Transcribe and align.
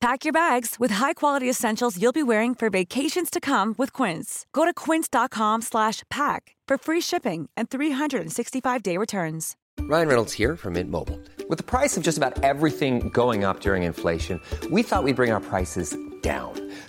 Pack 0.00 0.24
your 0.24 0.32
bags 0.32 0.76
with 0.78 0.92
high-quality 0.92 1.48
essentials 1.48 2.00
you'll 2.00 2.10
be 2.10 2.22
wearing 2.22 2.54
for 2.54 2.70
vacations 2.70 3.28
to 3.28 3.38
come 3.38 3.74
with 3.76 3.92
Quince. 3.92 4.46
Go 4.54 4.64
to 4.64 4.72
quince.com/pack 4.72 6.56
for 6.68 6.76
free 6.78 7.00
shipping 7.02 7.50
and 7.54 7.68
365-day 7.68 8.96
returns. 8.96 9.56
Ryan 9.80 10.08
Reynolds 10.08 10.32
here 10.32 10.56
from 10.56 10.74
Mint 10.74 10.90
Mobile. 10.90 11.18
With 11.48 11.58
the 11.58 11.64
price 11.64 11.96
of 11.98 12.02
just 12.02 12.16
about 12.16 12.42
everything 12.42 13.10
going 13.10 13.44
up 13.44 13.60
during 13.60 13.82
inflation, 13.82 14.40
we 14.70 14.82
thought 14.82 15.04
we'd 15.04 15.16
bring 15.16 15.32
our 15.32 15.40
prices 15.40 15.96
down. 16.22 16.69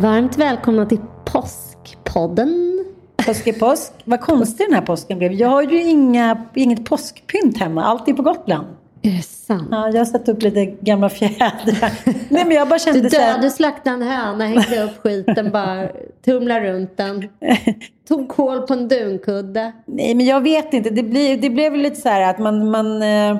Varmt 0.00 0.38
välkomna 0.38 0.86
till 0.86 0.98
Påskpodden. 1.24 2.84
Påsk 3.26 3.46
är 3.46 3.52
påsk. 3.52 3.92
Vad 4.04 4.20
konstig 4.20 4.66
den 4.66 4.74
här 4.74 4.82
påsken 4.82 5.18
blev. 5.18 5.32
Jag 5.32 5.48
har 5.48 5.62
ju 5.62 5.82
inga, 5.82 6.44
inget 6.54 6.84
påskpynt 6.84 7.58
hemma. 7.58 7.84
Allt 7.84 8.08
är 8.08 8.12
på 8.12 8.22
Gotland. 8.22 8.66
Är 9.02 9.10
det 9.10 9.22
sant? 9.22 9.68
Ja, 9.70 9.88
jag 9.88 9.98
har 9.98 10.04
satt 10.04 10.28
upp 10.28 10.42
lite 10.42 10.64
gamla 10.64 11.08
fjädrar. 11.08 11.92
Nej, 12.28 12.44
men 12.44 12.50
jag 12.50 12.68
bara 12.68 12.78
kände 12.78 13.00
Du 13.08 13.18
här- 13.18 13.26
dödade, 13.32 13.50
slaktade 13.50 13.96
en 13.96 14.02
höna, 14.02 14.44
hängde 14.44 14.84
upp 14.84 14.98
skiten, 15.02 15.50
bara 15.50 15.88
tumlade 16.24 16.72
runt 16.72 16.96
den. 16.96 17.28
Tog 18.08 18.28
kål 18.28 18.60
på 18.66 18.72
en 18.74 18.88
dunkudde. 18.88 19.72
Nej, 19.86 20.14
men 20.14 20.26
jag 20.26 20.40
vet 20.40 20.72
inte. 20.74 20.90
Det, 20.90 21.02
blir, 21.02 21.36
det 21.36 21.50
blev 21.50 21.76
lite 21.76 21.96
så 22.00 22.08
här 22.08 22.30
att 22.30 22.38
man... 22.38 22.70
man 22.70 23.02
eh, 23.02 23.36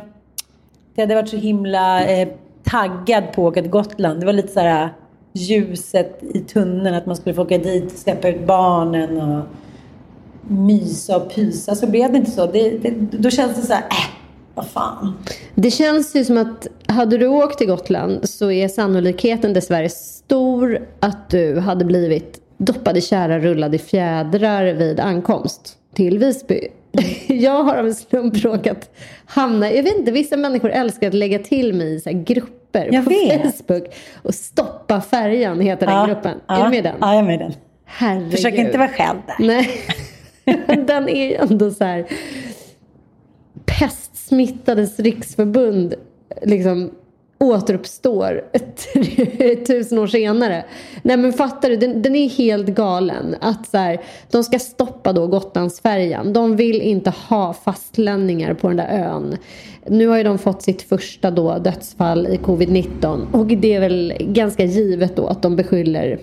det 0.94 1.02
hade 1.02 1.14
varit 1.14 1.28
så 1.28 1.36
himla 1.36 2.04
eh, 2.06 2.28
taggad 2.64 3.24
på 3.32 3.46
att 3.46 3.52
åka 3.52 3.62
till 3.62 3.70
Gotland. 3.70 4.20
Det 4.20 4.26
var 4.26 4.32
lite 4.32 4.48
så 4.52 4.60
här 4.60 4.88
ljuset 5.32 6.22
i 6.34 6.40
tunneln. 6.40 6.94
Att 6.94 7.06
man 7.06 7.16
skulle 7.16 7.34
få 7.34 7.42
åka 7.42 7.58
dit, 7.58 7.98
släppa 7.98 8.28
ut 8.28 8.46
barnen 8.46 9.20
och 9.20 9.44
mysa 10.48 11.16
och 11.16 11.34
pysa. 11.34 11.74
Så 11.74 11.86
blev 11.86 12.12
det 12.12 12.18
inte 12.18 12.30
så. 12.30 12.46
Det, 12.46 12.70
det, 12.70 12.90
då 13.10 13.30
känns 13.30 13.56
det 13.56 13.66
så 13.66 13.72
här, 13.72 13.82
äh, 13.82 14.14
vad 14.54 14.66
fan. 14.66 15.12
Det 15.54 15.70
känns 15.70 16.16
ju 16.16 16.24
som 16.24 16.38
att 16.38 16.66
hade 16.86 17.18
du 17.18 17.26
åkt 17.26 17.58
till 17.58 17.66
Gotland 17.66 18.28
så 18.28 18.50
är 18.50 18.68
sannolikheten 18.68 19.52
dessvärre 19.52 19.88
stor 19.88 20.88
att 21.00 21.30
du 21.30 21.58
hade 21.58 21.84
blivit 21.84 22.40
doppad 22.56 22.96
i 22.96 23.00
kära, 23.00 23.38
rullad 23.38 23.74
i 23.74 23.78
fjädrar 23.78 24.64
vid 24.64 25.00
ankomst 25.00 25.76
till 25.94 26.18
Visby. 26.18 26.68
Jag 27.26 27.64
har 27.64 27.76
av 27.76 27.86
en 27.86 27.94
slump 27.94 28.44
råkat 28.44 28.90
hamna, 29.26 29.72
jag 29.72 29.82
vet 29.82 29.98
inte, 29.98 30.12
vissa 30.12 30.36
människor 30.36 30.70
älskar 30.70 31.08
att 31.08 31.14
lägga 31.14 31.38
till 31.38 31.74
mig 31.74 31.94
i 31.94 32.00
så 32.00 32.10
grupper 32.12 32.88
Jag 32.92 33.04
på 33.04 33.10
vet. 33.10 33.42
Facebook. 33.42 33.84
Och 34.22 34.34
Stoppa 34.34 35.00
färjan 35.00 35.60
heter 35.60 35.86
den 35.86 36.06
gruppen. 36.06 36.40
Är 36.48 36.64
du 36.64 36.70
med 36.70 36.84
den? 36.84 36.96
Ja, 37.00 37.14
jag 37.14 37.22
är 37.22 37.26
med 37.26 37.38
den. 37.38 37.52
Herregud. 37.84 38.30
Försök 38.30 38.54
inte 38.54 38.78
vara 38.78 38.88
själv 38.88 39.18
där. 39.26 39.46
Nej. 39.46 39.70
Den 40.86 41.08
är 41.08 41.26
ju 41.28 41.34
ändå 41.34 41.70
så 41.70 41.84
här. 41.84 42.06
Pestsmittades 43.64 45.00
riksförbund 45.00 45.94
liksom 46.42 46.90
återuppstår 47.44 48.44
tusen 49.66 49.98
år 49.98 50.06
senare. 50.06 50.64
Nej 51.02 51.16
men 51.16 51.32
fattar 51.32 51.70
du, 51.70 51.76
den, 51.76 52.02
den 52.02 52.16
är 52.16 52.28
helt 52.28 52.66
galen. 52.66 53.36
Att 53.40 53.68
så 53.68 53.78
här, 53.78 54.00
de 54.30 54.44
ska 54.44 54.58
stoppa 54.58 55.12
då 55.12 55.26
Gotlandsfärjan. 55.26 56.32
De 56.32 56.56
vill 56.56 56.82
inte 56.82 57.12
ha 57.28 57.52
fastlänningar 57.52 58.54
på 58.54 58.68
den 58.68 58.76
där 58.76 58.88
ön. 58.88 59.36
Nu 59.86 60.06
har 60.06 60.16
ju 60.16 60.22
de 60.22 60.38
fått 60.38 60.62
sitt 60.62 60.82
första 60.82 61.30
då 61.30 61.58
dödsfall 61.58 62.26
i 62.26 62.36
covid-19 62.36 63.32
och 63.32 63.46
det 63.46 63.74
är 63.74 63.80
väl 63.80 64.12
ganska 64.20 64.64
givet 64.64 65.16
då 65.16 65.26
att 65.26 65.42
de 65.42 65.56
beskyller 65.56 66.18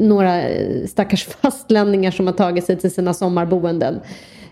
några 0.00 0.48
eh, 0.48 0.86
stackars 0.86 1.24
fastlänningar 1.42 2.10
som 2.10 2.26
har 2.26 2.34
tagit 2.34 2.64
sig 2.64 2.76
till 2.76 2.90
sina 2.90 3.14
sommarboenden 3.14 4.00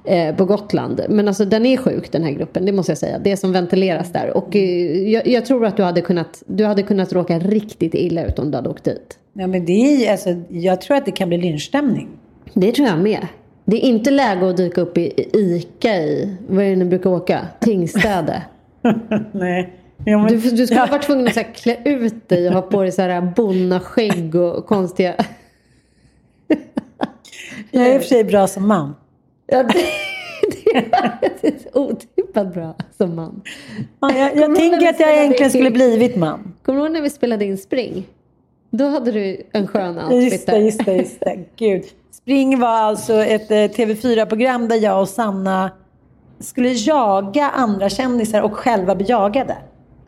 eh, 0.05 0.37
på 0.37 0.45
Gotland. 0.45 1.01
Men 1.09 1.29
alltså 1.29 1.45
den 1.45 1.67
är 1.67 1.77
sjuk 1.77 2.13
den 2.13 2.25
här 2.25 2.31
gruppen, 2.31 2.67
det 2.67 2.73
måste 2.73 2.93
jag 2.93 2.99
säga. 2.99 3.19
Det 3.19 3.37
som 3.37 3.53
ventileras 3.53 4.13
där. 4.13 4.37
Och 4.37 4.57
eh, 4.57 5.09
jag, 5.09 5.27
jag 5.27 5.47
tror 5.47 5.67
att 5.67 5.77
du 5.77 5.83
hade, 5.83 6.01
kunnat, 6.01 6.43
du 6.47 6.65
hade 6.65 6.83
kunnat 6.83 7.13
råka 7.13 7.39
riktigt 7.39 7.95
illa 7.95 8.25
ut 8.25 8.39
om 8.39 8.51
du 8.51 8.57
hade 8.57 8.69
åkt 8.69 8.85
dit. 8.85 9.19
Ja, 9.33 9.47
men 9.47 9.65
det 9.65 10.07
är, 10.07 10.13
alltså, 10.13 10.35
jag 10.49 10.81
tror 10.81 10.97
att 10.97 11.05
det 11.05 11.13
kan 11.13 11.29
bli 11.29 11.39
lynchstämning. 11.39 12.09
Det 12.55 12.73
tror 12.73 12.89
jag 12.89 12.99
med. 12.99 13.27
Det 13.65 13.77
är 13.77 13.81
inte 13.81 14.11
läge 14.11 14.51
att 14.51 14.57
dyka 14.57 14.81
upp 14.81 14.99
i 14.99 15.29
ICA 15.33 15.97
i, 15.97 16.37
vad 16.49 16.65
är 16.65 16.71
det 16.71 16.77
ni 16.77 16.85
brukar 16.85 17.11
åka? 17.11 17.47
Tingstäde. 17.61 18.43
Nej. 19.33 19.73
Ja, 20.05 20.19
men, 20.19 20.29
Du, 20.29 20.51
du 20.51 20.67
skulle 20.67 20.81
ja, 20.81 20.87
varit 20.91 21.03
tvungen 21.03 21.27
att 21.27 21.35
så 21.35 21.41
här, 21.41 21.53
klä 21.55 21.77
ut 21.85 22.29
dig 22.29 22.49
och 22.49 22.55
ha 22.55 22.63
på 22.63 22.83
dig 22.83 22.93
så 22.93 23.03
här 23.03 23.21
bonnaskägg 23.37 24.35
och 24.35 24.67
konstiga... 24.67 25.15
jag 27.71 27.87
är 27.87 27.95
i 27.95 27.99
och 27.99 28.03
för 28.03 28.09
sig 28.09 28.25
bra 28.25 28.47
som 28.47 28.69
man. 28.69 28.95
Ja, 29.47 29.63
det, 29.63 29.73
det 31.43 31.49
är 31.49 31.79
otippat 31.79 32.55
bra 32.55 32.75
som 32.97 33.17
man. 33.17 33.43
Ja, 34.01 34.13
jag 34.17 34.37
jag 34.37 34.57
tänker 34.57 34.89
att 34.89 35.01
jag 35.01 35.13
egentligen 35.19 35.45
in- 35.45 35.51
skulle 35.51 35.71
blivit 35.71 36.17
man. 36.17 36.55
Kommer 36.63 36.79
du 36.79 36.85
ihåg 36.85 36.93
när 36.93 37.01
vi 37.01 37.11
spelade 37.11 37.45
in 37.45 37.59
Spring? 37.59 38.07
Då 38.71 38.89
hade 38.89 39.13
du 39.13 39.47
en 39.53 39.67
skön 39.67 39.99
outfit 39.99 40.33
Just 40.33 40.47
det, 40.47 40.59
just 40.59 40.85
det, 40.85 40.93
just 40.97 41.21
det. 41.21 41.39
Gud. 41.57 41.83
Spring 42.23 42.59
var 42.59 42.69
alltså 42.69 43.15
ett 43.15 43.51
eh, 43.51 43.55
TV4-program 43.55 44.69
där 44.69 44.77
jag 44.77 45.01
och 45.01 45.09
Sanna 45.09 45.71
skulle 46.41 46.69
jaga 46.69 47.51
andra 47.51 47.89
kändisar 47.89 48.43
och 48.43 48.57
själva 48.57 48.95
bli 48.95 49.07
jagade. 49.09 49.57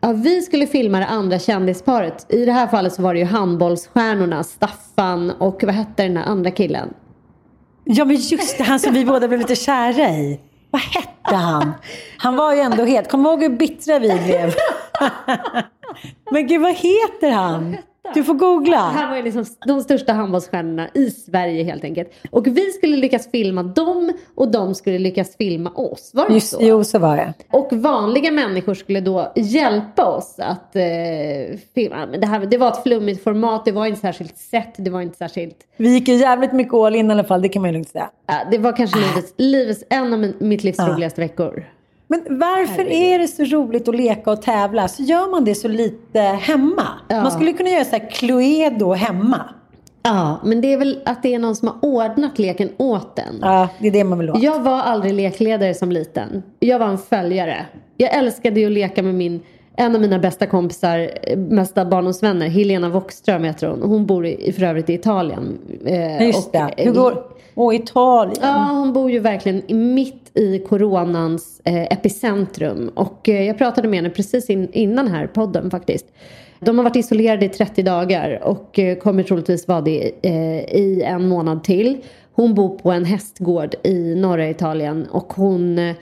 Ja, 0.01 0.13
vi 0.13 0.41
skulle 0.41 0.67
filma 0.67 0.99
det 0.99 1.05
andra 1.05 1.39
kändisparet. 1.39 2.25
I 2.29 2.45
det 2.45 2.51
här 2.51 2.67
fallet 2.67 2.93
så 2.93 3.01
var 3.01 3.13
det 3.13 3.19
ju 3.19 3.25
handbollsstjärnorna 3.25 4.43
Staffan 4.43 5.31
och 5.31 5.63
vad 5.63 5.75
hette 5.75 6.03
den 6.03 6.13
där 6.13 6.21
andra 6.23 6.51
killen? 6.51 6.93
Ja, 7.83 8.05
men 8.05 8.15
just 8.15 8.57
det, 8.57 8.63
han 8.63 8.79
som 8.79 8.93
vi 8.93 9.05
båda 9.05 9.27
blev 9.27 9.39
lite 9.39 9.55
kära 9.55 10.09
i. 10.09 10.39
Vad 10.71 10.81
hette 10.81 11.35
han? 11.35 11.73
Han 12.17 12.35
var 12.35 12.53
ju 12.53 12.59
ändå 12.59 12.85
helt... 12.85 13.11
Kom 13.11 13.25
ihåg 13.25 13.41
hur 13.41 13.49
bittra 13.49 13.99
vi 13.99 14.07
blev? 14.07 14.53
men 16.31 16.47
gud, 16.47 16.61
vad 16.61 16.73
heter 16.73 17.31
han? 17.31 17.77
Du 18.13 18.23
får 18.23 18.33
googla. 18.33 18.77
Han 18.77 19.09
var 19.09 19.17
ju 19.17 19.23
liksom 19.23 19.45
de 19.67 19.81
största 19.81 20.13
handbollsstjärnorna 20.13 20.89
i 20.93 21.09
Sverige 21.11 21.63
helt 21.63 21.83
enkelt. 21.83 22.09
Och 22.31 22.47
vi 22.47 22.71
skulle 22.71 22.97
lyckas 22.97 23.31
filma 23.31 23.63
dem 23.63 24.11
och 24.35 24.51
de 24.51 24.75
skulle 24.75 24.99
lyckas 24.99 25.37
filma 25.37 25.69
oss. 25.75 26.11
Var 26.13 26.27
det 26.27 26.33
Just, 26.33 26.49
så? 26.51 26.57
jo, 26.61 26.83
så 26.83 26.99
var 26.99 27.17
det. 27.17 27.33
Och 27.51 27.69
vanliga 27.73 28.31
människor 28.31 28.73
skulle 28.73 29.01
då 29.01 29.31
hjälpa 29.35 30.05
oss 30.05 30.35
att 30.39 30.75
eh, 30.75 30.81
filma. 31.75 32.05
Men 32.11 32.19
det, 32.19 32.27
här, 32.27 32.39
det 32.45 32.57
var 32.57 32.67
ett 32.67 32.83
flummigt 32.83 33.23
format, 33.23 33.65
det 33.65 33.71
var 33.71 33.85
inte 33.85 33.99
särskilt 34.01 34.37
sett, 34.37 34.73
det 34.77 34.89
var 34.89 35.01
inte 35.01 35.17
särskilt... 35.17 35.55
Vi 35.77 35.89
gick 35.93 36.07
ju 36.07 36.13
jävligt 36.15 36.53
mycket 36.53 36.73
all 36.73 36.95
in 36.95 37.09
i 37.09 37.11
alla 37.13 37.23
fall, 37.23 37.41
det 37.41 37.49
kan 37.49 37.61
man 37.61 37.69
ju 37.69 37.73
lugnt 37.73 37.89
säga. 37.89 38.09
Ja, 38.27 38.33
det 38.51 38.57
var 38.57 38.71
kanske 38.77 38.99
livets, 38.99 39.33
livets, 39.37 39.83
en 39.89 40.13
av 40.13 40.19
min, 40.19 40.33
mitt 40.39 40.63
livs 40.63 40.75
Ja. 40.79 40.87
roligaste 40.87 41.21
veckor. 41.21 41.63
Men 42.07 42.21
varför 42.29 42.87
är 42.91 43.19
det 43.19 43.27
så 43.27 43.43
roligt 43.43 43.87
att 43.87 43.95
leka 43.95 44.31
och 44.31 44.41
tävla? 44.41 44.87
Så 44.87 45.03
gör 45.03 45.31
man 45.31 45.45
det 45.45 45.55
så 45.55 45.67
lite 45.67 46.19
hemma. 46.19 46.83
Ja. 47.07 47.21
Man 47.21 47.31
skulle 47.31 47.53
kunna 47.53 47.69
göra 47.69 47.85
så 47.85 47.91
här 47.95 48.09
Cluedo 48.11 48.93
hemma. 48.93 49.41
Ja, 50.03 50.37
men 50.43 50.61
det 50.61 50.73
är 50.73 50.77
väl 50.77 50.99
att 51.05 51.23
det 51.23 51.33
är 51.33 51.39
någon 51.39 51.55
som 51.55 51.67
har 51.67 51.77
ordnat 51.81 52.39
leken 52.39 52.69
åt 52.77 53.19
en. 53.19 53.39
Ja, 53.41 53.67
det 53.79 53.87
är 53.87 53.91
det 53.91 54.03
man 54.03 54.19
vill 54.19 54.29
ha. 54.29 54.39
Jag 54.39 54.59
var 54.59 54.81
aldrig 54.81 55.13
lekledare 55.13 55.73
som 55.73 55.91
liten. 55.91 56.43
Jag 56.59 56.79
var 56.79 56.87
en 56.87 56.97
följare. 56.97 57.65
Jag 57.97 58.13
älskade 58.13 58.59
ju 58.59 58.65
att 58.65 58.71
leka 58.71 59.03
med 59.03 59.15
min, 59.15 59.41
en 59.75 59.95
av 59.95 60.01
mina 60.01 60.19
bästa 60.19 60.45
kompisar, 60.45 61.09
eh, 61.23 61.37
mesta 61.37 61.85
barndomsvänner, 61.85 62.47
Helena 62.47 62.89
Wokström 62.89 63.43
heter 63.43 63.67
hon. 63.67 63.81
Hon 63.81 64.05
bor 64.05 64.25
i, 64.25 64.51
för 64.53 64.63
övrigt 64.63 64.89
i 64.89 64.93
Italien. 64.93 65.57
Eh, 65.85 66.25
Just 66.27 66.47
och, 66.47 66.51
det. 66.53 66.73
Hur 66.77 66.91
går... 66.91 67.23
Åh, 67.55 67.75
Italien. 67.75 68.35
Ja, 68.41 68.67
hon 68.71 68.93
bor 68.93 69.11
ju 69.11 69.19
verkligen 69.19 69.61
i- 69.67 69.73
mitt 69.73 70.24
i 70.35 70.59
coronans 70.59 71.61
eh, 71.63 71.83
epicentrum. 71.83 72.91
Och 72.93 73.29
eh, 73.29 73.43
jag 73.43 73.57
pratade 73.57 73.87
med 73.87 73.97
henne 73.97 74.09
precis 74.09 74.49
in, 74.49 74.69
innan 74.71 75.07
här 75.07 75.27
podden 75.27 75.71
faktiskt. 75.71 76.05
De 76.59 76.77
har 76.77 76.83
varit 76.83 76.95
isolerade 76.95 77.45
i 77.45 77.49
30 77.49 77.83
dagar 77.83 78.39
och 78.43 78.79
eh, 78.79 78.97
kommer 78.97 79.23
troligtvis 79.23 79.67
vara 79.67 79.81
det 79.81 80.11
i 80.71 81.01
en 81.05 81.27
månad 81.27 81.63
till. 81.63 81.97
Hon 82.31 82.53
bor 82.53 82.77
på 82.77 82.91
en 82.91 83.05
hästgård 83.05 83.75
i 83.83 84.15
norra 84.15 84.49
Italien 84.49 85.07
och 85.11 85.33
hon 85.33 85.93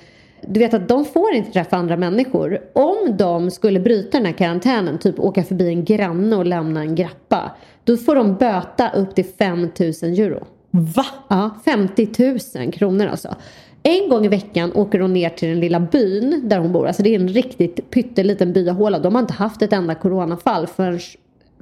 du 0.48 0.60
vet 0.60 0.74
att 0.74 0.88
de 0.88 1.06
får 1.06 1.34
inte 1.34 1.52
träffa 1.52 1.78
andra 1.78 1.98
människor. 1.98 2.60
Om 2.74 3.18
de 3.18 3.52
skulle 3.52 3.80
bryta 3.80 4.18
den 4.18 4.26
här 4.26 4.34
karantänen, 4.34 4.98
typ 4.98 5.20
åka 5.20 5.44
förbi 5.44 5.68
en 5.68 5.86
granne 5.86 6.36
och 6.36 6.46
lämna 6.46 6.82
en 6.82 6.96
grappa, 6.96 7.52
då 7.84 7.98
får 7.98 8.16
de 8.16 8.36
böta 8.36 8.90
upp 8.90 9.16
till 9.16 9.26
5 9.26 9.60
000 9.60 9.70
euro. 9.80 10.46
Va? 10.72 11.06
Ja, 11.28 11.50
50 11.66 12.10
000 12.56 12.72
kronor 12.72 13.08
alltså. 13.08 13.36
En 13.84 14.10
gång 14.10 14.26
i 14.26 14.28
veckan 14.28 14.72
åker 14.76 15.00
hon 15.00 15.14
ner 15.14 15.30
till 15.30 15.50
den 15.50 15.60
lilla 15.60 15.80
byn 15.80 16.42
där 16.44 16.60
hon 16.60 16.72
bor. 16.72 16.88
Alltså 16.88 17.04
det 17.04 17.16
är 17.16 17.20
en 17.20 17.28
riktigt 17.28 17.92
pytteliten 17.92 18.54
byahåla. 18.54 19.00
De 19.00 19.16
har 19.16 19.22
inte 19.22 19.34
haft 19.34 19.62
ett 19.62 19.74
enda 19.74 19.96
coronafall 19.96 20.68
för, 20.68 21.02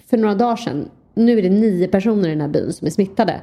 för 0.10 0.18
några 0.18 0.36
dagar 0.36 0.56
sedan. 0.56 0.90
Nu 1.14 1.38
är 1.38 1.42
det 1.42 1.50
nio 1.50 1.88
personer 1.88 2.30
i 2.30 2.32
den 2.32 2.42
här 2.42 2.48
byn 2.48 2.74
som 2.74 2.88
är 2.88 2.92
smittade. 2.92 3.42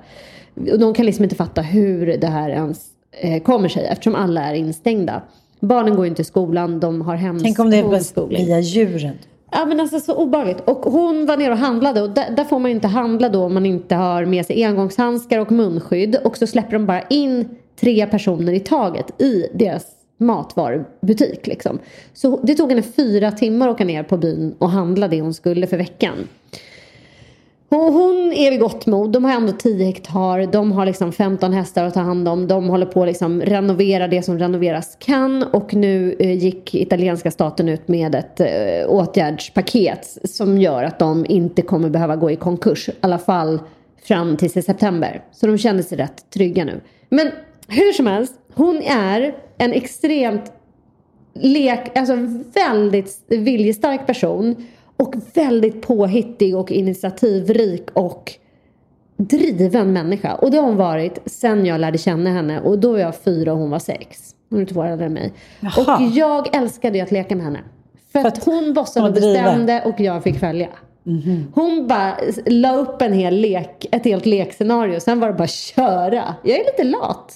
Och 0.54 0.78
de 0.78 0.94
kan 0.94 1.06
liksom 1.06 1.24
inte 1.24 1.36
fatta 1.36 1.62
hur 1.62 2.16
det 2.16 2.26
här 2.26 2.50
ens 2.50 2.86
eh, 3.10 3.42
kommer 3.42 3.68
sig 3.68 3.86
eftersom 3.86 4.14
alla 4.14 4.40
är 4.40 4.54
instängda. 4.54 5.22
Barnen 5.60 5.96
går 5.96 6.06
inte 6.06 6.22
i 6.22 6.24
skolan, 6.24 6.80
de 6.80 7.00
har 7.00 7.14
hems 7.14 7.42
Tänk 7.42 7.58
om 7.58 7.70
det 7.70 7.76
är 7.76 8.28
via 8.28 8.60
djuren. 8.60 9.18
Ja 9.50 9.64
men 9.66 9.80
alltså 9.80 10.00
så 10.00 10.14
obehagligt. 10.14 10.60
Och 10.60 10.78
hon 10.78 11.26
var 11.26 11.36
nere 11.36 11.52
och 11.52 11.58
handlade 11.58 12.02
och 12.02 12.10
där, 12.10 12.30
där 12.36 12.44
får 12.44 12.58
man 12.58 12.70
ju 12.70 12.74
inte 12.74 12.88
handla 12.88 13.28
då 13.28 13.44
om 13.44 13.54
man 13.54 13.66
inte 13.66 13.94
har 13.94 14.24
med 14.24 14.46
sig 14.46 14.64
engångshandskar 14.64 15.38
och 15.38 15.52
munskydd. 15.52 16.16
Och 16.24 16.36
så 16.36 16.46
släpper 16.46 16.72
de 16.72 16.86
bara 16.86 17.02
in 17.02 17.48
tre 17.80 18.06
personer 18.06 18.52
i 18.52 18.60
taget 18.60 19.20
i 19.20 19.48
deras 19.54 19.86
matvarubutik 20.18 21.46
liksom. 21.46 21.78
Så 22.14 22.40
det 22.42 22.54
tog 22.54 22.70
henne 22.70 22.82
fyra 22.82 23.32
timmar 23.32 23.68
att 23.68 23.74
åka 23.74 23.84
ner 23.84 24.02
på 24.02 24.16
byn 24.16 24.54
och 24.58 24.70
handla 24.70 25.08
det 25.08 25.20
hon 25.20 25.34
skulle 25.34 25.66
för 25.66 25.76
veckan. 25.76 26.28
Och 27.70 27.92
hon 27.92 28.32
är 28.32 28.50
vid 28.50 28.60
gott 28.60 28.86
mod. 28.86 29.12
De 29.12 29.24
har 29.24 29.32
ändå 29.32 29.52
10 29.52 29.84
hektar. 29.84 30.52
De 30.52 30.72
har 30.72 30.86
liksom 30.86 31.12
15 31.12 31.52
hästar 31.52 31.84
att 31.84 31.94
ta 31.94 32.00
hand 32.00 32.28
om. 32.28 32.46
De 32.46 32.68
håller 32.68 32.86
på 32.86 33.02
att 33.02 33.08
liksom 33.08 33.42
renovera 33.42 34.08
det 34.08 34.22
som 34.22 34.38
renoveras 34.38 34.96
kan. 35.00 35.42
Och 35.42 35.74
nu 35.74 36.16
eh, 36.18 36.32
gick 36.32 36.74
italienska 36.74 37.30
staten 37.30 37.68
ut 37.68 37.88
med 37.88 38.14
ett 38.14 38.40
eh, 38.40 38.88
åtgärdspaket 38.88 40.18
som 40.24 40.58
gör 40.58 40.84
att 40.84 40.98
de 40.98 41.26
inte 41.28 41.62
kommer 41.62 41.90
behöva 41.90 42.16
gå 42.16 42.30
i 42.30 42.36
konkurs. 42.36 42.88
I 42.88 42.92
alla 43.00 43.18
fall 43.18 43.60
fram 44.02 44.36
till 44.36 44.50
september. 44.50 45.24
Så 45.32 45.46
de 45.46 45.58
känner 45.58 45.82
sig 45.82 45.98
rätt 45.98 46.30
trygga 46.30 46.64
nu. 46.64 46.80
Men 47.08 47.30
hur 47.68 47.92
som 47.92 48.06
helst, 48.06 48.34
hon 48.54 48.82
är 48.82 49.34
en 49.58 49.72
extremt 49.72 50.52
lek, 51.34 51.98
alltså 51.98 52.14
väldigt 52.54 53.24
viljestark 53.28 54.06
person 54.06 54.66
och 54.96 55.14
väldigt 55.34 55.82
påhittig 55.82 56.56
och 56.56 56.70
initiativrik 56.70 57.90
och 57.92 58.32
driven 59.16 59.92
människa. 59.92 60.34
Och 60.34 60.50
det 60.50 60.56
har 60.56 60.64
hon 60.64 60.76
varit 60.76 61.18
sen 61.26 61.66
jag 61.66 61.80
lärde 61.80 61.98
känna 61.98 62.30
henne 62.30 62.60
och 62.60 62.78
då 62.78 62.92
var 62.92 62.98
jag 62.98 63.16
fyra 63.16 63.52
och 63.52 63.58
hon 63.58 63.70
var 63.70 63.78
sex. 63.78 64.34
Hon 64.50 64.60
är 64.60 64.66
två 64.66 64.80
år 64.80 64.86
äldre 64.86 65.06
än 65.06 65.12
mig. 65.12 65.32
Jaha. 65.60 65.96
Och 65.96 66.02
jag 66.02 66.56
älskade 66.56 66.98
ju 66.98 67.04
att 67.04 67.10
leka 67.10 67.36
med 67.36 67.44
henne. 67.44 67.60
För, 68.12 68.24
att 68.24 68.44
hon 68.44 68.74
bossade 68.74 69.08
och 69.08 69.14
bestämde 69.14 69.82
och 69.84 70.00
jag 70.00 70.22
fick 70.22 70.38
följa. 70.38 70.68
Hon 71.54 71.86
bara 71.86 72.14
la 72.46 72.76
upp 72.76 73.02
en 73.02 73.12
hel 73.12 73.34
lek, 73.36 73.86
ett 73.92 74.04
helt 74.04 74.26
lekscenario. 74.26 75.00
Sen 75.00 75.20
var 75.20 75.28
det 75.28 75.34
bara 75.34 75.48
köra. 75.48 76.34
Jag 76.42 76.58
är 76.58 76.64
lite 76.64 76.84
lat. 76.84 77.34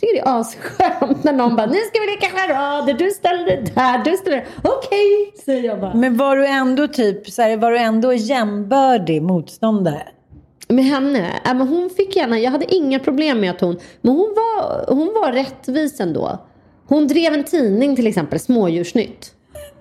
Tycker 0.00 0.14
det 0.14 0.20
är 0.20 0.40
asskönt 0.40 1.24
när 1.24 1.32
någon 1.32 1.56
bara, 1.56 1.66
nu 1.66 1.78
ska 1.78 2.00
vi 2.00 2.06
leka 2.06 2.28
charader, 2.36 2.94
du 2.94 3.10
ställer 3.10 3.46
det 3.46 3.74
där, 3.74 4.04
du 4.04 4.16
ställer 4.16 4.36
det 4.36 4.46
Okej, 4.62 5.32
säger 5.44 5.64
jag 5.64 5.80
bara. 5.80 5.94
Men 5.94 6.16
var 6.16 6.36
du 6.36 6.46
ändå 6.46 6.88
typ, 6.88 7.30
så 7.30 7.42
här, 7.42 7.56
var 7.56 7.70
du 7.70 7.78
ändå 7.78 8.12
jämbördig 8.12 9.22
motståndare? 9.22 10.02
Med 10.68 10.84
henne? 10.84 11.30
Ja, 11.44 11.54
men 11.54 11.68
hon 11.68 11.90
fick 11.90 12.16
gärna, 12.16 12.38
jag 12.38 12.50
hade 12.50 12.74
inga 12.74 12.98
problem 12.98 13.40
med 13.40 13.50
att 13.50 13.60
hon, 13.60 13.78
men 14.00 14.12
hon 14.12 14.34
var, 14.36 14.84
hon 14.94 15.14
var 15.22 15.32
rättvis 15.32 16.00
ändå. 16.00 16.38
Hon 16.88 17.06
drev 17.06 17.34
en 17.34 17.44
tidning 17.44 17.96
till 17.96 18.06
exempel, 18.06 18.38
Smådjursnytt. 18.40 19.32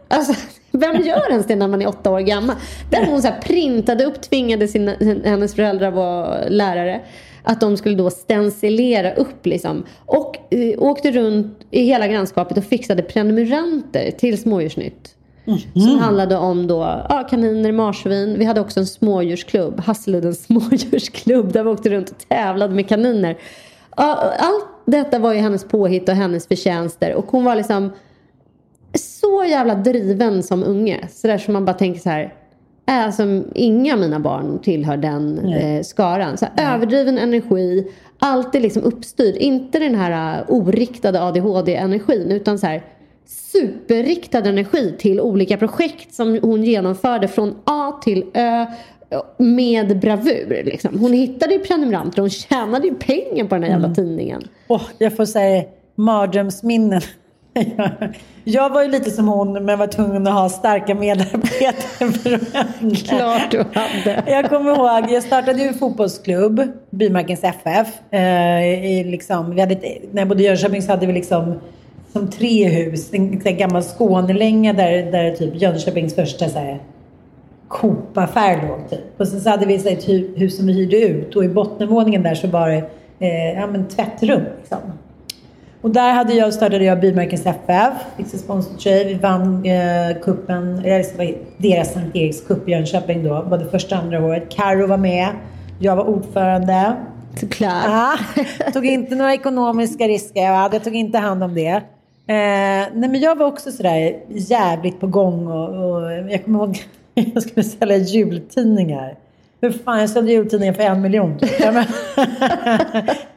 Alltså, 0.07 0.33
vem 0.71 1.01
gör 1.01 1.29
ens 1.29 1.47
det 1.47 1.55
när 1.55 1.67
man 1.67 1.81
är 1.81 1.87
åtta 1.87 2.11
år 2.11 2.19
gammal? 2.19 2.55
Där 2.91 3.05
hon 3.05 3.21
så 3.21 3.27
här 3.27 3.41
printade 3.41 4.05
upp, 4.05 4.21
tvingade 4.21 4.67
sina, 4.67 4.95
hennes 5.25 5.55
föräldrar 5.55 5.91
var 5.91 6.45
lärare, 6.49 7.01
att 7.47 7.61
de 7.61 7.77
skulle 7.77 7.95
då 7.95 8.09
stencilera 8.09 9.13
upp 9.13 9.45
liksom. 9.45 9.83
Och 10.05 10.53
eh, 10.53 10.79
åkte 10.79 11.11
runt 11.11 11.59
i 11.71 11.83
hela 11.83 12.07
grannskapet 12.07 12.57
och 12.57 12.63
fixade 12.63 13.03
prenumeranter 13.03 14.11
till 14.11 14.41
Smådjursnytt. 14.41 15.13
Som 15.73 15.99
handlade 15.99 16.37
om 16.37 16.67
då, 16.67 17.05
ja, 17.09 17.27
kaniner, 17.29 17.71
marsvin. 17.71 18.35
Vi 18.39 18.45
hade 18.45 18.61
också 18.61 18.79
en 18.79 18.87
smådjursklubb, 18.87 19.79
Hasseluddens 19.79 20.43
smådjursklubb. 20.45 21.53
Där 21.53 21.63
vi 21.63 21.69
åkte 21.69 21.89
runt 21.89 22.09
och 22.09 22.17
tävlade 22.29 22.75
med 22.75 22.89
kaniner. 22.89 23.37
Ja, 23.97 24.33
Allt 24.39 24.65
detta 24.85 25.19
var 25.19 25.33
ju 25.33 25.39
hennes 25.39 25.63
påhitt 25.63 26.09
och 26.09 26.15
hennes 26.15 26.47
förtjänster. 26.47 27.13
Och 27.13 27.25
hon 27.25 27.43
var 27.43 27.55
liksom 27.55 27.91
så 28.93 29.45
jävla 29.49 29.75
driven 29.75 30.43
som 30.43 30.63
unge. 30.63 31.07
Så 31.11 31.27
där 31.27 31.37
som 31.37 31.53
man 31.53 31.65
bara 31.65 31.73
tänker 31.73 31.99
så 31.99 32.09
här. 32.09 32.33
Alltså, 32.89 33.43
inga 33.55 33.93
av 33.93 33.99
mina 33.99 34.19
barn 34.19 34.59
tillhör 34.59 34.97
den 34.97 35.53
eh, 35.53 35.81
skaran. 35.83 36.37
Så 36.37 36.45
här, 36.55 36.75
överdriven 36.75 37.17
energi, 37.17 37.87
alltid 38.19 38.61
liksom 38.61 38.83
uppstyrd. 38.83 39.35
Inte 39.35 39.79
den 39.79 39.95
här 39.95 40.39
uh, 40.39 40.55
oriktade 40.55 41.23
ADHD-energin 41.23 42.31
utan 42.31 42.59
så 42.59 42.67
här 42.67 42.83
superriktad 43.25 44.39
energi 44.39 44.95
till 44.99 45.21
olika 45.21 45.57
projekt 45.57 46.13
som 46.13 46.39
hon 46.41 46.63
genomförde 46.63 47.27
från 47.27 47.55
A 47.63 47.99
till 48.03 48.25
Ö 48.33 48.65
med 49.37 49.99
bravur. 49.99 50.63
Liksom. 50.65 50.99
Hon 50.99 51.13
hittade 51.13 51.53
ju 51.53 51.59
prenumeranter, 51.59 52.21
hon 52.21 52.29
tjänade 52.29 52.87
ju 52.87 52.95
pengar 52.95 53.45
på 53.45 53.55
den 53.55 53.63
här 53.63 53.71
jävla 53.71 53.95
tidningen. 53.95 54.41
Åh, 54.67 54.81
jag 54.97 55.15
får 55.15 55.25
säga 55.25 55.63
mardrömsminnen. 55.95 57.01
Jag 58.43 58.69
var 58.69 58.83
ju 58.83 58.89
lite 58.91 59.11
som 59.11 59.27
hon, 59.27 59.65
men 59.65 59.79
var 59.79 59.87
tvungen 59.87 60.27
att 60.27 60.33
ha 60.33 60.49
starka 60.49 60.95
medarbetare 60.95 62.11
för 62.11 62.33
att. 62.33 63.07
Klart 63.07 63.51
du 63.51 63.57
hade. 63.73 64.23
Jag 64.31 64.49
kommer 64.49 64.71
ihåg, 64.75 65.11
jag 65.11 65.23
startade 65.23 65.61
ju 65.61 65.67
en 65.67 65.73
fotbollsklubb, 65.73 66.61
Bymarkens 66.89 67.43
FF. 67.43 67.87
Eh, 68.11 68.85
i 68.85 69.03
liksom, 69.03 69.55
vi 69.55 69.61
hade 69.61 69.75
när 70.11 70.21
jag 70.21 70.27
bodde 70.27 70.43
i 70.43 70.45
Jönköping 70.45 70.81
så 70.81 70.91
hade 70.91 71.05
vi 71.05 71.13
liksom 71.13 71.53
som 72.13 72.27
tre 72.29 72.67
hus. 72.67 73.13
En, 73.13 73.41
en 73.45 73.57
gammal 73.57 73.83
Skånelänga 73.83 74.73
där, 74.73 75.11
där 75.11 75.31
typ 75.35 75.61
Jönköpings 75.61 76.15
första 76.15 76.49
så 76.49 76.59
här, 76.59 76.79
Coop-affär 77.67 78.67
låg 78.67 78.89
typ. 78.89 79.19
Och 79.19 79.27
sen 79.27 79.41
så 79.41 79.49
hade 79.49 79.65
vi 79.65 79.79
så 79.79 79.89
här, 79.89 79.95
ett 79.97 80.07
hu- 80.07 80.37
hus 80.37 80.57
som 80.57 80.67
vi 80.67 80.73
hyrde 80.73 80.97
ut 80.97 81.35
och 81.35 81.45
i 81.45 81.49
bottenvåningen 81.49 82.23
där 82.23 82.35
så 82.35 82.47
var 82.47 82.69
det 82.69 82.83
eh, 83.19 83.59
ja, 83.59 83.67
men 83.67 83.87
tvättrum. 83.87 84.41
Liksom. 84.59 84.77
Och 85.81 85.89
där 85.89 86.13
hade 86.13 86.33
jag, 86.33 86.53
startade 86.53 86.83
jag 86.83 86.99
Bilmärkens 86.99 87.45
FF, 87.45 87.93
fick 88.17 88.27
sponsrat 88.27 88.81
tjej. 88.81 89.05
Vi 89.05 89.13
vann 89.13 89.65
eh, 89.65 90.21
kuppen, 90.21 90.79
eller 90.79 90.97
det 90.97 91.17
var 91.17 91.33
deras 91.57 91.93
Sankt 91.93 92.15
Eriks 92.15 92.41
cup 92.41 92.67
i 92.67 92.71
Jönköping 92.71 93.23
då, 93.23 93.45
både 93.49 93.65
första 93.65 93.95
och 93.95 94.03
andra 94.03 94.25
året. 94.25 94.49
Karo 94.49 94.87
var 94.87 94.97
med, 94.97 95.27
jag 95.79 95.95
var 95.95 96.03
ordförande. 96.03 96.93
Såklart. 97.39 97.83
Ja, 97.85 98.17
tog 98.73 98.85
inte 98.85 99.15
några 99.15 99.33
ekonomiska 99.33 100.07
risker, 100.07 100.41
jag, 100.41 100.73
jag 100.73 100.83
tog 100.83 100.95
inte 100.95 101.17
hand 101.17 101.43
om 101.43 101.53
det. 101.53 101.81
Eh, 102.29 102.87
nej 102.93 103.09
men 103.09 103.19
jag 103.19 103.35
var 103.35 103.45
också 103.45 103.71
sådär 103.71 104.19
jävligt 104.29 104.99
på 104.99 105.07
gång 105.07 105.47
och, 105.47 105.69
och 105.69 106.11
jag 106.11 106.45
kommer 106.45 106.59
ihåg 106.59 106.83
jag 107.13 107.43
skulle 107.43 107.63
sälja 107.63 107.97
jultidningar. 107.97 109.15
Hur 109.61 109.71
fan, 109.71 109.99
jag 109.99 110.09
sålde 110.09 110.31
jultidningar 110.31 110.73
för 110.73 110.83
en 110.83 111.01
miljon. 111.01 111.39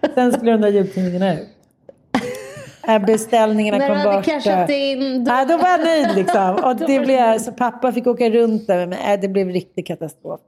Sen 0.14 0.32
skulle 0.32 0.52
de 0.52 0.60
där 0.60 0.68
jultidningarna 0.68 1.34
ut. 1.34 1.48
Beställningarna 2.98 3.78
När 3.78 3.86
kom 3.88 3.96
du 3.96 4.02
hade 4.02 4.16
bort. 4.16 4.24
cashat 4.24 4.70
in. 4.70 5.24
Ja, 5.28 5.44
då 5.44 5.56
var 5.56 5.68
jag 5.68 5.80
nöjd 5.84 6.08
liksom. 6.16 6.56
Och 6.64 6.76
det 6.86 7.00
blev, 7.00 7.38
så 7.38 7.52
pappa 7.52 7.92
fick 7.92 8.06
åka 8.06 8.30
runt 8.30 8.66
där, 8.66 8.86
men 8.86 8.98
äh, 9.14 9.20
det 9.20 9.28
blev 9.28 9.48
riktig 9.48 9.86
katastrof. 9.86 10.40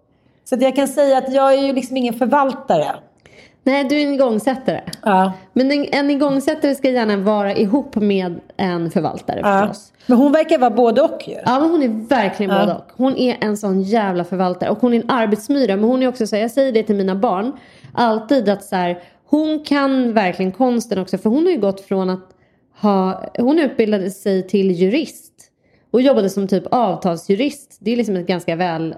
Så 0.44 0.56
jag 0.60 0.76
kan 0.76 0.88
säga 0.88 1.18
att 1.18 1.32
jag 1.32 1.54
är 1.54 1.62
ju 1.66 1.72
liksom 1.72 1.96
ingen 1.96 2.14
förvaltare. 2.14 2.86
Nej, 3.64 3.84
du 3.84 4.00
är 4.00 4.06
en 4.06 4.14
igångsättare. 4.14 4.80
Ja. 5.02 5.32
Men 5.52 5.70
en, 5.72 5.86
en 5.92 6.10
igångsättare 6.10 6.74
ska 6.74 6.90
gärna 6.90 7.16
vara 7.16 7.54
ihop 7.54 7.94
med 7.96 8.40
en 8.56 8.90
förvaltare 8.90 9.40
Ja. 9.42 9.60
förstås. 9.68 9.92
Men 10.06 10.18
hon 10.18 10.32
verkar 10.32 10.58
vara 10.58 10.70
både 10.70 11.02
och 11.02 11.28
ju. 11.28 11.34
Ja, 11.44 11.60
men 11.60 11.70
hon 11.70 11.82
är 11.82 12.08
verkligen 12.08 12.52
Ja. 12.52 12.60
både 12.60 12.74
och. 12.74 12.84
Hon 12.96 13.16
är 13.16 13.36
en 13.40 13.56
sån 13.56 13.82
jävla 13.82 14.24
förvaltare. 14.24 14.70
Och 14.70 14.78
hon 14.80 14.94
är 14.94 15.00
en 15.02 15.10
arbetsmyra. 15.10 15.76
Men 15.76 15.84
hon 15.84 16.02
är 16.02 16.08
också 16.08 16.26
så 16.26 16.36
här, 16.36 16.42
jag 16.42 16.50
säger 16.50 16.72
det 16.72 16.82
till 16.82 16.96
mina 16.96 17.14
barn. 17.14 17.52
Alltid 17.94 18.48
att 18.48 18.64
så 18.64 18.76
här, 18.76 18.98
hon 19.26 19.64
kan 19.64 20.12
verkligen 20.12 20.52
konsten 20.52 20.98
också. 20.98 21.18
För 21.18 21.30
hon 21.30 21.44
har 21.44 21.52
ju 21.52 21.58
gått 21.60 21.80
från 21.80 22.10
att 22.10 22.28
ha, 22.82 23.24
hon 23.38 23.58
utbildade 23.58 24.10
sig 24.10 24.46
till 24.46 24.70
jurist. 24.70 25.32
Och 25.90 26.02
jobbade 26.02 26.30
som 26.30 26.48
typ 26.48 26.64
avtalsjurist. 26.70 27.78
Det 27.80 27.92
är 27.92 27.96
liksom 27.96 28.16
ett 28.16 28.26
ganska 28.26 28.56
väl, 28.56 28.94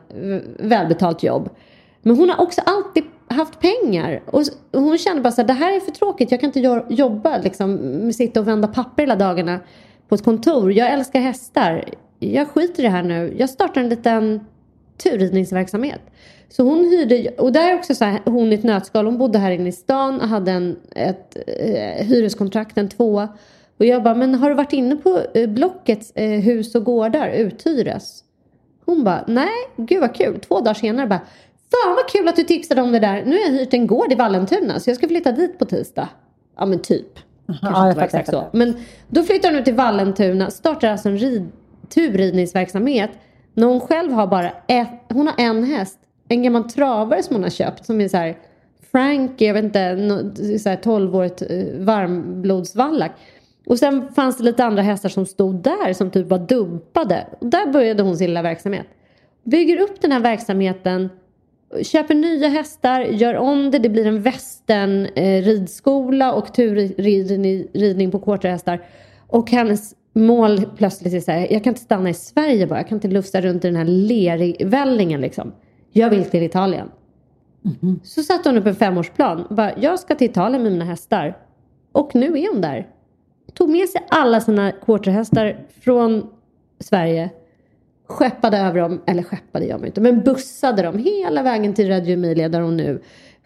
välbetalt 0.59 1.23
jobb. 1.23 1.51
Men 2.03 2.17
hon 2.17 2.31
har 2.31 2.43
också 2.43 2.61
alltid 2.67 3.05
haft 3.29 3.61
pengar. 3.61 4.23
Och 4.27 4.43
hon 4.73 4.99
kände 4.99 5.23
bara 5.23 5.33
så 5.33 5.41
här, 5.41 5.49
det 5.49 5.53
här 5.53 5.77
är 5.77 5.81
för 5.81 5.93
tråkigt. 5.93 6.31
Jag 6.31 6.41
kan 6.41 6.49
inte 6.49 6.85
jobba 6.89 7.39
liksom, 7.39 8.13
sitta 8.13 8.41
och 8.41 8.49
vända 8.49 8.69
papper 8.69 9.03
hela 9.03 9.17
dagarna 9.17 9.61
på 10.09 10.15
ett 10.15 10.25
kontor. 10.25 10.73
Jag 10.73 10.93
älskar 10.93 11.21
hästar. 11.21 11.85
Jag 12.19 12.49
skiter 12.49 12.83
i 12.83 12.87
det 12.87 12.93
här 12.93 13.03
nu. 13.03 13.35
Jag 13.39 13.51
startar 13.51 13.81
en 13.81 13.89
liten 13.89 14.41
turridningsverksamhet. 15.03 16.01
Så 16.49 16.63
hon 16.63 16.79
hyrde, 16.79 17.29
och 17.39 17.53
där 17.53 17.71
är 17.71 17.75
också 17.75 17.95
så 17.95 18.05
här, 18.05 18.21
hon 18.25 18.53
i 18.53 18.55
ett 18.55 18.63
nötskal. 18.63 19.07
Hon 19.07 19.19
bodde 19.19 19.39
här 19.39 19.51
inne 19.51 19.69
i 19.69 19.73
stan 19.73 20.21
och 20.21 20.29
hade 20.29 20.53
en, 20.53 20.77
ett 20.91 21.37
eh, 21.47 22.07
hyreskontrakt, 22.07 22.79
en 22.79 22.89
tvåa. 22.89 23.29
Och 23.79 23.85
jag 23.85 24.03
bara, 24.03 24.15
men 24.15 24.35
har 24.35 24.49
du 24.49 24.55
varit 24.55 24.73
inne 24.73 24.97
på 24.97 25.21
eh, 25.35 25.49
Blockets 25.49 26.13
eh, 26.15 26.41
hus 26.41 26.75
och 26.75 26.85
gårdar, 26.85 27.29
uthyres? 27.29 28.25
Hon 28.85 29.05
bara, 29.05 29.25
nej, 29.27 29.49
gud 29.77 30.01
vad 30.01 30.15
kul. 30.15 30.41
Två 30.41 30.61
dagar 30.61 30.75
senare 30.75 31.07
bara, 31.07 31.21
fan 31.71 31.95
vad 31.97 32.09
kul 32.09 32.29
att 32.29 32.37
du 32.37 32.43
tipsade 32.43 32.83
om 32.83 32.93
det 32.93 32.99
där. 32.99 33.25
Nu 33.25 33.37
har 33.37 33.43
jag 33.43 33.59
hyrt 33.59 33.75
en 33.75 33.87
gård 33.87 34.13
i 34.13 34.15
Vallentuna 34.15 34.81
så 34.81 34.91
jag 34.91 34.97
ska 34.97 35.09
flytta 35.09 35.33
dit 35.33 35.59
på 35.59 35.65
tisdag. 35.65 36.09
Ja 36.57 36.67
men 36.67 36.79
typ. 36.79 37.19
Kanske 37.47 37.67
Ja, 37.67 37.87
inte 37.87 37.97
var 37.97 38.05
exakt 38.05 38.31
så. 38.31 38.45
Men 38.53 38.77
då 39.09 39.23
flyttar 39.23 39.51
hon 39.51 39.59
ut 39.59 39.65
till 39.65 39.75
Vallentuna, 39.75 40.51
startar 40.51 40.89
alltså 40.89 41.09
en 41.09 41.19
rid, 41.19 41.49
turridningsverksamhet. 41.95 43.11
När 43.55 43.67
hon 43.67 43.81
själv 43.81 44.13
har 44.13 44.27
bara 44.27 44.51
ett, 44.67 44.89
hon 45.09 45.27
har 45.27 45.35
en 45.39 45.65
häst. 45.65 45.99
En 46.29 46.43
gammal 46.43 46.71
travare 46.71 47.23
som 47.23 47.37
hon 47.37 47.43
har 47.43 47.51
köpt 47.51 47.87
som 47.87 48.01
är 48.01 48.09
så 48.09 48.17
här 48.17 48.37
Frankie, 48.93 49.49
jag 49.49 49.55
vet 49.55 49.65
inte, 49.65 50.59
så 50.59 50.69
här 50.69 50.77
12-årigt 50.77 51.43
eh, 51.51 51.85
varmblodsvallack. 51.85 53.13
Och 53.67 53.79
sen 53.79 54.13
fanns 54.15 54.39
det 54.39 54.45
lite 54.45 54.65
andra 54.65 54.83
hästar 54.83 55.09
som 55.09 55.27
stod 55.27 55.55
där 55.55 55.93
som 55.93 56.11
typ 56.11 56.27
var 56.27 56.39
dumpade. 56.39 57.27
Och 57.39 57.47
där 57.47 57.73
började 57.73 58.03
hon 58.03 58.17
sin 58.17 58.27
lilla 58.27 58.43
verksamhet. 58.43 58.87
Bygger 59.45 59.81
upp 59.81 60.01
den 60.01 60.13
här 60.13 60.21
verksamheten 60.21 61.09
köper 61.83 62.15
nya 62.15 62.49
hästar, 62.49 63.01
gör 63.01 63.35
om 63.35 63.71
det, 63.71 63.79
det 63.79 63.89
blir 63.89 64.07
en 64.07 64.23
västern 64.23 65.07
eh, 65.07 65.43
ridskola 65.43 66.33
och 66.33 66.55
turridning 66.55 67.67
ridning 67.73 68.11
på 68.11 68.19
quarterhästar. 68.19 68.83
Och 69.27 69.51
hennes 69.51 69.95
mål 70.13 70.67
plötsligt 70.77 71.15
är 71.15 71.21
så 71.21 71.33
här, 71.33 71.53
jag 71.53 71.65
kan 71.65 71.71
inte 71.71 71.83
stanna 71.83 72.11
i 72.11 72.15
Sverige 72.15 72.67
bara, 72.67 72.79
jag 72.79 72.89
kan 72.89 72.97
inte 72.97 73.09
lufsa 73.09 73.41
runt 73.41 73.65
i 73.65 73.69
den 73.69 73.77
här 73.77 73.85
lervällingen 73.85 75.21
liksom. 75.21 75.53
Jag 75.93 76.11
vill 76.11 76.25
till 76.25 76.43
Italien. 76.43 76.89
Så 78.03 78.23
satte 78.23 78.49
hon 78.49 78.59
upp 78.59 78.67
en 78.67 78.75
femårsplan. 78.75 79.47
Bara, 79.51 79.73
jag 79.79 79.99
ska 79.99 80.15
till 80.15 80.31
Italien 80.31 80.63
med 80.63 80.73
mina 80.73 80.85
hästar. 80.85 81.39
Och 81.93 82.15
nu 82.15 82.27
är 82.27 82.53
hon 82.53 82.61
där. 82.61 82.89
Tog 83.55 83.71
med 83.71 83.89
sig 83.89 84.07
alla 84.09 84.41
sina 84.41 84.73
quarterhästar 84.73 85.57
från 85.81 86.27
Sverige 86.81 87.31
skeppade 88.09 88.59
över 88.59 88.81
dem, 88.81 89.03
eller 89.07 89.23
skeppade 89.23 89.67
gör 89.67 89.79
man 89.79 89.87
inte, 89.87 90.01
men 90.01 90.21
bussade 90.21 90.83
dem 90.83 90.99
hela 90.99 91.43
vägen 91.43 91.75
till 91.75 91.89
Reggio 91.89 92.15
Emilia 92.15 92.49
där 92.49 92.61
hon 92.61 92.77
nu 92.77 93.03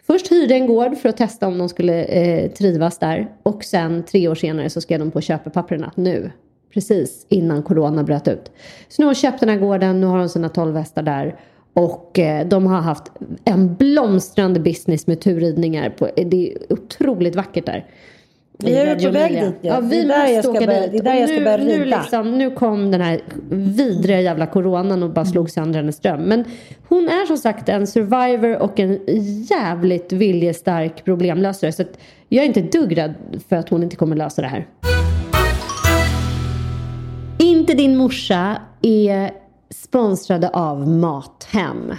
först 0.07 0.31
hyrde 0.31 0.53
en 0.53 0.67
gård 0.67 0.97
för 0.97 1.09
att 1.09 1.17
testa 1.17 1.47
om 1.47 1.57
de 1.57 1.69
skulle 1.69 2.03
eh, 2.03 2.51
trivas 2.51 2.97
där 2.97 3.31
och 3.43 3.63
sen 3.63 4.03
tre 4.03 4.27
år 4.27 4.35
senare 4.35 4.69
så 4.69 4.81
skrev 4.81 4.99
de 4.99 5.11
på 5.11 5.21
köpepapperna 5.21 5.91
nu. 5.95 6.31
Precis 6.73 7.25
innan 7.29 7.63
corona 7.63 8.03
bröt 8.03 8.27
ut. 8.27 8.51
Så 8.87 9.01
nu 9.01 9.05
har 9.05 9.09
hon 9.09 9.15
köpt 9.15 9.39
den 9.39 9.49
här 9.49 9.57
gården, 9.57 10.01
nu 10.01 10.07
har 10.07 10.19
hon 10.19 10.29
sina 10.29 10.49
12 10.49 10.75
hästar 10.75 11.01
där 11.03 11.39
och 11.73 12.19
eh, 12.19 12.47
de 12.47 12.65
har 12.65 12.81
haft 12.81 13.11
en 13.45 13.75
blomstrande 13.75 14.59
business 14.59 15.07
med 15.07 15.19
turridningar. 15.19 15.89
På, 15.89 16.09
det 16.15 16.51
är 16.51 16.73
otroligt 16.73 17.35
vackert 17.35 17.65
där. 17.65 17.85
Vi 18.63 18.75
är 18.75 18.95
på 19.05 19.11
väg 19.11 19.31
dit. 19.41 19.53
Ja, 19.61 19.81
Det 19.81 19.87
vi 19.87 19.99
är 20.01 20.07
där 20.07 20.35
måste 20.35 20.49
åka 20.49 20.65
börja- 20.65 20.81
dit. 20.87 20.91
det 20.91 20.97
är 20.97 21.03
där 21.03 21.15
Och 21.15 21.21
jag 21.21 21.29
ska 21.29 21.37
nu, 21.39 21.43
börja 21.45 21.57
nu, 21.57 21.85
rida. 21.85 21.97
liksom, 22.01 22.37
nu 22.37 22.51
kom 22.51 22.91
den 22.91 23.01
här 23.01 23.19
vidriga 23.49 24.21
jävla 24.21 24.45
coronan 24.45 25.03
och 25.03 25.09
bara 25.09 25.25
slog 25.25 25.49
sönder 25.49 25.79
hennes 25.79 25.99
dröm. 25.99 26.21
Men 26.21 26.43
hon 26.87 27.03
är 27.07 27.25
som 27.25 27.37
sagt 27.37 27.69
en 27.69 27.87
survivor 27.87 28.57
och 28.57 28.79
en 28.79 28.99
jävligt 29.49 30.11
viljestark 30.13 31.05
problemlösare. 31.05 31.71
Så 31.71 31.83
jag 32.29 32.43
är 32.43 32.47
inte 32.47 32.61
dugg 32.61 32.97
rädd 32.97 33.13
för 33.49 33.55
att 33.55 33.69
hon 33.69 33.83
inte 33.83 33.95
kommer 33.95 34.15
lösa 34.15 34.41
det 34.41 34.47
här. 34.47 34.67
Inte 37.39 37.73
din 37.73 37.97
morsa 37.97 38.55
är 38.81 39.31
sponsrade 39.75 40.49
av 40.49 40.87
Mathem. 40.87 41.93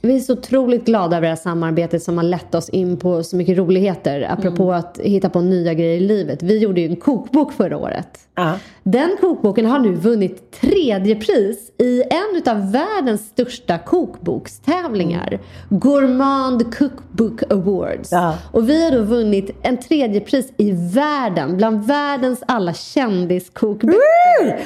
Vi 0.00 0.16
är 0.16 0.20
så 0.20 0.32
otroligt 0.32 0.84
glada 0.84 1.16
över 1.16 1.20
det 1.26 1.28
här 1.28 1.36
samarbetet 1.36 2.02
som 2.02 2.16
har 2.16 2.24
lett 2.24 2.54
oss 2.54 2.68
in 2.68 2.96
på 2.96 3.22
så 3.22 3.36
mycket 3.36 3.58
roligheter. 3.58 4.26
Apropå 4.30 4.62
Mm. 4.62 4.74
att 4.78 4.98
hitta 5.02 5.28
på 5.30 5.40
nya 5.40 5.74
grejer 5.74 5.96
i 5.96 6.00
livet. 6.00 6.42
Vi 6.42 6.58
gjorde 6.58 6.80
ju 6.80 6.86
en 6.88 6.96
kokbok 6.96 7.52
förra 7.52 7.76
året. 7.76 8.18
Ja. 8.34 8.52
Den 8.82 9.16
kokboken 9.20 9.66
har 9.66 9.78
nu 9.78 9.94
vunnit 9.94 10.50
tredje 10.60 11.14
pris 11.14 11.72
i 11.78 12.02
en 12.02 12.42
av 12.56 12.72
världens 12.72 13.28
största 13.28 13.78
kokbokstävlingar. 13.78 15.38
Gourmand 15.68 16.74
Cookbook 16.74 17.52
Awards. 17.52 18.12
Ja. 18.12 18.34
Och 18.52 18.68
vi 18.68 18.84
har 18.84 18.90
då 18.92 19.02
vunnit 19.02 19.50
en 19.62 19.76
tredje 19.76 20.20
pris 20.20 20.52
i 20.56 20.70
världen 20.94 21.56
bland 21.56 21.84
världens 21.86 22.42
alla 22.46 22.72
kändiskokböcker. 22.74 23.98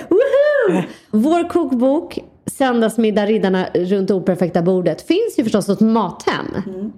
Woohoo! 0.09 0.83
Vår 1.11 1.49
kokbok 1.49 2.19
Söndagsmiddag 2.59 3.27
Riddarna 3.27 3.67
runt 3.75 4.11
operfekta 4.11 4.63
bordet 4.63 5.03
finns 5.03 5.39
ju 5.39 5.43
förstås 5.45 5.69
hos 5.69 5.81
Mathem. 5.81 6.47
Mm. 6.67 6.93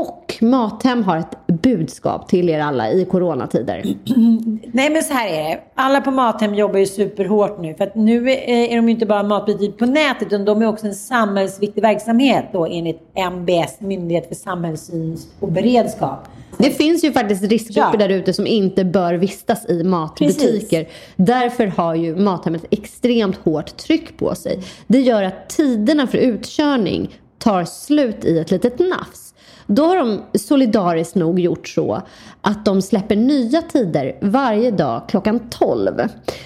Och 0.00 0.36
Mathem 0.40 1.02
har 1.04 1.16
ett 1.16 1.46
budskap 1.46 2.28
till 2.28 2.48
er 2.48 2.60
alla 2.60 2.90
i 2.90 3.04
coronatider. 3.04 3.82
Nej 4.72 4.90
men 4.90 5.02
så 5.02 5.14
här 5.14 5.28
är 5.28 5.44
det. 5.44 5.60
Alla 5.74 6.00
på 6.00 6.10
Mathem 6.10 6.54
jobbar 6.54 6.78
ju 6.78 6.86
superhårt 6.86 7.60
nu. 7.60 7.74
För 7.74 7.84
att 7.84 7.94
nu 7.94 8.30
är 8.30 8.48
är 8.48 8.76
de 8.76 8.88
ju 8.88 8.94
inte 8.94 9.06
bara 9.06 9.22
matbutik 9.22 9.78
på 9.78 9.86
nätet 9.86 10.26
utan 10.26 10.44
de 10.44 10.62
är 10.62 10.66
också 10.66 10.86
en 10.86 10.94
samhällsviktig 10.94 11.82
verksamhet 11.82 12.44
då 12.52 12.66
enligt 12.66 13.00
MBS, 13.32 13.80
Myndighet 13.80 14.28
för 14.28 14.34
samhällssyns 14.34 15.26
och 15.40 15.52
beredskap. 15.52 16.28
Det 16.58 16.70
finns 16.70 17.04
ju 17.04 17.12
faktiskt 17.12 17.42
riskgrupper 17.44 18.00
Ja. 18.00 18.08
där 18.08 18.08
ute 18.08 18.32
som 18.32 18.46
inte 18.46 18.84
bör 18.84 19.14
vistas 19.14 19.68
i 19.68 19.84
matbutiker. 19.84 20.88
Därför 21.16 21.66
har 21.66 21.94
ju 21.94 22.16
Mathem 22.16 22.54
ett 22.54 22.66
extremt 22.70 23.36
hårt 23.36 23.76
tryck 23.76 24.18
på 24.18 24.34
sig. 24.34 24.58
Det 24.86 25.00
gör 25.00 25.22
att 25.22 25.48
tiderna 25.48 26.06
för 26.06 26.18
utkörning 26.18 27.18
tar 27.38 27.64
slut 27.64 28.24
i 28.24 28.38
ett 28.38 28.50
litet 28.50 28.78
nafs. 28.78 29.29
Då 29.72 29.84
har 29.84 29.96
de 29.96 30.22
solidariskt 30.38 31.14
nog 31.14 31.40
gjort 31.40 31.68
så 31.68 32.02
att 32.40 32.64
de 32.64 32.82
släpper 32.82 33.16
nya 33.16 33.62
tider 33.62 34.16
varje 34.20 34.70
dag 34.70 35.02
klockan 35.08 35.40
12. 35.50 35.92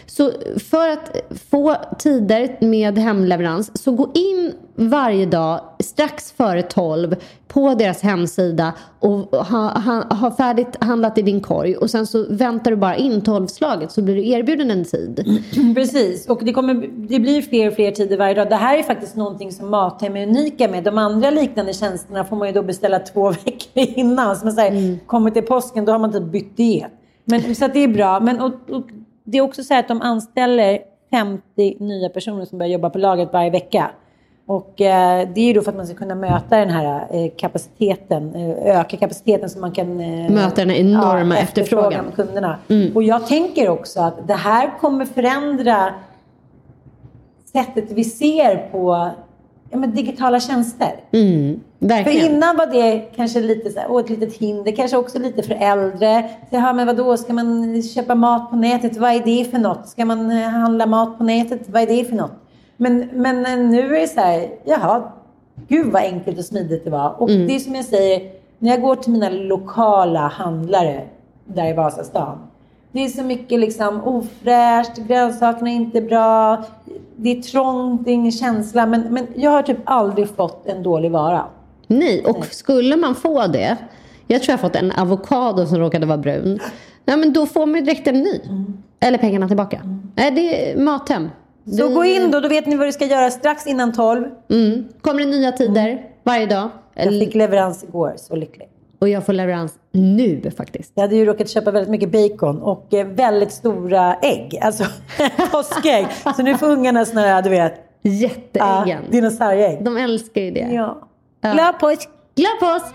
Så 0.06 0.32
för 0.70 0.88
att 0.88 1.16
få 1.50 1.76
tider 1.98 2.56
med 2.60 2.98
hemleverans 2.98 3.82
så 3.82 3.92
gå 3.92 4.12
in 4.14 4.52
varje 4.74 5.26
dag 5.26 5.60
strax 5.80 6.32
före 6.32 6.62
12 6.62 7.16
på 7.54 7.75
deras 7.75 8.02
hemsida 8.02 8.73
och 8.99 9.18
ha, 9.37 9.78
ha, 9.78 10.14
ha 10.14 10.30
färdigt 10.30 10.84
handlat 10.84 11.18
i 11.18 11.23
din 11.23 11.40
korg 11.40 11.76
och 11.76 11.90
sen 11.90 12.06
så 12.06 12.26
väntar 12.30 12.70
du 12.70 12.76
bara 12.76 12.96
in 12.96 13.23
12-slaget 13.23 13.92
så 13.92 14.02
blir 14.02 14.14
du 14.14 14.28
erbjuden 14.28 14.70
en 14.70 14.84
tid. 14.84 15.42
Precis, 15.75 16.28
och 16.28 16.44
det, 16.44 16.52
kommer, 16.52 16.75
det 17.08 17.18
blir 17.18 17.42
fler 17.42 17.68
och 17.68 17.75
fler 17.75 17.90
tider 17.90 18.16
varje 18.16 18.34
dag. 18.34 18.49
Det 18.50 18.56
här 18.56 18.78
är 18.78 18.82
faktiskt 18.82 19.16
någonting 19.16 19.52
som 19.52 19.70
Mathem 19.70 20.16
är 20.16 20.26
unika 20.26 20.68
med. 20.68 20.84
De 20.84 20.99
andra 20.99 21.30
liknande 21.30 21.73
tjänsterna 21.73 22.25
får 22.25 22.37
man 22.37 22.49
ju 22.49 22.54
då 22.54 22.62
beställa 22.62 22.99
två 22.99 23.30
veckor 23.44 23.99
innan. 23.99 24.37
Så 24.37 24.46
man 24.46 24.54
säger, 24.54 24.99
kommer 25.06 25.30
till 25.30 25.42
påsken, 25.42 25.84
då 25.84 25.92
har 25.92 25.99
man 25.99 26.12
typ 26.12 26.23
bytt 26.25 26.56
diet. 26.56 26.92
Men, 27.25 27.54
så 27.54 27.68
det 27.68 27.80
är 27.80 27.88
bra. 27.88 28.20
Men, 28.20 28.40
och, 28.40 28.70
och, 28.70 28.87
det 29.25 29.38
är 29.38 29.42
också 29.42 29.62
så 29.62 29.75
här 29.75 29.80
att 29.80 29.88
de 29.88 30.02
anställer 30.02 30.78
50 31.11 31.76
nya 31.80 32.08
personer 32.08 32.44
som 32.44 32.58
börjar 32.58 32.73
jobba 32.73 32.90
på 32.90 32.99
lagret 32.99 33.28
varje 33.32 33.50
vecka. 33.50 33.90
Och 34.46 34.80
eh, 34.80 35.28
det 35.34 35.40
är 35.40 35.54
då 35.54 35.62
för 35.62 35.70
att 35.70 35.76
man 35.76 35.86
ska 35.86 35.96
kunna 35.96 36.14
möta 36.14 36.56
den 36.56 36.70
här 36.70 37.06
eh, 37.10 37.30
kapaciteten, 37.36 38.34
eh, 38.34 38.78
öka 38.80 38.96
kapaciteten 38.96 39.50
så 39.50 39.58
man 39.58 39.72
kan 39.72 40.00
eh, 40.00 40.30
Möta 40.30 40.54
den 40.64 40.70
enorma 40.70 41.38
efterfrågan. 41.38 42.04
med 42.04 42.14
kunderna. 42.14 42.58
Och 42.94 43.02
jag 43.02 43.26
tänker 43.26 43.68
också 43.68 44.00
att 44.00 44.28
det 44.28 44.34
här 44.34 44.78
kommer 44.80 45.04
förändra 45.04 45.94
sättet 47.52 47.92
vi 47.92 48.04
ser 48.04 48.56
på 48.72 49.10
ja, 49.70 49.78
men 49.78 49.94
digitala 49.94 50.40
tjänster. 50.40 50.94
Mm, 51.12 51.60
För 52.04 52.10
innan 52.30 52.56
var 52.56 52.66
det 52.66 52.98
kanske 53.16 53.40
lite 53.40 53.70
så 53.70 53.80
här, 53.80 53.86
åh, 53.90 54.00
ett 54.00 54.10
litet 54.10 54.34
hinder, 54.36 54.72
kanske 54.72 54.96
också 54.96 55.18
lite 55.18 55.42
för 55.42 55.54
äldre. 55.54 56.28
Så, 56.50 56.56
ja, 56.56 56.72
men 56.72 56.86
vadå, 56.86 57.16
ska 57.16 57.32
man 57.32 57.82
köpa 57.82 58.14
mat 58.14 58.50
på 58.50 58.56
nätet? 58.56 58.96
Vad 58.96 59.10
är 59.10 59.22
det 59.24 59.50
för 59.50 59.58
något? 59.58 59.88
Ska 59.88 60.04
man 60.04 60.30
eh, 60.30 60.48
handla 60.48 60.86
mat 60.86 61.18
på 61.18 61.24
nätet? 61.24 61.60
Vad 61.66 61.82
är 61.82 61.86
det 61.86 62.04
för 62.04 62.16
något? 62.16 62.32
Men, 62.76 63.08
men 63.12 63.70
nu 63.70 63.96
är 63.96 64.00
det 64.00 64.08
så 64.08 64.20
här, 64.20 64.48
jaha, 64.64 65.02
gud 65.68 65.92
vad 65.92 66.02
enkelt 66.02 66.38
och 66.38 66.44
smidigt 66.44 66.84
det 66.84 66.90
var. 66.90 67.22
Och 67.22 67.28
det 67.28 67.54
är 67.54 67.58
som 67.58 67.74
jag 67.74 67.84
säger, 67.84 68.30
när 68.58 68.70
jag 68.70 68.80
går 68.80 68.96
till 68.96 69.12
mina 69.12 69.28
lokala 69.28 70.20
handlare 70.20 71.02
där 71.44 71.70
i 71.70 71.72
Vasastan. 71.72 72.38
Det 72.92 73.04
är 73.04 73.08
så 73.08 73.22
mycket 73.22 73.60
liksom 73.60 74.00
ofräscht, 74.04 74.96
grönsakerna 74.96 75.70
är 75.70 75.74
inte 75.74 76.00
bra, 76.00 76.64
det 77.16 77.38
är 77.38 77.42
trångt, 77.42 78.04
det 78.04 78.10
är 78.10 78.14
ingen 78.14 78.32
känsla. 78.32 78.86
Men, 78.86 79.00
men 79.00 79.26
jag 79.34 79.50
har 79.50 79.62
typ 79.62 79.78
aldrig 79.84 80.28
fått 80.28 80.66
en 80.66 80.82
dålig 80.82 81.10
vara. 81.10 81.44
Nej, 81.86 82.24
och 82.24 82.46
skulle 82.46 82.96
man 82.96 83.14
få 83.14 83.46
det. 83.46 83.76
Jag 84.26 84.42
tror 84.42 84.52
jag 84.52 84.58
har 84.58 84.68
fått 84.68 84.76
en 84.76 84.92
avokado 84.92 85.66
som 85.66 85.78
råkade 85.78 86.06
vara 86.06 86.18
brun. 86.18 86.60
Nej, 87.04 87.16
men 87.16 87.32
då 87.32 87.46
får 87.46 87.66
man 87.66 87.74
ju 87.74 87.80
direkt 87.80 88.06
en 88.06 88.20
ny. 88.20 88.40
Eller 89.00 89.18
pengarna 89.18 89.48
tillbaka. 89.48 89.80
Nej, 90.14 90.30
det 90.30 90.70
är 90.70 90.78
Mathem. 90.78 91.30
Så 91.66 91.88
Vi- 91.88 91.94
gå 91.94 92.04
in 92.04 92.30
då, 92.30 92.40
då 92.40 92.49
vet 92.49 92.66
ni 92.66 92.76
vad 92.76 92.88
du 92.88 92.92
ska 92.92 93.04
göra 93.06 93.30
strax 93.30 93.66
innan 93.66 93.92
12. 93.92 94.25
Mm. 94.50 94.85
Kommer 95.00 95.21
det 95.21 95.26
nya 95.30 95.52
tider 95.52 96.02
varje 96.23 96.47
dag. 96.47 96.68
Jag 96.94 97.09
fick 97.09 97.35
leverans 97.35 97.85
igår, 97.85 98.12
så 98.16 98.37
lycklig. 98.37 98.68
Och 98.99 99.09
jag 99.09 99.26
får 99.26 99.33
leverans 99.33 99.73
nu 99.92 100.50
faktiskt. 100.56 100.92
Jag 100.94 101.02
hade 101.02 101.16
ju 101.16 101.25
råkat 101.25 101.49
köpa 101.49 101.71
väldigt 101.71 101.90
mycket 101.90 102.12
bacon 102.12 102.62
och 102.62 102.94
eh, 102.94 103.06
väldigt 103.06 103.52
stora 103.52 104.14
ägg. 104.14 104.59
Alltså 104.62 104.85
påskägg. 105.52 106.06
Så 106.37 106.42
nu 106.42 106.59
får 106.59 106.66
ungarna 106.66 107.04
såna 107.04 107.21
här, 107.21 107.42
du 107.42 107.50
vet, 107.50 107.75
Jätteäggen. 108.02 109.02
dinosaurieägg. 109.11 109.85
De 109.85 109.97
älskar 109.97 110.40
ju 110.40 110.50
det. 110.50 110.68
Ja. 110.73 111.09
Glad 111.52 111.78
påsk! 111.78 112.09
Glad 112.35 112.59
påsk! 112.61 112.94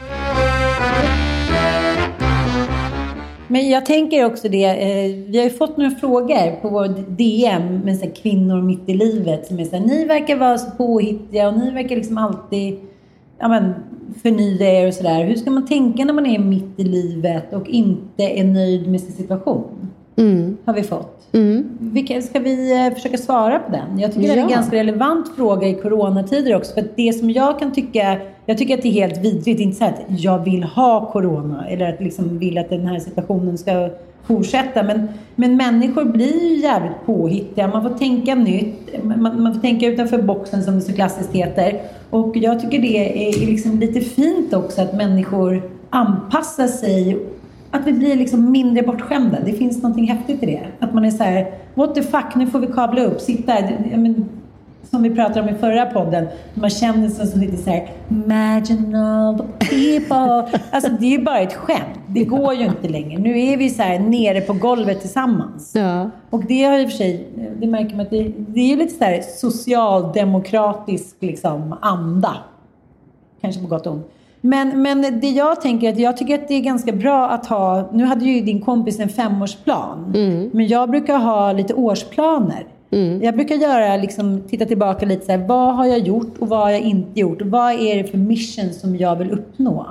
Men 3.51 3.69
jag 3.69 3.85
tänker 3.85 4.25
också 4.25 4.49
det, 4.49 4.65
eh, 4.65 5.15
vi 5.27 5.37
har 5.37 5.43
ju 5.43 5.49
fått 5.49 5.77
några 5.77 5.91
frågor 5.91 6.61
på 6.61 6.69
vår 6.69 6.87
DM 7.17 7.79
med 7.79 7.97
så 7.97 8.05
här, 8.05 8.15
kvinnor 8.15 8.61
mitt 8.61 8.89
i 8.89 8.93
livet 8.93 9.47
som 9.47 9.59
är 9.59 9.65
så 9.65 9.75
här, 9.75 9.85
ni 9.85 10.05
verkar 10.05 10.35
vara 10.35 10.57
så 10.57 10.71
påhittiga 10.71 11.47
och 11.47 11.59
ni 11.59 11.71
verkar 11.71 11.95
liksom 11.95 12.17
alltid 12.17 12.79
ja, 13.39 13.47
men, 13.47 13.73
förnya 14.21 14.81
er 14.81 14.87
och 14.87 14.93
sådär. 14.93 15.23
Hur 15.23 15.35
ska 15.35 15.51
man 15.51 15.67
tänka 15.67 16.05
när 16.05 16.13
man 16.13 16.25
är 16.25 16.39
mitt 16.39 16.79
i 16.79 16.83
livet 16.83 17.53
och 17.53 17.67
inte 17.67 18.23
är 18.23 18.43
nöjd 18.43 18.87
med 18.87 19.01
sin 19.01 19.11
situation? 19.11 19.89
Mm. 20.19 20.57
Har 20.65 20.73
vi 20.73 20.83
fått. 20.83 21.15
Vilka, 21.79 22.21
ska 22.21 22.39
vi 22.39 22.85
eh, 22.87 22.93
försöka 22.93 23.17
svara 23.17 23.59
på 23.59 23.71
den? 23.71 23.99
Jag 23.99 24.13
tycker 24.13 24.27
det 24.27 24.33
är 24.33 24.37
en 24.43 24.49
Ja. 24.49 24.55
ganska 24.55 24.75
relevant 24.75 25.35
fråga 25.35 25.67
i 25.67 25.73
coronatider 25.73 26.55
också. 26.55 26.73
För 26.73 26.83
det 26.95 27.13
som 27.13 27.29
jag 27.29 27.59
kan 27.59 27.71
tycka, 27.73 28.17
jag 28.45 28.57
tycker 28.57 28.73
att 28.77 28.81
det 28.81 28.87
är 28.87 28.91
helt 28.91 29.17
vidrigt. 29.17 29.45
Det 29.57 29.63
är 29.63 29.65
inte 29.65 29.77
så 29.77 29.85
att 29.85 30.01
jag 30.07 30.43
vill 30.43 30.63
ha 30.63 31.11
corona 31.11 31.67
eller 31.69 31.93
att 31.93 32.01
liksom 32.01 32.39
vill 32.39 32.57
att 32.57 32.69
den 32.69 32.85
här 32.85 32.99
situationen 32.99 33.57
ska 33.57 33.89
fortsätta. 34.23 34.83
Men, 34.83 35.07
men 35.35 35.57
människor 35.57 36.05
blir 36.05 36.43
ju 36.49 36.55
jävligt 36.55 37.05
påhittiga. 37.05 37.67
Man 37.67 37.83
får 37.83 37.97
tänka 37.97 38.35
nytt. 38.35 39.03
Man, 39.03 39.43
man 39.43 39.53
får 39.53 39.61
tänka 39.61 39.87
utanför 39.87 40.21
boxen 40.21 40.63
som 40.63 40.75
det 40.75 40.81
så 40.81 40.93
klassiskt 40.93 41.33
heter. 41.33 41.81
Och 42.09 42.37
jag 42.37 42.59
tycker 42.59 42.79
det 42.81 42.97
är, 42.97 43.43
är 43.43 43.45
liksom 43.47 43.79
lite 43.79 43.99
fint 44.01 44.53
också 44.53 44.81
att 44.81 44.93
människor 44.97 45.61
anpassar 45.89 46.67
sig 46.67 47.17
att 47.71 47.87
vi 47.87 47.93
blir 47.93 48.15
liksom 48.15 48.51
mindre 48.51 48.83
bortskämda. 48.83 49.37
Det 49.45 49.53
finns 49.53 49.83
någonting 49.83 50.07
häftigt 50.07 50.43
i 50.43 50.45
det. 50.45 50.67
Att 50.79 50.93
man 50.93 51.05
är 51.05 51.11
så 51.11 51.23
här, 51.23 51.53
what 51.73 51.95
the 51.95 52.03
fuck, 52.03 52.35
nu 52.35 52.47
får 52.47 52.59
vi 52.59 52.67
kabla 52.67 53.03
upp, 53.03 53.21
sitta 53.21 53.51
här. 53.51 53.91
Men, 53.97 54.29
som 54.89 55.03
vi 55.03 55.09
pratade 55.09 55.41
om 55.41 55.49
i 55.49 55.53
förra 55.57 55.85
podden, 55.85 56.27
de 56.53 56.61
här 56.61 56.69
kändisen 56.69 57.27
som 57.27 57.41
sitter 57.41 57.57
så 57.57 57.69
här, 57.69 57.89
marginal 58.07 59.37
people. 59.59 60.59
Alltså 60.71 60.91
det 60.99 61.05
är 61.05 61.17
ju 61.17 61.23
bara 61.23 61.39
ett 61.39 61.53
skämt. 61.53 61.99
Det 62.07 62.23
går 62.23 62.53
ju 62.53 62.65
inte 62.65 62.87
längre. 62.87 63.21
Nu 63.21 63.39
är 63.39 63.57
vi 63.57 63.69
så 63.69 63.81
här 63.81 63.99
nere 63.99 64.41
på 64.41 64.53
golvet 64.53 65.01
tillsammans. 65.01 65.75
Ja. 65.75 66.09
Och 66.29 66.45
det 66.45 66.63
har 66.63 66.79
i 66.79 66.85
och 66.85 66.89
för 66.89 66.97
sig, 66.97 67.27
det 67.59 67.67
märker 67.67 67.95
man 67.95 68.05
att 68.05 68.09
det, 68.09 68.31
det 68.37 68.59
är 68.59 68.67
ju 68.67 68.75
lite 68.75 68.95
så 68.95 69.03
här 69.03 69.21
socialdemokratisk 69.21 71.15
liksom 71.19 71.75
anda. 71.81 72.37
Kanske 73.41 73.61
på 73.61 73.67
gott 73.67 73.87
och 73.87 73.93
ont. 73.93 74.11
Men, 74.41 74.81
men 74.81 75.19
det 75.19 75.29
jag 75.29 75.61
tänker 75.61 75.87
är 75.87 75.91
att 75.91 75.99
jag 75.99 76.17
tycker 76.17 76.35
att 76.35 76.47
det 76.47 76.53
är 76.53 76.61
ganska 76.61 76.91
bra 76.91 77.29
att 77.29 77.45
ha, 77.45 77.89
nu 77.93 78.05
hade 78.05 78.25
ju 78.25 78.41
din 78.41 78.61
kompis 78.61 78.99
en 78.99 79.09
femårsplan. 79.09 80.11
Men 80.51 80.67
jag 80.67 80.89
brukar 80.89 81.17
ha 81.17 81.51
lite 81.53 81.73
årsplaner. 81.73 82.65
Jag 83.21 83.35
brukar 83.35 83.55
göra, 83.55 83.97
liksom, 83.97 84.43
titta 84.49 84.65
tillbaka 84.65 85.05
lite 85.05 85.25
så 85.25 85.31
här, 85.31 85.47
vad 85.47 85.75
har 85.75 85.85
jag 85.85 85.99
gjort 85.99 86.37
och 86.39 86.47
vad 86.49 86.59
har 86.59 86.69
jag 86.69 86.81
inte 86.81 87.19
gjort? 87.19 87.41
Vad 87.41 87.71
är 87.71 87.95
det 87.97 88.03
för 88.03 88.17
mission 88.17 88.73
som 88.73 88.95
jag 88.95 89.15
vill 89.15 89.31
uppnå? 89.31 89.85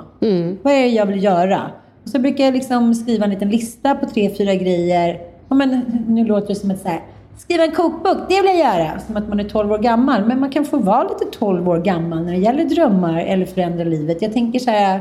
Vad 0.61 0.73
är 0.73 0.81
det 0.81 0.87
jag 0.87 1.05
vill 1.05 1.23
göra? 1.23 1.61
Och 2.03 2.09
så 2.09 2.19
brukar 2.19 2.43
jag 2.43 2.53
liksom 2.53 2.95
skriva 2.95 3.23
en 3.25 3.29
liten 3.31 3.49
lista 3.49 3.95
på 3.95 4.05
tre, 4.05 4.29
fyra 4.37 4.55
grejer. 4.55 5.17
Ja, 5.49 5.55
men, 5.55 5.81
nu 6.07 6.25
låter 6.25 6.47
det 6.47 6.55
som 6.55 6.71
ett 6.71 6.81
så 6.81 6.87
här, 6.87 7.01
skriva 7.41 7.63
en 7.63 7.71
kokbok, 7.71 8.17
det 8.29 8.41
vill 8.41 8.59
jag 8.59 8.79
göra. 8.79 8.99
Som 8.99 9.17
att 9.17 9.27
man 9.27 9.39
är 9.39 9.43
12 9.43 9.71
år 9.71 9.77
gammal. 9.77 10.25
Men 10.25 10.39
man 10.39 10.49
kan 10.49 10.65
få 10.65 10.77
vara 10.77 11.03
lite 11.03 11.25
12 11.39 11.69
år 11.69 11.77
gammal 11.77 12.23
när 12.25 12.31
det 12.31 12.39
gäller 12.39 12.65
drömmar 12.65 13.19
eller 13.19 13.45
förändra 13.45 13.83
livet. 13.83 14.21
Jag 14.21 14.33
tänker 14.33 14.59
så 14.59 14.71
här, 14.71 14.99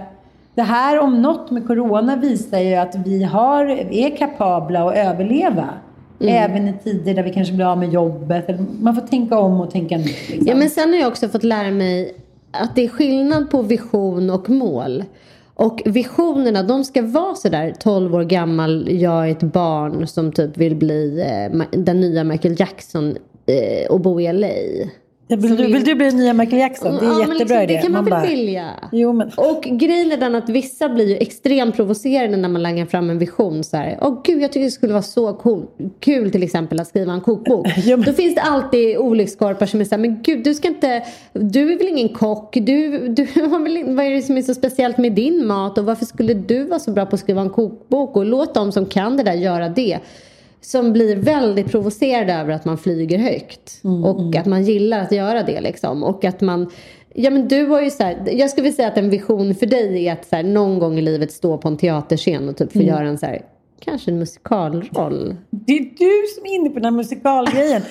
det 0.55 0.63
här 0.63 0.99
om 0.99 1.23
något 1.23 1.51
med 1.51 1.67
corona 1.67 2.17
visar 2.17 2.59
ju 2.59 2.75
att 2.75 2.95
vi 2.95 3.23
har, 3.23 3.67
är 3.93 4.17
kapabla 4.17 4.89
att 4.89 4.97
överleva. 4.97 5.69
Även 6.21 6.69
i 6.69 6.73
tider 6.85 7.15
där 7.15 7.23
vi 7.23 7.33
kanske 7.33 7.55
blir 7.55 7.67
av 7.67 7.79
med 7.79 7.93
jobbet. 7.93 8.49
Man 8.81 8.95
får 8.95 9.03
tänka 9.03 9.39
om 9.39 9.61
och 9.61 9.71
tänka 9.71 9.97
nytt. 9.97 10.29
Liksom. 10.29 10.47
Ja, 10.47 10.55
men 10.55 10.71
sen 10.71 10.89
har 10.89 10.97
jag 10.97 11.09
också 11.09 11.29
fått 11.29 11.45
lära 11.45 11.71
mig 11.71 12.15
att 12.51 12.75
det 12.75 12.85
är 12.85 12.89
skillnad 12.89 13.51
på 13.51 13.63
vision 13.63 14.31
och 14.31 14.51
mål. 14.51 15.05
Och 15.59 15.83
visionerna, 15.85 16.63
de 16.63 16.85
ska 16.85 17.03
vara 17.03 17.35
sådär 17.35 17.75
12 17.81 18.15
år 18.15 18.25
gammal, 18.25 18.89
jag 18.91 19.29
är 19.29 19.33
ett 19.33 19.43
barn 19.43 20.07
som 20.07 20.33
typ 20.33 20.57
vill 20.57 20.77
bli 20.77 21.21
eh, 21.21 21.79
den 21.79 22.01
nya 22.01 22.25
Michael 22.25 22.55
Jackson 22.59 23.17
eh, 23.47 23.91
och 23.91 24.01
bo 24.01 24.21
i 24.21 24.33
LA 24.33 24.49
vill, 25.37 25.57
du, 25.57 25.67
vill 25.67 25.85
du 25.85 25.95
bli 25.95 26.11
nya 26.11 26.33
Michael 26.33 26.61
Jackson? 26.61 26.95
Det 26.95 27.07
är 27.07 27.11
Ja, 27.11 27.21
jättebra 27.21 27.37
liksom, 27.39 27.63
idé. 27.63 27.75
Det 27.75 27.83
kan 27.83 27.93
man, 27.93 28.05
väl 28.05 28.11
bara, 28.11 28.23
vilja. 28.23 28.71
Jo, 28.93 29.13
men... 29.13 29.31
Och 29.37 29.63
grejen 29.63 30.13
är 30.13 30.17
den 30.17 30.35
att 30.35 30.49
vissa 30.49 30.89
blir 30.89 31.09
ju 31.09 31.17
extremt 31.17 31.77
provocerade 31.77 32.37
när 32.37 32.49
man 32.49 32.63
langar 32.63 32.87
fram 32.87 33.11
en 33.11 33.19
vision. 33.19 33.65
Så 33.65 33.77
här, 33.77 33.99
Åh 34.03 34.21
gud, 34.25 34.43
jag 34.43 34.53
tycker 34.53 34.65
det 34.65 34.71
skulle 34.71 34.93
vara 34.93 35.03
så 35.03 35.33
cool, 35.33 35.67
kul 36.01 36.31
till 36.31 36.43
exempel 36.43 36.81
att 36.81 36.87
skriva 36.89 37.13
en 37.13 37.21
kokbok. 37.21 37.67
Ja, 37.85 37.97
men- 37.97 38.07
Då 38.07 38.13
finns 38.13 38.35
det 38.35 38.41
alltid 38.43 38.97
olyckskorpar 38.99 39.67
som 39.67 39.81
är 39.81 39.85
så 39.85 39.91
här, 39.91 39.99
men 39.99 40.23
gud 40.23 40.45
du 40.45 40.55
ska 40.55 40.69
inte, 40.69 41.03
du 41.33 41.73
är 41.73 41.79
väl 41.79 41.89
ingen 41.89 42.09
kock, 42.09 42.55
du, 42.55 43.09
du 43.09 43.25
väl, 43.35 43.95
vad 43.95 44.07
är 44.07 44.11
det 44.11 44.23
som 44.23 44.37
är 44.37 44.43
så 44.43 44.55
speciellt 44.55 44.99
med 44.99 45.13
din 45.13 45.47
mat 45.47 45.79
och 45.79 45.85
varför 45.85 46.05
skulle 46.05 46.35
du 46.35 46.65
vara 46.65 46.79
så 46.79 46.91
bra 46.91 47.07
på 47.07 47.15
att 47.15 47.21
skriva 47.21 47.41
en 47.41 47.51
kokbok 47.51 48.17
och 48.17 48.25
låt 48.25 48.55
de 48.55 48.73
som 48.73 48.87
kan 48.87 49.17
det 49.17 49.23
där 49.23 49.35
göra 49.35 49.69
det. 49.69 49.99
Som 50.61 50.93
blir 50.93 51.17
väldigt 51.17 51.71
provocerade 51.71 52.33
över 52.33 52.53
att 52.53 52.65
man 52.65 52.79
flyger 52.79 53.19
högt. 53.19 53.81
och 54.05 54.37
att 54.37 54.47
man 54.47 54.63
gillar 54.63 55.01
att 55.01 55.13
göra 55.13 55.43
det 55.43 55.61
liksom. 55.61 56.03
Och 56.03 56.25
att 56.25 56.41
man 56.41 56.71
Ja 57.15 57.31
men 57.31 57.49
du 57.49 57.67
har 57.67 57.83
ju 57.83 57.91
så 57.91 58.03
här, 58.03 58.29
jag 58.33 58.51
skulle 58.51 58.63
vilja 58.63 58.77
säga 58.77 58.89
att 58.89 58.99
en 58.99 59.11
vision 59.11 59.55
för 59.55 59.67
dig 59.67 60.09
är 60.09 60.13
att 60.13 60.25
så 60.25 60.37
här, 60.37 60.43
någon 60.43 60.79
gång 60.79 60.99
i 60.99 61.03
livet 61.03 61.33
stå 61.33 61.59
på 61.59 61.69
en 61.69 61.77
teaterscen 61.77 62.49
och 62.49 62.57
typ 62.57 62.73
få 62.73 62.83
göra 62.83 63.09
en 63.09 63.19
så 63.19 63.27
här, 63.27 63.43
kanske 63.81 64.11
en 64.11 64.19
musikalroll. 64.19 65.37
Det 65.51 65.73
är 65.79 65.83
du 65.83 66.27
som 66.37 66.47
är 66.47 66.55
inne 66.55 66.69
på 66.71 66.75
den 66.75 66.85
här 66.85 66.91
musikalgrejen. 66.91 67.83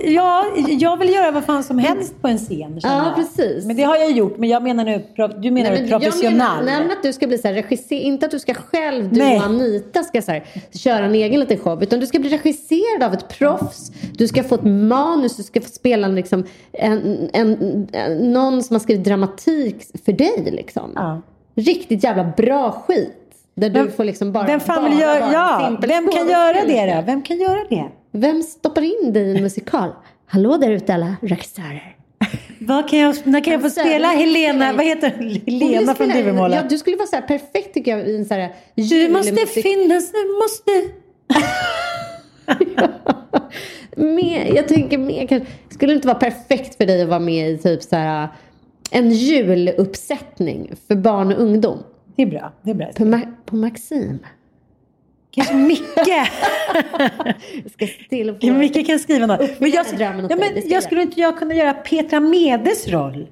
Ja, 0.00 0.44
jag 0.68 0.96
vill 0.96 1.08
göra 1.12 1.30
vad 1.30 1.44
fan 1.44 1.62
som 1.64 1.78
helst 1.78 2.22
på 2.22 2.28
en 2.28 2.38
scen. 2.38 2.80
Ja, 2.82 3.04
jag. 3.06 3.14
precis. 3.16 3.64
Men 3.66 3.76
det 3.76 3.82
har 3.82 3.96
jag 3.96 4.10
gjort. 4.10 4.38
Men 4.38 4.48
jag 4.48 4.62
menar 4.62 4.84
nu, 4.84 5.04
du 5.16 5.50
menar 5.50 5.70
Nej, 5.70 5.80
men 5.80 5.90
jag 5.90 6.00
professionell. 6.02 6.32
menar- 6.32 6.62
Nej 6.64 6.92
att 6.96 7.02
du 7.02 7.12
ska 7.12 7.26
bli 7.26 7.38
så 7.38 7.48
här 7.48 7.54
regisser, 7.54 7.96
inte 7.96 8.26
att 8.26 8.32
du 8.32 8.38
ska 8.38 8.54
själv, 8.54 9.12
du 9.12 9.18
Nej. 9.18 9.36
och 9.38 9.44
Anita 9.44 10.02
ska 10.02 10.22
så 10.22 10.32
här, 10.32 10.44
köra 10.74 11.04
en 11.04 11.14
egen 11.14 11.40
liten 11.40 11.58
show. 11.58 11.82
Utan 11.82 12.00
du 12.00 12.06
ska 12.06 12.18
bli 12.18 12.30
regisserad 12.30 13.02
av 13.02 13.12
ett 13.12 13.28
proffs. 13.28 13.92
Du 14.16 14.28
ska 14.28 14.42
få 14.44 14.54
ett 14.54 14.64
manus, 14.64 15.36
du 15.36 15.42
ska 15.42 15.60
få 15.60 15.68
spela 15.68 16.08
liksom, 16.08 16.44
en, 16.72 17.28
en, 17.32 17.88
en, 17.92 18.32
någon 18.32 18.62
som 18.62 18.74
har 18.74 18.80
skrivit 18.80 19.04
dramatik 19.04 19.86
för 20.04 20.12
dig 20.12 20.48
liksom. 20.52 20.90
Ja. 20.94 21.20
Riktigt 21.54 22.04
jävla 22.04 22.32
bra 22.36 22.70
skit. 22.86 23.16
Där 23.60 23.70
du 23.70 23.90
får 23.90 24.04
liksom 24.04 24.32
bara 24.32 24.46
Vem 24.46 24.60
fan 24.60 24.82
bara 24.82 24.90
vill 24.90 25.00
göra, 25.00 25.20
vara 25.20 25.26
en 25.26 25.32
ja, 25.32 25.78
vem 25.80 26.08
kan 26.12 26.28
göra 26.28 26.64
det 26.66 26.94
då? 26.96 27.02
Vem 27.06 27.22
kan 27.22 27.40
göra 27.40 27.64
det? 27.70 27.84
Vem 28.12 28.42
stoppar 28.42 28.82
in 28.82 29.12
dig 29.12 29.22
i 29.22 29.36
en 29.36 29.42
musikal? 29.42 29.90
Hallå 30.26 30.56
där 30.56 30.70
ute 30.70 30.94
alla 30.94 31.16
regissörer. 31.22 31.96
Vad 32.60 32.88
kan 32.88 32.98
jag, 32.98 33.16
när 33.24 33.44
kan 33.44 33.52
jag 33.52 33.60
få 33.60 33.66
Alltså, 33.66 33.80
spela 33.80 34.08
Helena, 34.08 34.72
vad 34.72 34.84
heter 34.84 35.10
Helena 35.46 35.94
från 35.94 36.08
Duvemåla. 36.08 36.56
Ja, 36.56 36.62
du 36.68 36.78
skulle 36.78 36.96
vara 36.96 37.06
så 37.06 37.16
här 37.16 37.22
perfekt 37.22 37.74
tycker 37.74 37.98
jag 37.98 38.08
i 38.08 38.16
en 38.16 38.24
så 38.24 38.34
här 38.34 38.52
du 38.74 39.08
måste 39.08 39.46
finnas, 39.46 40.12
du 40.12 40.38
måste... 40.42 40.70
Mer, 43.96 44.54
jag 44.54 44.68
tänker 44.68 44.98
mer 44.98 45.26
kanske, 45.26 45.48
skulle 45.70 45.92
det 45.92 45.96
inte 45.96 46.08
vara 46.08 46.18
perfekt 46.18 46.74
för 46.74 46.86
dig 46.86 47.02
att 47.02 47.08
vara 47.08 47.20
med 47.20 47.50
i 47.50 47.58
typ 47.58 47.82
så 47.82 47.96
här 47.96 48.28
en 48.90 49.10
juluppsättning 49.10 50.72
för 50.88 50.94
barn 50.94 51.32
och 51.32 51.42
ungdom 51.42 51.78
Det 52.16 52.22
är 52.22 52.26
bra. 52.26 52.52
Det 52.62 52.70
är 52.70 52.74
bra. 52.74 52.86
på, 52.96 53.04
Ma- 53.04 53.34
på 53.46 53.56
Maxim? 53.56 54.18
Kanske 55.30 55.54
Micke. 55.54 55.82
Jag 57.64 57.72
ska 57.72 57.86
till 58.08 58.30
få... 58.32 58.36
Ja, 58.40 58.52
Micke 58.54 58.86
kan 58.86 58.98
skriva 58.98 59.26
något. 59.26 59.60
Men 59.60 59.70
jag, 59.70 59.86
drömmen 59.86 60.26
ja, 60.30 60.36
men 60.36 60.62
jag 60.70 60.82
skulle 60.82 61.02
inte 61.02 61.20
jag 61.20 61.38
kunna 61.38 61.54
göra 61.54 61.72
Petra 61.74 62.20
Medes 62.20 62.88
roll 62.88 63.26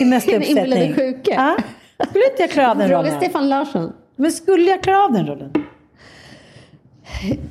i 0.00 0.04
nästa 0.04 0.30
Den 0.32 0.42
inbillade 0.48 0.88
uppsättning? 0.90 0.94
sjuka. 1.14 1.56
Ja. 1.96 2.06
Skulle 2.08 2.24
inte 2.30 2.42
jag 2.42 2.50
klara 2.50 2.70
av 2.70 2.78
den 2.78 2.88
Fråga 2.88 3.02
rollen? 3.02 3.20
Stefan 3.20 3.48
Larsson. 3.48 3.92
Men 4.16 4.32
skulle 4.32 4.70
jag 4.70 4.82
klara 4.82 5.04
av 5.04 5.12
den 5.12 5.26
rollen? 5.26 5.52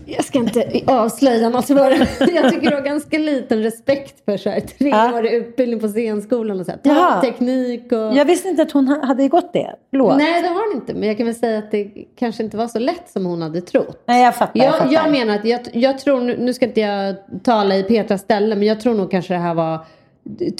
Jag 0.06 0.26
ska 0.26 0.40
inte 0.40 0.82
avslöja 0.88 1.50
något 1.50 1.68
för 1.68 1.76
Jag 2.36 2.54
tycker 2.54 2.70
du 2.70 2.76
har 2.76 2.82
ganska 2.84 3.18
liten 3.18 3.64
respekt 3.64 4.26
för 4.26 4.38
så 4.38 4.50
här 4.50 4.60
treårig 4.60 5.32
utbildning 5.34 5.80
på 5.80 5.88
scenskolan 5.88 6.60
och 6.60 6.66
så 6.66 6.72
här, 6.84 7.22
teknik 7.22 7.92
och... 7.92 7.98
Jag 8.18 8.26
visste 8.26 8.48
inte 8.50 8.62
att 8.62 8.72
hon 8.72 8.88
ha- 8.88 9.06
hade 9.06 9.28
gått 9.28 9.54
det. 9.54 9.76
Förlåt. 9.90 10.18
Nej, 10.18 10.42
det 10.42 10.48
har 10.48 10.68
hon 10.74 10.82
inte. 10.82 10.94
Men 10.94 11.08
jag 11.08 11.18
kan 11.18 11.26
väl 11.26 11.36
säga 11.36 11.58
att 11.58 11.72
det 11.72 11.92
kanske 12.20 12.44
inte 12.44 12.58
var 12.58 12.68
så 12.68 12.80
lätt 12.80 13.10
som 13.10 13.26
hon 13.26 13.42
hade 13.42 13.62
trott. 13.62 14.04
Nej, 14.06 14.24
jag 14.24 14.36
fattar. 14.36 14.60
Jag, 14.60 14.66
Jag, 14.68 14.78
fattar. 14.78 14.94
jag 14.94 15.12
menar 15.12 15.36
att 15.36 15.46
jag, 15.46 15.60
jag 15.74 16.00
tror, 16.00 16.22
nu 16.22 16.38
nu 16.38 16.54
ska 16.54 16.66
inte 16.66 16.82
jag 16.82 17.16
tala 17.44 17.76
i 17.78 17.84
Petras 17.84 18.22
ställe, 18.22 18.56
men 18.56 18.68
jag 18.68 18.80
tror 18.82 18.94
nog 18.94 19.12
kanske 19.12 19.34
det 19.34 19.40
här 19.40 19.54
var 19.54 19.80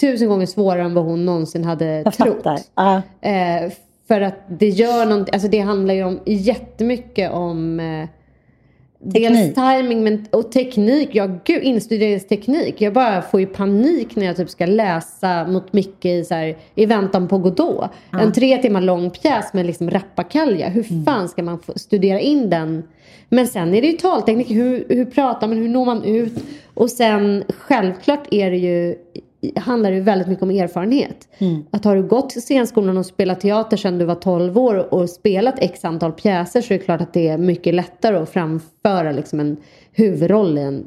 tusen 0.00 0.28
gånger 0.28 0.46
svårare 0.46 0.82
än 0.82 0.94
vad 0.94 1.04
hon 1.04 1.24
någonsin 1.24 1.64
hade 1.64 1.84
jag 1.84 2.12
trott. 2.14 2.28
fattar. 2.42 2.58
Ja. 2.74 3.02
Eh, 3.28 3.72
för 4.08 4.20
att 4.20 4.38
det 4.48 4.68
gör 4.68 5.06
något, 5.06 5.30
alltså 5.34 5.48
det 5.48 5.58
handlar 5.60 5.94
ju 5.94 6.04
om 6.04 6.20
jättemycket 6.26 7.32
om 7.32 7.80
eh. 7.80 8.08
Dels 9.04 9.54
timing 9.54 10.04
men, 10.04 10.26
och 10.30 10.52
teknik. 10.52 11.08
Ja 11.12 11.28
gud, 11.44 11.62
instuderingsteknik. 11.62 12.80
Jag 12.80 12.92
bara 12.92 13.22
får 13.22 13.40
ju 13.40 13.46
panik 13.46 14.16
när 14.16 14.26
jag 14.26 14.36
typ 14.36 14.50
ska 14.50 14.66
läsa 14.66 15.46
mot 15.46 15.72
Micke 15.72 16.04
i, 16.04 16.24
så 16.24 16.34
här, 16.34 16.56
i 16.74 16.86
väntan 16.86 17.28
på 17.28 17.38
Godot. 17.38 17.90
En 18.12 18.32
tre 18.32 18.58
timmar 18.58 18.80
lång 18.80 19.10
pjäs 19.10 19.52
med 19.52 19.66
liksom 19.66 19.90
rappakalja. 19.90 20.68
Hur 20.68 20.92
Mm. 20.92 21.04
fan 21.04 21.28
ska 21.28 21.42
man 21.42 21.58
studera 21.76 22.20
in 22.20 22.50
den? 22.50 22.82
Men 23.28 23.46
sen 23.46 23.74
är 23.74 23.80
det 23.80 23.86
ju 23.86 23.92
talteknik. 23.96 24.50
Hur, 24.50 24.84
hur 24.88 25.04
pratar 25.04 25.48
man? 25.48 25.56
Hur 25.58 25.68
når 25.68 25.84
man 25.84 26.04
ut? 26.04 26.32
Och 26.74 26.90
sen 26.90 27.44
självklart 27.58 28.28
är 28.30 28.50
det 28.50 28.56
ju 28.56 28.94
handlar 29.56 29.90
det 29.90 30.00
väldigt 30.00 30.28
mycket 30.28 30.42
om 30.42 30.50
erfarenhet. 30.50 31.28
Mm. 31.38 31.62
Att 31.70 31.84
har 31.84 31.96
du 31.96 32.02
gått 32.02 32.30
till 32.30 32.42
scenskolan 32.42 32.96
och 32.96 33.06
spelat 33.06 33.40
teater 33.40 33.76
sedan 33.76 33.98
du 33.98 34.04
var 34.04 34.14
12 34.14 34.58
år 34.58 34.94
och 34.94 35.10
spelat 35.10 35.54
x 35.58 35.84
antal 35.84 36.12
pjäser 36.12 36.60
så 36.60 36.74
är 36.74 36.78
det 36.78 36.84
klart 36.84 37.00
att 37.00 37.12
det 37.12 37.28
är 37.28 37.38
mycket 37.38 37.74
lättare 37.74 38.16
att 38.16 38.30
framföra 38.30 39.12
liksom 39.12 39.40
en 39.40 39.56
huvudroll 39.92 40.58
i 40.58 40.62
en 40.62 40.86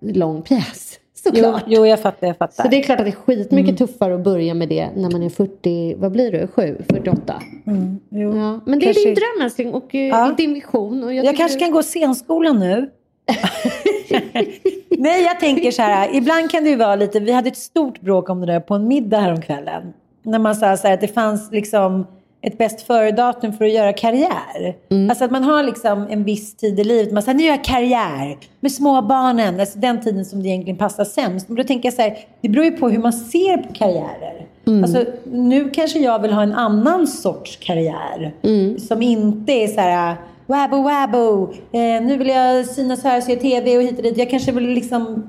lång 0.00 0.42
pjäs. 0.42 0.98
Jo, 1.26 1.32
Såklart. 1.34 1.62
jo, 1.66 1.86
jag 1.86 2.00
fattar. 2.00 2.26
Jag 2.26 2.36
fattar. 2.36 2.62
Så 2.62 2.68
det 2.68 2.76
är 2.76 2.82
klart 2.82 2.98
att 3.00 3.06
det 3.06 3.10
är 3.10 3.16
skitmycket 3.16 3.68
Mm. 3.68 3.76
tuffare 3.76 4.14
att 4.14 4.24
börja 4.24 4.54
med 4.54 4.68
det 4.68 4.88
när 4.96 5.10
man 5.10 5.22
är 5.22 5.28
40, 5.28 5.94
vad 5.98 6.12
blir 6.12 6.32
du, 6.32 6.46
7, 6.46 6.76
48? 6.88 7.42
Mm, 7.66 7.98
jo. 8.08 8.36
Ja. 8.36 8.60
Men 8.66 8.78
det 8.78 8.84
är 8.84 8.92
Kanske- 8.92 9.04
din 9.04 9.14
dröm 9.14 9.44
älskling 9.44 9.74
och 9.74 9.94
eh, 9.94 10.00
Ja. 10.06 10.34
din 10.36 10.54
vision. 10.54 11.04
Och 11.04 11.14
jag 11.14 11.24
Jag 11.24 11.36
kanske 11.36 11.56
du- 11.58 11.60
kan 11.64 11.70
gå 11.72 11.82
scenskolan 11.82 12.58
nu. 12.60 12.90
Nej, 14.98 15.22
jag 15.22 15.40
tänker 15.40 15.70
så 15.70 15.82
här. 15.82 16.16
Ibland 16.16 16.50
kan 16.50 16.64
det 16.64 16.70
ju 16.70 16.76
vara 16.76 16.96
lite... 16.96 17.20
Vi 17.20 17.32
hade 17.32 17.48
ett 17.48 17.56
stort 17.56 18.00
bråk 18.00 18.30
om 18.30 18.40
det 18.40 18.46
där 18.46 18.60
på 18.60 18.74
en 18.74 18.88
middag 18.88 19.18
häromkvällen. 19.18 19.92
När 20.22 20.38
man 20.38 20.54
sa 20.54 20.76
så 20.76 20.86
här 20.86 20.94
att 20.94 21.00
det 21.00 21.08
fanns 21.08 21.52
liksom 21.52 22.06
ett 22.42 22.58
bäst 22.58 22.82
före-datum 22.82 23.52
för 23.52 23.64
att 23.64 23.72
göra 23.72 23.92
karriär. 23.92 24.76
Alltså 25.08 25.24
att 25.24 25.30
man 25.30 25.44
har 25.44 25.62
liksom 25.62 26.06
en 26.10 26.24
viss 26.24 26.56
tid 26.56 26.80
i 26.80 26.84
livet. 26.84 27.12
Man 27.12 27.22
säger 27.22 27.38
nu 27.38 27.44
gör 27.44 27.50
jag 27.50 27.64
karriär 27.64 28.36
med 28.60 28.72
småbarnen. 28.72 29.60
Alltså 29.60 29.78
den 29.78 30.00
tiden 30.00 30.24
som 30.24 30.42
det 30.42 30.48
egentligen 30.48 30.78
passar 30.78 31.04
sämst. 31.04 31.48
Men 31.48 31.56
då 31.56 31.64
tänker 31.64 31.86
jag 31.86 31.94
så 31.94 32.02
här, 32.02 32.18
det 32.40 32.48
beror 32.48 32.64
ju 32.64 32.70
på 32.70 32.88
hur 32.88 32.98
man 32.98 33.12
ser 33.12 33.56
på 33.56 33.72
karriärer. 33.74 34.46
Alltså, 34.82 35.04
nu 35.24 35.70
kanske 35.70 35.98
jag 35.98 36.22
vill 36.22 36.32
ha 36.32 36.42
en 36.42 36.52
annan 36.52 37.06
sorts 37.06 37.56
karriär. 37.56 38.32
Som 38.78 39.02
inte 39.02 39.52
är 39.52 39.66
så 39.68 39.80
här, 39.80 40.16
wabbo 40.46 40.82
wabbo, 40.82 41.52
eh, 41.72 42.02
nu 42.02 42.16
vill 42.16 42.28
jag 42.28 42.66
synas 42.66 43.04
här, 43.04 43.20
se 43.20 43.36
tv 43.36 43.76
och 43.76 43.82
hit 43.82 43.96
och 43.96 44.02
dit. 44.02 44.18
Jag 44.18 44.30
kanske 44.30 44.52
vill 44.52 44.68
liksom 44.68 45.28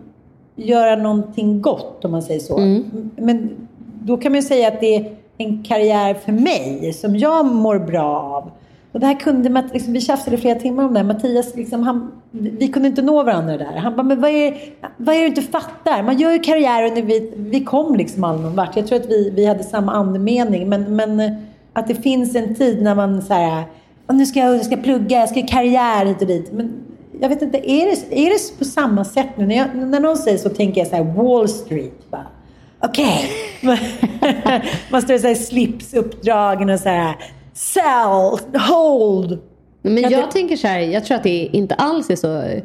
göra 0.56 0.95
någonting 0.95 1.62
gott 1.62 2.06
om 2.06 2.12
man 2.12 2.21
säger 2.21 2.39
så. 2.39 2.58
Men 3.15 3.49
då 4.04 4.17
kan 4.17 4.32
man 4.32 4.41
ju 4.41 4.47
säga 4.47 4.67
att 4.67 4.80
det 4.80 4.95
är 4.95 5.15
en 5.38 5.63
karriär 5.63 6.13
för 6.13 6.32
mig 6.32 6.93
som 6.93 7.15
jag 7.15 7.45
mår 7.45 7.80
bra 7.80 8.19
av. 8.19 8.51
Och 8.91 8.99
det 8.99 9.06
här 9.06 9.19
kunde 9.19 9.49
man, 9.49 9.69
liksom, 9.73 9.93
vi 9.93 10.01
tjafsade 10.01 10.38
flera 10.38 10.60
timmar 10.60 10.84
om 10.84 10.93
det 10.93 10.99
här. 10.99 11.08
Mattias, 11.08 11.56
liksom, 11.56 11.84
han, 11.84 12.12
vi 12.32 12.67
kunde 12.67 12.88
inte 12.88 13.01
nå 13.01 13.23
varandra 13.23 13.58
där. 13.58 13.78
Han 13.78 13.95
bara, 13.95 14.04
men 14.04 14.21
vad 14.21 14.32
är, 14.32 14.58
vad 14.97 15.15
är 15.15 15.19
det 15.19 15.25
du 15.25 15.28
inte 15.28 15.41
fattar? 15.41 16.04
Man 16.04 16.17
gör 16.17 16.32
ju 16.32 16.39
karriär 16.39 16.91
och 16.91 16.97
vi, 16.97 17.34
vi 17.38 17.63
kom 17.63 17.95
liksom 17.95 18.23
aldrig 18.23 18.45
någon 18.45 18.56
vart. 18.56 18.75
Jag 18.75 18.88
tror 18.88 18.99
att 18.99 19.10
vi, 19.10 19.30
vi 19.36 19.45
hade 19.45 19.63
samma 19.63 19.91
andemening. 19.91 20.69
Men, 20.69 20.95
men 20.95 21.36
att 21.73 21.88
det 21.88 21.95
finns 21.95 22.36
en 22.36 22.56
tid 22.56 22.84
när 22.84 22.95
man 22.95 23.21
så 23.21 23.34
här, 23.34 23.63
"Åh, 24.08 24.15
nu 24.15 24.26
ska 24.26 24.39
jag, 24.39 24.56
jag 24.56 24.65
ska 24.65 24.78
plugga, 24.78 25.20
jag 25.20 25.30
ska 25.30 25.39
göra 25.39 25.48
karriär 25.48 26.06
hit 26.06 26.22
och 26.22 26.28
dit. 26.28 26.52
Men 26.54 26.74
jag 27.22 27.30
vet 27.30 27.41
inte, 27.41 27.72
är 27.72 27.86
det, 27.86 28.26
är 28.26 28.30
det 28.30 28.58
på 28.60 28.65
samma 28.65 29.06
sätt 29.06 29.30
nu? 29.38 29.46
När, 29.46 29.56
jag, 29.56 29.76
när 29.76 30.00
någon 30.00 30.18
säger 30.18 30.38
så 30.38 30.50
tänker 30.50 30.82
jag 30.82 30.88
så 30.88 30.96
här, 30.96 31.04
Wall 31.04 31.50
Street. 31.50 32.12
Bara, 32.12 32.28
Okej. 32.80 33.30
man 34.89 35.02
står 35.02 35.18
så 35.18 35.28
här 35.28 35.36
slipsuppdragen 35.36 36.70
och 36.70 36.80
så 36.80 36.89
här, 36.89 37.15
sell, 37.54 38.60
hold. 38.60 39.39
Men 39.82 40.04
Jag 40.04 40.12
jag, 40.12 40.32
tänker 40.32 40.58
så 40.58 40.68
här, 40.68 40.80
jag 40.80 41.06
tror 41.06 41.18
att 41.18 41.24
det 41.24 41.50
inte 41.54 41.76
alls 41.76 42.10
är 42.10 42.15
så 42.15 42.62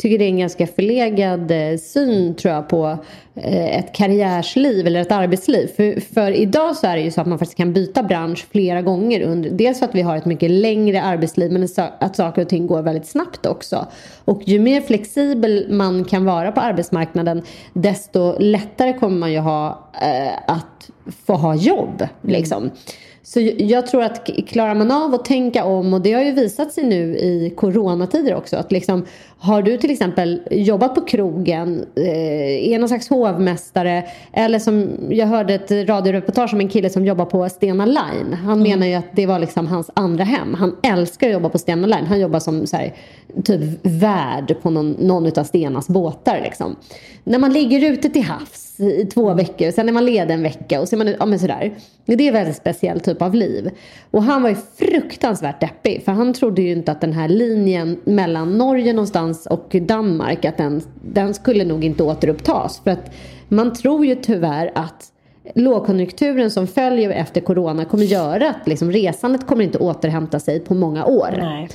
tycker 0.00 0.18
det 0.18 0.24
är 0.24 0.28
en 0.28 0.38
ganska 0.38 0.66
förlegad 0.66 1.50
eh, 1.50 1.78
syn 1.78 2.34
tror 2.34 2.54
jag 2.54 2.68
på 2.68 2.98
eh, 3.34 3.78
ett 3.78 3.92
karriärsliv 3.92 4.86
eller 4.86 5.00
ett 5.00 5.12
arbetsliv. 5.12 5.66
För, 5.76 6.00
för 6.00 6.30
idag 6.30 6.76
så 6.76 6.86
är 6.86 6.96
det 6.96 7.02
ju 7.02 7.10
så 7.10 7.20
att 7.20 7.26
man 7.26 7.38
faktiskt 7.38 7.58
kan 7.58 7.72
byta 7.72 8.02
bransch 8.02 8.46
flera 8.52 8.82
gånger. 8.82 9.20
Under, 9.20 9.50
dels 9.50 9.78
för 9.78 9.86
att 9.86 9.94
vi 9.94 10.02
har 10.02 10.16
ett 10.16 10.24
mycket 10.24 10.50
längre 10.50 11.02
arbetsliv 11.02 11.52
men 11.52 11.68
att 11.98 12.16
saker 12.16 12.42
och 12.42 12.48
ting 12.48 12.66
går 12.66 12.82
väldigt 12.82 13.06
snabbt 13.06 13.46
också. 13.46 13.86
Och 14.24 14.42
ju 14.44 14.58
mer 14.58 14.80
flexibel 14.80 15.66
man 15.70 16.04
kan 16.04 16.24
vara 16.24 16.52
på 16.52 16.60
arbetsmarknaden 16.60 17.42
desto 17.72 18.38
lättare 18.38 18.92
kommer 18.92 19.18
man 19.18 19.32
ju 19.32 19.38
ha 19.38 19.90
eh, 20.02 20.54
att 20.54 20.90
få 21.26 21.34
ha 21.34 21.54
jobb. 21.54 22.06
Liksom. 22.22 22.70
Så 23.22 23.40
jag 23.58 23.86
tror 23.86 24.02
att 24.02 24.30
klarar 24.48 24.74
man 24.74 24.90
av 24.90 25.14
att 25.14 25.24
tänka 25.24 25.64
om 25.64 25.94
och 25.94 26.00
det 26.00 26.12
har 26.12 26.22
ju 26.22 26.32
visat 26.32 26.72
sig 26.72 26.84
nu 26.84 27.16
i 27.16 27.52
coronatider 27.56 28.34
också 28.34 28.56
att 28.56 28.72
liksom 28.72 29.06
har 29.42 29.62
du 29.62 29.76
till 29.76 29.90
exempel 29.90 30.42
jobbat 30.50 30.94
på 30.94 31.00
krogen, 31.00 31.86
eh, 31.96 32.72
är 32.72 32.78
någon 32.78 32.88
slags 32.88 33.08
hovmästare 33.08 34.04
eller 34.32 34.58
som 34.58 34.90
jag 35.10 35.26
hörde 35.26 35.54
ett 35.54 35.70
radioreportage 35.88 36.54
om 36.54 36.60
en 36.60 36.68
kille 36.68 36.90
som 36.90 37.06
jobbar 37.06 37.24
på 37.24 37.48
Stena 37.48 37.86
Line. 37.86 38.32
Han 38.44 38.62
menar 38.62 38.86
ju 38.86 38.94
att 38.94 39.12
det 39.12 39.26
var 39.26 39.38
liksom 39.38 39.66
hans 39.66 39.90
andra 39.94 40.24
hem. 40.24 40.54
Han 40.54 40.76
älskar 40.82 41.26
att 41.26 41.32
jobba 41.32 41.48
på 41.48 41.58
Stena 41.58 41.86
Line. 41.86 42.06
Han 42.06 42.20
jobbar 42.20 42.40
som 42.40 42.66
så 42.66 42.76
här, 42.76 42.94
typ 43.44 43.60
värd 43.82 44.56
på 44.62 44.70
någon, 44.70 44.90
någon 44.90 45.38
av 45.38 45.44
Stenas 45.44 45.88
båtar 45.88 46.40
liksom. 46.44 46.76
När 47.24 47.38
man 47.38 47.52
ligger 47.52 47.92
ute 47.92 48.08
till 48.08 48.22
havs 48.22 48.80
i 48.80 49.04
två 49.04 49.34
veckor, 49.34 49.70
sen 49.70 49.88
är 49.88 49.92
man 49.92 50.04
ledig 50.04 50.34
en 50.34 50.42
vecka 50.42 50.80
och 50.80 50.88
så 50.88 50.96
är 50.96 50.98
man 50.98 51.14
ja 51.18 51.26
men 51.26 51.38
sådär. 51.38 51.74
Det 52.04 52.24
är 52.24 52.28
en 52.28 52.34
väldigt 52.34 52.56
speciell 52.56 53.00
typ 53.00 53.22
av 53.22 53.34
liv. 53.34 53.70
Och 54.10 54.22
han 54.22 54.42
var 54.42 54.50
ju 54.50 54.56
fruktansvärt 54.78 55.60
deppig 55.60 56.02
för 56.04 56.12
han 56.12 56.32
trodde 56.32 56.62
ju 56.62 56.72
inte 56.72 56.92
att 56.92 57.00
den 57.00 57.12
här 57.12 57.28
linjen 57.28 58.00
mellan 58.04 58.58
Norge 58.58 58.92
någonstans 58.92 59.29
och 59.46 59.76
Danmark 59.80 60.44
att 60.44 60.56
den, 60.56 60.82
den 61.02 61.34
skulle 61.34 61.64
nog 61.64 61.84
inte 61.84 62.02
återupptas. 62.02 62.80
För 62.84 62.90
att 62.90 63.12
man 63.48 63.72
tror 63.72 64.06
ju 64.06 64.14
tyvärr 64.14 64.72
att 64.74 65.12
lågkonjunkturen 65.54 66.50
som 66.50 66.66
följer 66.66 67.10
efter 67.10 67.40
corona 67.40 67.84
kommer 67.84 68.04
göra 68.04 68.50
att 68.50 68.68
liksom 68.68 68.92
resandet 68.92 69.46
kommer 69.46 69.64
inte 69.64 69.78
återhämta 69.78 70.40
sig 70.40 70.60
på 70.60 70.74
många 70.74 71.04
år. 71.04 71.34
Nej. 71.38 71.68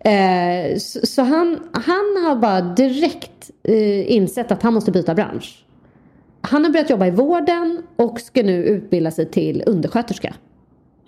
Eh, 0.00 0.76
så 0.78 1.06
så 1.06 1.22
han, 1.22 1.58
han 1.72 2.24
har 2.26 2.36
bara 2.36 2.60
direkt 2.60 3.50
eh, 3.62 4.12
insett 4.12 4.52
att 4.52 4.62
han 4.62 4.74
måste 4.74 4.90
byta 4.90 5.14
bransch. 5.14 5.64
Han 6.40 6.64
har 6.64 6.70
börjat 6.70 6.90
jobba 6.90 7.06
i 7.06 7.10
vården 7.10 7.82
och 7.96 8.20
ska 8.20 8.42
nu 8.42 8.64
utbilda 8.64 9.10
sig 9.10 9.30
till 9.30 9.62
undersköterska. 9.66 10.34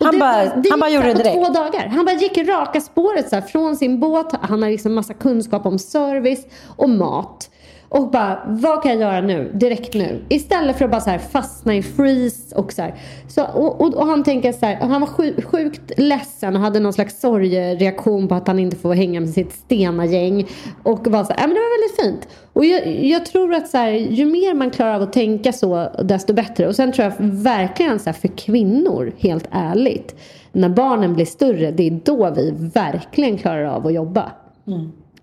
Han 0.04 0.18
bara- 0.18 0.44
det 0.56 0.70
han 0.70 0.80
bara 0.80 0.90
gjorde 0.90 1.06
det 1.06 1.12
På 1.14 1.18
direkt. 1.22 1.36
två 1.46 1.52
dagar. 1.52 1.86
Han 1.86 2.04
bara 2.04 2.16
gick 2.16 2.38
raka 2.38 2.80
spåret 2.80 3.28
så 3.28 3.34
här, 3.36 3.42
från 3.42 3.76
sin 3.76 4.00
båt. 4.00 4.34
Han 4.40 4.62
har 4.62 4.70
liksom 4.70 4.94
massa 4.94 5.14
kunskap 5.14 5.66
om 5.66 5.78
service 5.78 6.46
och 6.76 6.90
mat. 6.90 7.50
Och 7.90 8.10
bara, 8.10 8.42
vad 8.46 8.82
kan 8.82 8.92
jag 8.92 9.00
göra 9.00 9.20
nu? 9.20 9.50
Direkt 9.54 9.94
nu. 9.94 10.24
Istället 10.28 10.78
för 10.78 10.84
att 10.84 10.90
bara 10.90 11.00
så 11.00 11.10
här 11.10 11.18
fastna 11.18 11.74
i 11.74 11.82
freeze 11.82 12.56
och 12.56 12.72
så 12.72 12.82
här. 12.82 12.94
Så, 13.28 13.44
och, 13.44 13.80
och, 13.80 13.94
och 13.94 14.06
han 14.06 14.24
tänker 14.24 14.52
så 14.52 14.66
här, 14.66 14.76
han 14.76 15.00
var 15.00 15.08
sju, 15.08 15.34
sjukt 15.44 15.98
ledsen 15.98 16.56
och 16.56 16.62
hade 16.62 16.80
någon 16.80 16.92
slags 16.92 17.20
sorgereaktion 17.20 18.28
på 18.28 18.34
att 18.34 18.46
han 18.46 18.58
inte 18.58 18.76
får 18.76 18.94
hänga 18.94 19.20
med 19.20 19.30
sitt 19.30 19.52
stena-gäng. 19.52 20.48
Och 20.82 21.06
var 21.06 21.24
så 21.24 21.32
här, 21.32 21.40
ja 21.40 21.46
men 21.46 21.54
det 21.54 21.60
var 21.60 21.80
väldigt 21.80 22.00
fint. 22.00 22.34
Och 22.52 22.64
jag, 22.64 23.04
jag 23.04 23.26
tror 23.26 23.54
att 23.54 23.68
så 23.68 23.76
här, 23.76 23.90
ju 23.90 24.24
mer 24.24 24.54
man 24.54 24.70
klarar 24.70 24.94
av 24.94 25.02
att 25.02 25.12
tänka 25.12 25.52
så, 25.52 25.88
desto 26.04 26.32
bättre. 26.32 26.68
Och 26.68 26.76
sen 26.76 26.92
tror 26.92 27.04
jag 27.04 27.26
verkligen 27.26 27.98
så 27.98 28.04
här, 28.04 28.12
för 28.12 28.28
kvinnor, 28.28 29.12
helt 29.18 29.48
ärligt. 29.50 30.14
När 30.52 30.68
barnen 30.68 31.14
blir 31.14 31.26
större, 31.26 31.70
det 31.70 31.86
är 31.86 32.00
då 32.04 32.30
vi 32.30 32.50
verkligen 32.74 33.38
klarar 33.38 33.64
av 33.64 33.86
att 33.86 33.94
jobba. 33.94 34.32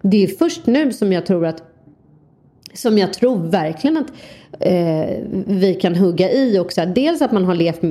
Det 0.01 0.23
är 0.23 0.27
först 0.27 0.65
nu 0.65 0.93
som 0.93 1.13
jag 1.13 1.25
tror 1.25 1.45
att 1.45 1.63
som 2.77 2.97
jag 2.97 3.13
tror 3.13 3.37
verkligen 3.37 3.97
att 3.97 4.11
eh, 4.59 5.17
vi 5.47 5.77
kan 5.81 5.95
hugga 5.95 6.31
i 6.31 6.59
också. 6.59 6.85
Dels 6.85 7.21
att 7.21 7.31
man 7.31 7.45
har 7.45 7.55
levt, 7.55 7.81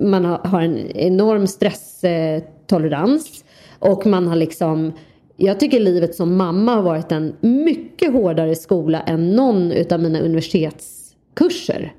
man 0.00 0.24
har, 0.24 0.60
en 0.60 0.90
enorm 0.96 1.46
stresstolerans 1.46 3.44
och 3.78 4.06
man 4.06 4.26
har 4.26 4.36
liksom 4.36 4.92
jag 5.36 5.60
tycker 5.60 5.80
livet 5.80 6.14
som 6.14 6.36
mamma 6.36 6.74
har 6.74 6.82
varit 6.82 7.12
en 7.12 7.36
mycket 7.40 8.12
hårdare 8.12 8.54
skola 8.54 9.00
än 9.00 9.30
någon 9.30 9.72
utav 9.72 10.00
mina 10.00 10.20
universitetskurser. 10.20 11.92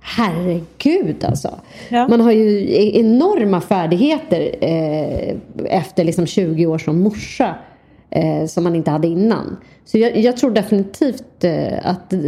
Herregud 0.00 1.24
alltså. 1.24 1.60
Ja. 1.88 2.08
Man 2.08 2.20
har 2.20 2.32
ju 2.32 2.70
e- 2.70 3.00
enorma 3.00 3.60
färdigheter 3.60 4.54
eh, 4.60 5.36
efter 5.64 6.04
liksom 6.04 6.26
20 6.26 6.66
år 6.66 6.78
som 6.78 7.00
morsa 7.00 7.54
eh, 8.12 8.46
som 8.46 8.64
man 8.64 8.74
inte 8.76 8.90
hade 8.90 9.08
innan. 9.08 9.56
Så 9.84 9.98
jag, 9.98 10.16
jag 10.16 10.36
tror 10.36 10.50
definitivt 10.50 11.44
eh, 11.44 11.86
att 11.86 12.12
eh, 12.12 12.20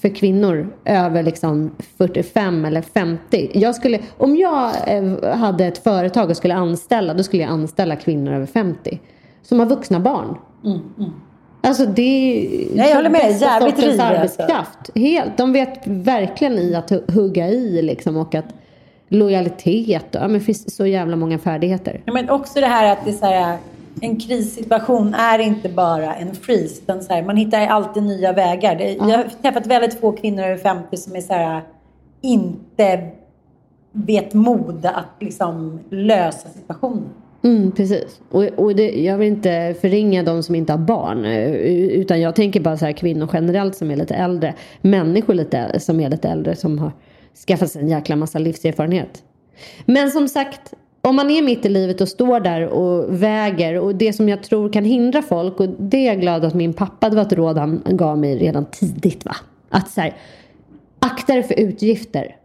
för 0.00 0.14
kvinnor 0.14 0.72
över 0.84 1.22
liksom 1.22 1.70
45 1.98 2.64
eller 2.64 2.82
50. 2.82 3.50
Jag 3.54 3.74
skulle, 3.74 3.98
om 4.18 4.36
jag 4.36 4.70
eh, 4.86 5.34
hade 5.34 5.66
ett 5.66 5.78
företag 5.78 6.30
och 6.30 6.36
skulle 6.36 6.54
anställa, 6.54 7.14
då 7.14 7.22
skulle 7.22 7.42
jag 7.42 7.52
anställa 7.52 7.96
kvinnor 7.96 8.32
över 8.32 8.46
50. 8.46 9.00
Som 9.42 9.58
har 9.58 9.66
vuxna 9.66 10.00
barn. 10.00 10.36
Alltså 11.64 11.86
det 11.86 12.02
är 12.02 12.76
Nej, 12.76 12.88
jag 12.88 12.96
håller 12.96 13.10
med. 13.10 13.40
Jävligt 13.40 13.74
sortens 13.76 14.00
arbetskraft. 14.00 14.90
Helt. 14.94 15.36
De 15.36 15.52
vet 15.52 15.86
verkligen 15.86 16.58
i 16.58 16.74
att 16.74 16.90
hu- 16.90 17.12
hugga 17.12 17.48
i 17.48 17.82
liksom 17.82 18.16
och 18.16 18.34
att 18.34 18.54
lojalitet 19.08 20.06
ja, 20.10 20.20
men 20.20 20.32
det 20.32 20.40
finns 20.40 20.76
så 20.76 20.86
jävla 20.86 21.16
många 21.16 21.38
färdigheter. 21.38 22.00
Ja, 22.04 22.12
men 22.12 22.30
också 22.30 22.60
det 22.60 22.66
här 22.66 22.92
att 22.92 23.04
det 23.04 23.10
är 23.10 23.14
så 23.14 23.26
här, 23.26 23.58
en 24.00 24.20
krissituation 24.20 25.14
är 25.14 25.38
inte 25.38 25.68
bara 25.68 26.14
en 26.14 26.34
freeze. 26.34 26.82
Utan 26.82 27.02
så 27.02 27.12
här, 27.12 27.22
man 27.22 27.36
hittar 27.36 27.66
alltid 27.66 28.02
nya 28.02 28.32
vägar. 28.32 28.76
Det, 28.76 28.92
Jag 28.92 29.04
har 29.18 29.24
träffat 29.42 29.66
väldigt 29.66 30.00
få 30.00 30.12
kvinnor 30.12 30.42
över 30.44 30.56
50 30.56 30.96
som 30.96 31.16
är 31.16 31.20
så 31.20 31.32
här, 31.32 31.62
inte 32.20 33.08
vet 33.92 34.34
mod 34.34 34.86
att 34.86 35.06
liksom 35.20 35.80
lösa 35.90 36.48
situationen. 36.48 37.04
Mm, 37.44 37.72
precis. 37.72 38.20
Och, 38.30 38.44
och 38.44 38.74
det, 38.76 38.90
jag 39.02 39.18
vill 39.18 39.28
inte 39.28 39.74
förringa 39.80 40.22
de 40.22 40.42
som 40.42 40.54
inte 40.54 40.72
har 40.72 40.78
barn. 40.78 41.24
eh, 41.24 41.50
Utan 42.00 42.20
jag 42.20 42.34
tänker 42.36 42.60
bara 42.60 42.76
så 42.76 42.84
här 42.84 42.92
kvinnor 42.92 43.28
generellt 43.32 43.76
som 43.76 43.90
är 43.90 43.96
lite 43.96 44.14
äldre. 44.14 44.54
Människor 44.80 45.34
lite, 45.34 45.80
som 45.80 46.00
är 46.00 46.10
lite 46.10 46.28
äldre 46.28 46.56
som 46.56 46.78
har 46.78 46.92
skaffat 47.46 47.70
sig 47.70 47.82
en 47.82 47.88
jäkla 47.88 48.16
massa 48.16 48.38
livserfarenhet. 48.38 49.22
Men 49.86 50.10
som 50.10 50.28
sagt, 50.28 50.74
om 51.04 51.16
man 51.16 51.30
är 51.30 51.42
mitt 51.42 51.66
i 51.66 51.68
livet 51.68 52.00
och 52.00 52.08
står 52.08 52.40
där 52.40 52.66
och 52.66 53.22
väger 53.22 53.78
och 53.78 53.94
det 53.94 54.12
som 54.12 54.28
jag 54.28 54.42
tror 54.42 54.72
kan 54.72 54.84
hindra 54.84 55.22
folk 55.22 55.60
och 55.60 55.68
det 55.68 55.96
är 55.96 56.06
jag 56.06 56.20
glad 56.20 56.44
att 56.44 56.54
min 56.54 56.72
pappa, 56.72 57.10
det 57.10 57.16
var 57.16 57.22
ett 57.22 57.32
råd 57.32 57.58
han 57.58 57.82
gav 57.84 58.18
mig 58.18 58.38
redan 58.38 58.64
tidigt 58.64 59.24
va. 59.24 59.36
Att 59.68 59.90
så 59.90 60.00
här, 60.00 60.16
akta 60.98 61.32
dig 61.32 61.42
för 61.42 61.60
utgifter. 61.60 62.36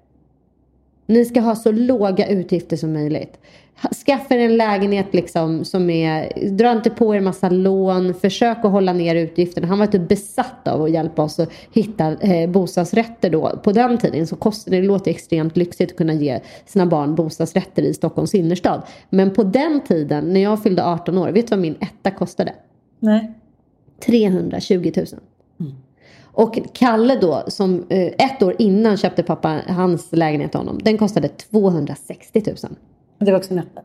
Ni 1.05 1.25
ska 1.25 1.39
ha 1.39 1.55
så 1.55 1.71
låga 1.71 2.27
utgifter 2.27 2.77
som 2.77 2.93
möjligt. 2.93 3.39
Skaffa 4.05 4.35
er 4.35 4.39
en 4.39 4.57
lägenhet 4.57 5.13
liksom 5.13 5.65
som 5.65 5.89
är, 5.89 6.49
dra 6.49 6.71
inte 6.71 6.89
på 6.89 7.15
er 7.15 7.21
massa 7.21 7.49
lån, 7.49 8.13
försök 8.13 8.57
att 8.65 8.71
hålla 8.71 8.93
ner 8.93 9.15
utgifterna. 9.15 9.67
Han 9.67 9.79
var 9.79 9.85
typ 9.85 10.09
besatt 10.09 10.67
av 10.67 10.83
att 10.83 10.91
hjälpa 10.91 11.23
oss 11.23 11.39
att 11.39 11.49
hitta 11.73 12.15
eh, 12.15 12.49
bostadsrätter 12.49 13.29
då. 13.29 13.59
På 13.63 13.71
den 13.71 13.97
tiden 13.97 14.27
så 14.27 14.35
kostade 14.35 14.77
det, 14.77 14.83
låter 14.83 15.11
extremt 15.11 15.57
lyxigt 15.57 15.91
att 15.91 15.97
kunna 15.97 16.13
ge 16.13 16.39
sina 16.65 16.85
barn 16.85 17.15
bostadsrätter 17.15 17.83
i 17.83 17.93
Stockholms 17.93 18.35
innerstad. 18.35 18.81
Men 19.09 19.33
på 19.33 19.43
den 19.43 19.81
tiden, 19.81 20.33
när 20.33 20.39
jag 20.39 20.63
fyllde 20.63 20.85
18 20.85 21.17
år, 21.17 21.29
vet 21.29 21.47
du 21.47 21.55
vad 21.55 21.59
min 21.59 21.75
etta 21.79 22.11
kostade? 22.11 22.53
Nej. 22.99 23.33
320 24.05 24.91
000. 24.95 25.05
Och 26.37 26.59
Kalle 26.73 27.15
då, 27.15 27.43
som 27.47 27.85
eh, 27.89 28.07
ett 28.17 28.43
år 28.43 28.55
innan 28.59 28.97
köpte 28.97 29.23
pappa 29.23 29.61
hans 29.67 30.07
lägenhet 30.11 30.51
till 30.51 30.59
honom. 30.59 30.79
Den 30.83 30.97
kostade 30.97 31.27
260 31.27 32.43
000. 32.45 32.55
Det 33.19 33.31
var 33.31 33.37
också 33.37 33.53
nätta. 33.53 33.81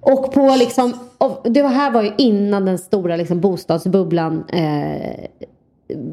Och 0.00 0.32
på 0.32 0.56
liksom, 0.58 0.94
och 1.18 1.40
det 1.44 1.62
var 1.62 1.70
här 1.70 1.90
var 1.90 2.02
ju 2.02 2.12
innan 2.18 2.64
den 2.64 2.78
stora 2.78 3.16
liksom 3.16 3.40
bostadsbubblan 3.40 4.44
eh, 4.48 5.26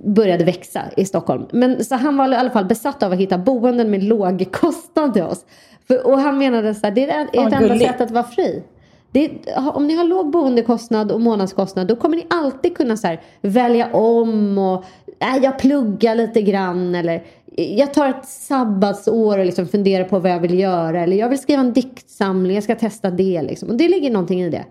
började 0.03 0.43
växa 0.43 0.81
i 0.97 1.05
Stockholm. 1.05 1.45
Men 1.51 1.83
så 1.85 1.95
han 1.95 2.17
var 2.17 2.31
i 2.31 2.35
alla 2.35 2.49
fall 2.49 2.65
besatt 2.65 3.03
av 3.03 3.11
att 3.11 3.17
hitta 3.17 3.37
boenden 3.37 3.91
med 3.91 4.03
låg 4.03 4.51
kostnad 4.51 5.13
till 5.13 5.23
oss. 5.23 5.45
För, 5.87 6.07
och 6.07 6.19
han 6.19 6.37
menade 6.37 6.75
så 6.75 6.87
här, 6.87 6.91
det 6.91 7.09
är 7.09 7.23
ert 7.23 7.29
Vad 7.35 7.45
enda 7.45 7.59
gulligt. 7.59 7.91
sätt 7.91 8.01
att 8.01 8.11
vara 8.11 8.23
fri. 8.23 8.63
Det, 9.11 9.31
om 9.73 9.87
ni 9.87 9.95
har 9.95 10.03
låg 10.03 10.31
boendekostnad 10.31 11.11
och 11.11 11.21
månadskostnad 11.21 11.87
då 11.87 11.95
kommer 11.95 12.17
ni 12.17 12.27
alltid 12.29 12.77
kunna 12.77 12.97
så 12.97 13.07
här, 13.07 13.21
välja 13.41 13.93
om 13.93 14.57
och 14.57 14.83
äh, 15.19 15.43
jag 15.43 15.59
pluggar 15.59 16.15
lite 16.15 16.41
grann 16.41 16.95
eller 16.95 17.23
jag 17.55 17.93
tar 17.93 18.09
ett 18.09 18.25
sabbatsår 18.25 19.37
och 19.37 19.45
liksom 19.45 19.67
funderar 19.67 20.03
på 20.03 20.19
vad 20.19 20.31
jag 20.31 20.39
vill 20.39 20.59
göra 20.59 21.01
eller 21.01 21.17
jag 21.17 21.29
vill 21.29 21.39
skriva 21.39 21.59
en 21.61 21.73
diktsamling, 21.73 22.55
jag 22.55 22.63
ska 22.63 22.75
testa 22.75 23.09
det 23.09 23.41
liksom. 23.41 23.69
Och 23.69 23.75
det 23.75 23.89
ligger 23.89 24.11
någonting 24.11 24.41
i 24.41 24.49
det. 24.49 24.65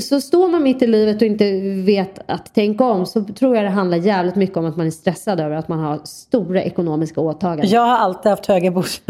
Så 0.00 0.20
står 0.20 0.48
man 0.48 0.62
mitt 0.62 0.82
i 0.82 0.86
livet 0.86 1.16
och 1.16 1.22
inte 1.22 1.60
vet 1.84 2.18
att 2.26 2.54
tänka 2.54 2.84
om 2.84 3.06
så 3.06 3.24
tror 3.24 3.56
jag 3.56 3.64
det 3.64 3.70
handlar 3.70 3.98
jävligt 3.98 4.34
mycket 4.34 4.56
om 4.56 4.66
att 4.66 4.76
man 4.76 4.86
är 4.86 4.90
stressad 4.90 5.40
över 5.40 5.56
att 5.56 5.68
man 5.68 5.78
har 5.78 6.00
stora 6.04 6.62
ekonomiska 6.62 7.20
åtaganden. 7.20 7.68
Jag 7.70 7.80
har 7.80 7.96
alltid 7.96 8.30
haft 8.30 8.46
höga. 8.46 8.70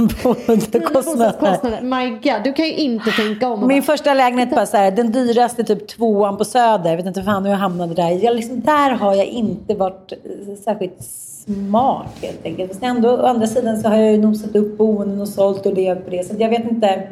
Bostadskostnader. 0.61 1.81
My 1.83 2.11
God, 2.11 2.45
du 2.45 2.53
kan 2.53 2.65
ju 2.65 2.75
inte 2.75 3.11
tänka 3.11 3.49
om. 3.49 3.67
Min 3.67 3.81
bara- 3.81 3.83
första 3.83 4.15
lägenhet 4.15 4.53
var 4.53 4.67
så 4.67 4.77
här, 4.77 4.91
den 4.91 5.13
dyraste 5.13 5.65
typ 5.65 5.89
tvåan 5.89 6.37
på 6.37 6.45
Söder. 6.45 6.91
Jag 6.91 6.97
vet 6.97 7.07
inte 7.07 7.23
fan 7.23 7.45
hur 7.45 7.51
jag 7.51 7.59
hamnade 7.59 7.95
där. 7.95 8.25
Jag 8.25 8.37
liksom, 8.37 8.61
där 8.61 8.91
har 8.91 9.15
jag 9.15 9.27
inte 9.27 9.75
varit 9.75 10.13
särskilt 10.65 11.03
smart 11.45 12.19
helt 12.23 12.45
enkelt. 12.45 12.71
Fast 12.71 12.83
ändå, 12.83 13.11
å 13.11 13.27
andra 13.27 13.47
sidan 13.47 13.81
så 13.81 13.89
har 13.89 13.97
jag 13.97 14.13
ju 14.13 14.19
nosat 14.19 14.57
upp 14.57 14.79
boenden 14.79 15.21
och 15.21 15.29
sålt 15.29 15.67
och 15.67 15.75
levt 15.75 16.05
på 16.05 16.11
det. 16.11 16.25
Så 16.25 16.35
jag 16.39 16.49
vet 16.49 16.71
inte. 16.71 17.03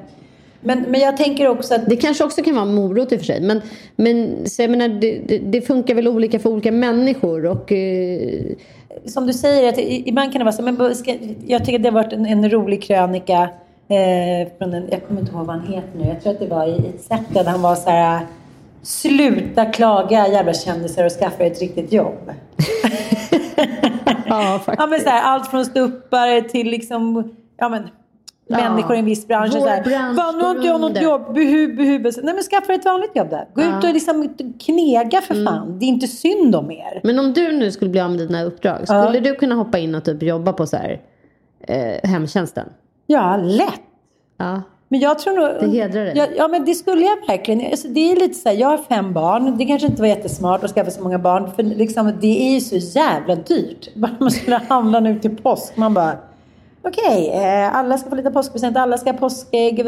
Men, 0.60 0.82
men 0.82 1.00
jag 1.00 1.16
tänker 1.16 1.48
också 1.48 1.74
att 1.74 1.86
Det 1.88 1.96
kanske 1.96 2.24
också 2.24 2.42
kan 2.42 2.54
vara 2.54 2.64
morot 2.64 3.12
i 3.12 3.16
och 3.16 3.20
för 3.20 3.26
sig. 3.26 3.40
Men, 3.40 3.60
men 3.96 4.46
så 4.46 4.62
jag 4.62 4.70
menar, 4.70 4.88
det, 4.88 5.20
det, 5.28 5.38
det 5.38 5.60
funkar 5.60 5.94
väl 5.94 6.08
olika 6.08 6.38
för 6.38 6.50
olika 6.50 6.72
människor. 6.72 7.46
Och, 7.46 7.72
eh, 7.72 8.42
som 9.06 9.26
du 9.26 9.32
säger, 9.32 9.68
att 9.68 9.78
ibland 9.78 10.32
kan 10.32 10.38
det 10.38 10.44
vara 10.44 10.52
så. 10.52 10.62
Men 10.62 10.94
ska, 10.94 11.16
jag 11.46 11.64
tycker 11.64 11.78
att 11.78 11.82
det 11.82 11.88
har 11.88 12.02
varit 12.02 12.12
en, 12.12 12.26
en 12.26 12.50
rolig 12.50 12.82
krönika. 12.82 13.48
Eh, 13.88 14.48
från 14.58 14.74
en, 14.74 14.88
jag 14.90 15.06
kommer 15.06 15.20
inte 15.20 15.32
ihåg 15.32 15.46
vad 15.46 15.56
han 15.56 15.66
heter 15.66 15.98
nu. 15.98 16.04
Jag 16.08 16.22
tror 16.22 16.32
att 16.32 16.40
det 16.40 16.46
var 16.46 16.66
i, 16.66 16.70
i 16.70 16.88
ett 16.88 17.02
sätt 17.02 17.34
där 17.34 17.44
han 17.44 17.62
var 17.62 17.74
så 17.74 17.90
här. 17.90 18.20
Sluta 18.82 19.64
klaga 19.64 20.28
jävla 20.28 20.54
kändisar 20.54 21.04
och 21.04 21.12
skaffa 21.12 21.44
ett 21.44 21.60
riktigt 21.60 21.92
jobb. 21.92 22.32
ja, 24.26 24.58
faktiskt. 24.64 24.78
Ja, 24.78 24.86
men 24.86 25.00
så 25.00 25.08
här, 25.08 25.22
allt 25.22 25.46
från 25.50 25.64
ståuppare 25.64 26.42
till 26.42 26.66
liksom, 26.70 27.34
ja, 27.58 27.68
men, 27.68 27.88
Ja. 28.50 28.56
människor 28.56 28.96
i 28.96 28.98
en 28.98 29.04
viss 29.04 29.26
bransch. 29.26 29.52
Vår 29.54 29.60
Så 29.60 29.66
här, 29.68 29.82
bransch 29.84 30.16
Fan, 30.18 30.38
nu 30.38 30.44
har 30.44 30.50
inte 30.54 30.66
jag 30.66 30.80
något 30.80 30.88
under." 30.88 31.02
jobb. 31.02 31.34
Buhu, 31.34 31.76
buhu. 31.76 31.98
Nej 31.98 32.34
men 32.34 32.42
skaffa 32.42 32.66
dig 32.66 32.76
ett 32.76 32.84
vanligt 32.84 33.10
jobb 33.16 33.30
där. 33.30 33.48
Gå 33.54 33.62
ut 33.62 33.84
och 33.84 33.92
liksom 33.92 34.34
knega 34.60 35.20
för 35.20 35.44
fan. 35.44 35.78
Det 35.78 35.84
är 35.84 35.88
inte 35.88 36.06
synd 36.06 36.54
om 36.56 36.70
er. 36.70 37.00
Men 37.04 37.18
om 37.18 37.32
du 37.32 37.52
nu 37.52 37.72
skulle 37.72 37.90
bli 37.90 38.00
av 38.00 38.10
med 38.10 38.18
dina 38.18 38.42
uppdrag. 38.42 38.80
Skulle 38.84 39.20
du 39.20 39.34
kunna 39.34 39.54
hoppa 39.54 39.78
in 39.78 39.94
och 39.94 40.04
typ 40.04 40.22
jobba 40.22 40.52
på 40.52 40.66
så 40.66 40.76
här, 40.76 41.00
eh, 41.60 42.10
hemtjänsten? 42.10 42.68
Ja, 43.06 43.36
lätt. 43.36 43.80
Ja. 44.36 44.62
Men 44.88 45.00
jag 45.00 45.18
tror 45.18 45.36
nog... 45.36 45.70
Det 45.70 45.78
hedrar 45.78 46.04
dig. 46.04 46.12
Ja, 46.16 46.26
ja, 46.36 46.48
men 46.48 46.64
det 46.64 46.74
skulle 46.74 47.02
jag 47.04 47.26
verkligen. 47.26 47.70
Alltså, 47.70 47.88
det 47.88 48.12
är 48.12 48.16
lite 48.16 48.34
så 48.34 48.48
här, 48.48 48.56
jag 48.56 48.68
har 48.68 48.78
fem 48.78 49.12
barn. 49.12 49.58
Det 49.58 49.64
kanske 49.64 49.86
inte 49.86 50.02
var 50.02 50.08
jättesmart 50.08 50.64
att 50.64 50.70
skaffa 50.70 50.90
så 50.90 51.02
många 51.02 51.18
barn. 51.18 51.50
För 51.56 51.62
liksom, 51.62 52.12
det 52.20 52.48
är 52.48 52.54
ju 52.54 52.60
så 52.60 52.76
jävla 52.98 53.34
dyrt. 53.34 53.94
Bara 53.94 54.12
man 54.20 54.30
skulle 54.30 54.60
handla 54.68 55.00
nu 55.00 55.18
till 55.18 55.36
påsk. 55.36 55.76
Man 55.76 55.94
bara, 55.94 56.16
okej, 56.82 57.30
eh, 57.34 57.76
alla 57.76 57.98
ska 57.98 58.10
få 58.10 58.16
lite 58.16 58.30
påskpresent, 58.30 58.76
alla 58.76 58.98
ska 58.98 59.10
ha 59.12 59.18
påskägg. 59.18 59.84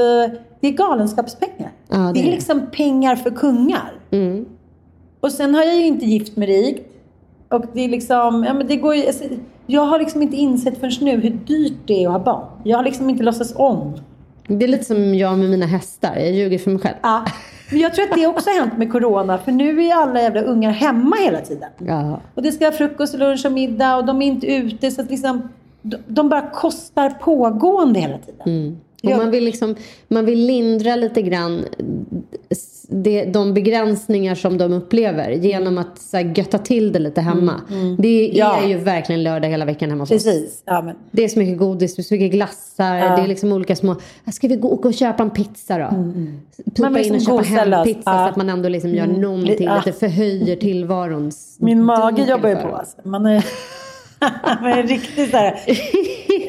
Det 0.61 0.69
är 0.69 0.71
galenskapspengar. 0.71 1.71
Ja, 1.89 1.97
det 1.97 2.13
det, 2.13 2.21
är 2.21 2.23
är 2.23 2.27
det. 2.27 2.35
liksom 2.35 2.67
pengar 2.73 3.17
för 3.17 3.31
kungar. 3.31 3.93
Mm. 4.11 4.47
Och 5.21 5.33
sen 5.33 5.55
har 5.55 5.63
jag 5.63 5.77
ju 5.77 5.87
inte 5.87 6.07
gift 6.07 6.37
mig 6.37 6.49
rikt. 6.49 6.87
Och 7.49 7.65
det 7.73 7.81
är 7.85 7.89
liksom, 7.89 8.45
ja 8.45 8.55
men 8.55 8.67
det 8.67 8.77
går 8.77 8.95
ju, 8.95 9.07
alltså, 9.07 9.25
jag 9.67 9.83
har 9.83 9.99
liksom 9.99 10.23
inte 10.23 10.37
insett 10.37 10.81
förrän 10.81 10.93
nu 11.01 11.21
hur 11.21 11.31
dyrt 11.31 11.79
det 11.87 12.05
är 12.05 12.07
att 12.07 12.13
ha 12.13 12.19
barn. 12.19 12.47
Jag 12.65 12.77
har 12.77 12.85
liksom 12.85 13.11
inte 13.11 13.23
låtsats 13.23 13.53
om. 13.57 13.95
Det 14.47 14.65
är 14.65 14.69
lite 14.69 14.85
som 14.85 15.15
jag 15.15 15.39
med 15.39 15.51
mina 15.51 15.67
hästar. 15.67 16.17
Jag 16.17 16.33
ljuger 16.33 16.59
för 16.59 16.71
mig 16.71 16.81
själv. 16.81 16.97
Ja. 17.03 17.25
Men 17.71 17.81
jag 17.81 17.95
tror 17.95 18.05
att 18.11 18.15
det 18.17 18.27
också 18.27 18.51
har 18.51 18.61
hänt 18.61 18.79
med 18.79 18.93
corona. 18.93 19.39
För 19.39 19.53
nu 19.53 19.85
är 19.87 19.95
alla 19.95 20.23
jävla 20.23 20.41
ungar 20.43 20.71
hemma 20.71 21.17
hela 21.17 21.41
tiden. 21.41 21.69
Ja. 21.79 22.21
Och 22.35 22.43
det 22.43 22.53
ska 22.53 22.65
vara 22.65 22.77
frukost, 22.77 23.15
lunch 23.15 23.47
och 23.47 23.53
middag 23.53 23.97
och 23.97 24.05
de 24.05 24.23
är 24.23 24.27
inte 24.27 24.47
ute. 24.47 24.91
Så 24.91 25.01
att 25.03 25.11
liksom, 25.11 25.49
de, 26.07 26.29
bara 26.29 26.51
kostar 26.51 27.11
pågående 27.11 28.01
hela 28.01 28.19
tiden. 28.19 28.77
Och 29.03 29.11
Ja. 29.11 29.17
man, 29.17 29.31
vill 29.31 29.45
liksom, 29.45 29.77
man 30.09 30.25
vill 30.27 30.47
lindra 30.47 30.97
lite 30.97 31.23
grann 31.23 31.65
det, 32.91 33.25
de 33.25 33.55
begränsningar 33.55 34.35
som 34.35 34.59
de 34.59 34.73
upplever 34.73 35.31
genom 35.31 35.79
att 35.79 35.99
så 35.99 36.17
här, 36.17 36.33
götta 36.37 36.59
till 36.59 36.93
det 36.93 36.99
lite 36.99 37.21
hemma. 37.21 37.61
Det 37.99 38.09
är 38.09 38.25
Mm, 38.25 38.37
Ja. 38.39 38.69
ju 38.69 38.77
verkligen 38.77 39.23
lördag 39.23 39.49
hela 39.49 39.65
veckan 39.65 39.91
hemma 39.91 40.03
hos 40.03 40.11
oss. 40.11 40.25
Precis. 40.25 40.63
Ja, 40.67 40.83
men, 40.83 40.97
Det 41.11 41.25
är 41.25 41.29
så 41.29 41.39
mycket 41.39 41.59
godis, 41.59 41.97
det 41.97 42.01
är 42.01 42.05
så 42.05 42.15
mycket 42.15 42.33
glassar, 42.33 42.95
det 42.95 43.23
är 43.23 43.29
liksom 43.29 43.53
olika 43.53 43.77
små... 43.77 43.97
Ska 44.33 44.49
vi 44.49 44.57
gå 44.57 44.69
och, 44.69 44.95
köpa 44.95 45.23
en 45.23 45.31
pizza 45.31 45.79
då? 45.79 45.85
Man 45.97 46.41
Pipa 46.75 46.89
vill 46.89 47.05
in 47.07 47.11
och 47.13 47.17
liksom 47.17 47.45
köpa 47.45 47.61
hem 47.71 47.85
pizza 47.85 48.01
Ja. 48.05 48.13
så 48.13 48.31
att 48.31 48.37
man 48.37 48.49
ändå 48.51 48.69
liksom 48.69 48.95
gör 48.95 49.07
någonting, 49.07 49.67
Ja. 49.67 49.77
lite 49.87 49.99
förhöjer 49.99 50.57
tillvarons 50.57 51.57
min 51.61 51.85
mage 51.85 52.25
jobbar 52.29 52.49
ju 52.49 52.57
på. 52.57 52.69
Alltså. 52.77 52.97
Man 53.05 53.27
är, 53.27 53.45
man 54.63 54.73
är 54.73 54.83
riktigt 54.83 55.31
så 55.31 55.37
här, 55.37 55.61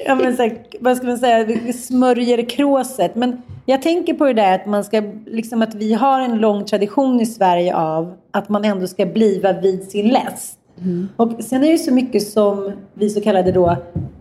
ja, 0.06 0.16
men 0.16 0.36
så 0.36 0.44
här, 0.44 0.58
vad 0.80 0.98
ska 0.98 1.08
man 1.08 1.18
säga, 1.18 1.46
vi 1.46 1.74
smörjer 1.74 2.50
kråset. 2.50 3.16
Men 3.16 3.42
Jag 3.66 3.82
tänker 3.82 4.14
på 4.14 4.26
det 4.26 4.34
där 4.34 4.56
att, 4.56 4.66
man 4.66 4.84
ska, 4.84 5.04
liksom 5.26 5.62
att 5.62 5.76
vi 5.76 5.94
har 5.94 6.22
en 6.22 6.38
lång 6.38 6.66
tradition 6.66 7.22
i 7.22 7.26
Sverige 7.26 7.76
av 7.76 8.14
att 8.32 8.50
man 8.50 8.66
ändå 8.66 8.88
ska 8.88 9.06
bliva 9.06 9.54
vid 9.54 9.84
sin 9.84 10.08
läst. 10.08 10.60
Mm. 10.78 11.10
Och 11.16 11.44
sen 11.44 11.64
är 11.64 11.66
det 11.66 11.72
ju 11.72 11.78
så 11.78 11.94
mycket 11.94 12.28
som 12.28 12.72
vi 12.94 13.10
så 13.10 13.22
kallade 13.22 13.52
då, 13.52 13.78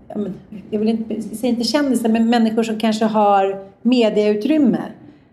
ja, 0.08 0.18
men, 0.18 0.34
jag 0.70 0.78
vill 0.78 0.88
inte, 0.88 1.22
säger 1.22 1.54
inte 1.54 1.64
kändisar, 1.64 2.08
men 2.08 2.30
människor 2.30 2.62
som 2.62 2.78
kanske 2.78 3.04
har 3.04 3.64
medieutrymme. 3.82 4.82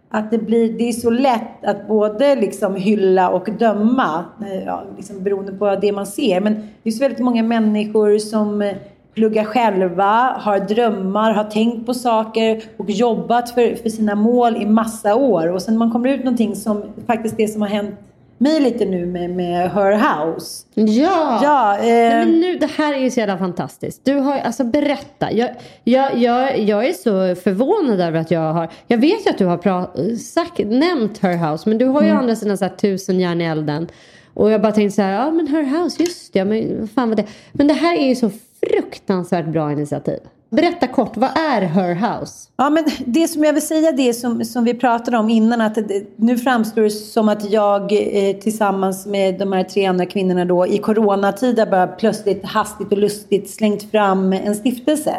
Att 0.09 0.31
det, 0.31 0.37
blir, 0.37 0.77
det 0.77 0.89
är 0.89 0.91
så 0.91 1.09
lätt 1.09 1.65
att 1.65 1.87
både 1.87 2.35
liksom 2.35 2.75
hylla 2.75 3.29
och 3.29 3.49
döma, 3.59 4.25
eh, 4.41 4.63
ja, 4.63 4.83
liksom 4.97 5.23
beroende 5.23 5.51
på 5.51 5.75
det 5.75 5.91
man 5.91 6.05
ser. 6.05 6.41
Men 6.41 6.53
det 6.83 6.89
är 6.89 6.91
så 6.91 6.99
väldigt 6.99 7.19
många 7.19 7.43
människor 7.43 8.17
som 8.17 8.61
eh, 8.61 8.75
pluggar 9.13 9.43
själva, 9.43 10.35
har 10.39 10.59
drömmar, 10.59 11.31
har 11.31 11.43
tänkt 11.43 11.85
på 11.85 11.93
saker 11.93 12.63
och 12.77 12.89
jobbat 12.89 13.49
för, 13.49 13.75
för 13.75 13.89
sina 13.89 14.15
mål 14.15 14.55
i 14.55 14.65
massa 14.65 15.15
år. 15.15 15.47
Och 15.47 15.61
sen 15.61 15.73
när 15.73 15.79
man 15.79 15.91
kommer 15.91 16.09
ut 16.09 16.23
någonting 16.23 16.55
som 16.55 16.83
faktiskt 17.07 17.37
det 17.37 17.47
som 17.47 17.61
har 17.61 17.69
hänt 17.69 17.95
mig 18.37 18.59
lite 18.61 18.85
nu 18.85 19.05
med, 19.05 19.29
med 19.29 19.71
Her 19.71 19.91
House. 19.93 20.65
Ja! 20.73 21.39
Ja, 21.43 21.77
eh, 21.77 21.83
Nej, 21.85 22.25
men 22.25 22.39
nu, 22.39 22.57
det 22.57 22.69
här 22.77 22.93
är 22.93 22.97
ju 22.97 23.11
så 23.11 23.19
jävla 23.19 23.37
fantastiskt. 23.37 24.05
Du 24.05 24.13
har, 24.13 24.37
alltså 24.39 24.63
berätta. 24.63 25.31
Jag, 25.31 25.49
jag, 25.83 26.17
jag, 26.17 26.59
jag 26.59 26.85
är 26.87 26.93
så 26.93 27.41
förvånad 27.41 28.01
över 28.01 28.19
att 28.19 28.31
jag 28.31 28.53
har, 28.53 28.67
jag 28.87 28.97
vet 28.97 29.25
ju 29.25 29.29
att 29.29 29.37
du 29.37 29.45
har 29.45 29.57
pra, 29.57 29.87
sagt, 30.17 30.59
nämnt 30.59 31.19
Her 31.19 31.51
House, 31.51 31.69
men 31.69 31.77
du 31.77 31.85
har 31.85 32.01
ju 32.01 32.07
Mm. 32.07 32.19
andra 32.19 32.35
sidan 32.35 32.57
så 32.57 32.65
här, 32.65 32.75
tusen 32.75 33.19
järn 33.19 33.41
i 33.41 33.43
elden. 33.45 33.87
Och 34.33 34.51
jag 34.51 34.61
bara 34.61 34.71
tänkte 34.71 34.95
så 34.95 35.01
här, 35.01 35.11
ja 35.13 35.31
men 35.31 35.47
Her 35.47 35.63
House, 35.63 36.03
just 36.03 36.33
det, 36.33 36.45
men 36.45 36.79
vad 36.79 36.89
fan 36.91 37.09
var 37.09 37.15
det? 37.15 37.25
Men 37.51 37.67
det 37.67 37.73
här 37.73 37.97
är 37.97 38.07
ju 38.07 38.15
så 38.15 38.29
fruktansvärt 38.69 39.45
bra 39.45 39.71
initiativ. 39.71 40.19
Berätta 40.49 40.87
kort, 40.87 41.17
vad 41.17 41.29
är 41.29 41.61
Her 41.61 41.95
House? 41.95 42.49
Ja, 42.57 42.69
men 42.69 42.83
det 43.05 43.27
som 43.27 43.43
jag 43.43 43.53
vill 43.53 43.67
säga, 43.67 43.91
det 43.91 44.13
som, 44.13 44.45
som 44.45 44.63
vi 44.63 44.73
pratade 44.73 45.17
om 45.17 45.29
innan, 45.29 45.61
att 45.61 45.75
det, 45.75 46.03
nu 46.15 46.37
framstår 46.37 46.81
det 46.81 46.89
som 46.89 47.29
att 47.29 47.51
jag 47.51 47.81
eh, 47.91 48.35
tillsammans 48.35 49.05
med 49.05 49.39
de 49.39 49.53
här 49.53 49.63
tre 49.63 49.85
andra 49.85 50.05
kvinnorna 50.05 50.45
då 50.45 50.67
i 50.67 50.77
coronatider 50.77 51.65
bara 51.65 51.87
plötsligt 51.87 52.45
hastigt 52.45 52.91
och 52.91 52.97
lustigt 52.97 53.49
slängt 53.49 53.91
fram 53.91 54.33
en 54.33 54.55
stiftelse. 54.55 55.15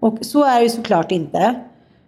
Och 0.00 0.18
så 0.20 0.44
är 0.44 0.62
det 0.62 0.70
såklart 0.70 1.12
inte. 1.12 1.54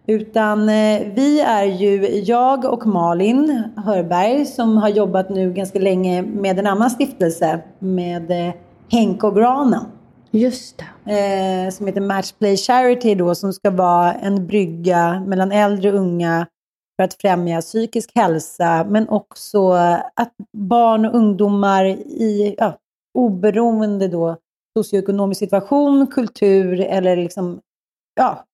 Utan 0.06 0.68
eh, 0.68 1.00
vi 1.14 1.40
är 1.40 1.64
ju 1.64 2.22
jag 2.24 2.64
och 2.64 2.86
Malin 2.86 3.62
Hörberg 3.76 4.46
som 4.46 4.76
har 4.76 4.88
jobbat 4.88 5.30
nu 5.30 5.52
ganska 5.52 5.78
länge 5.78 6.22
med 6.22 6.58
en 6.58 6.66
annan 6.66 6.90
stiftelse 6.90 7.60
med 7.78 8.30
eh, 8.30 8.54
Henke 8.90 9.26
och 9.26 9.36
Granen 9.36 9.84
Just 10.30 10.78
det. 11.04 11.12
eh, 11.12 11.70
som 11.70 11.86
heter 11.86 12.00
Matchplay 12.00 12.56
Charity 12.56 13.14
då, 13.14 13.34
som 13.34 13.52
ska 13.52 13.70
vara 13.70 14.12
en 14.12 14.46
brygga 14.46 15.20
mellan 15.26 15.52
äldre 15.52 15.92
och 15.92 15.98
unga 15.98 16.46
för 16.96 17.04
att 17.04 17.14
främja 17.14 17.60
psykisk 17.60 18.10
hälsa, 18.14 18.86
men 18.88 19.08
också 19.08 19.70
att 20.16 20.34
barn 20.52 21.06
och 21.06 21.14
ungdomar 21.14 21.84
i 21.84 22.54
ja, 22.58 22.78
oberoende 23.18 24.08
då 24.08 24.36
socioekonomisk 24.78 25.38
situation, 25.38 26.06
kultur 26.06 26.80
eller 26.80 27.16
liksom, 27.16 27.60
ja, 28.14 28.44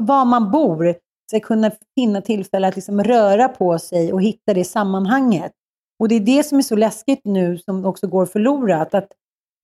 var 0.00 0.24
man 0.24 0.50
bor 0.50 0.94
ska 1.30 1.40
kunna 1.40 1.70
finna 1.94 2.20
tillfälle 2.20 2.68
att 2.68 2.76
liksom 2.76 3.04
röra 3.04 3.48
på 3.48 3.78
sig 3.78 4.12
och 4.12 4.22
hitta 4.22 4.54
det 4.54 4.64
sammanhanget. 4.64 5.52
Och 5.98 6.08
det 6.08 6.14
är 6.14 6.20
det 6.20 6.44
som 6.44 6.58
är 6.58 6.62
så 6.62 6.76
läskigt 6.76 7.20
nu 7.24 7.58
som 7.58 7.84
också 7.84 8.06
går 8.06 8.26
förlorat. 8.26 8.94
Att 8.94 9.08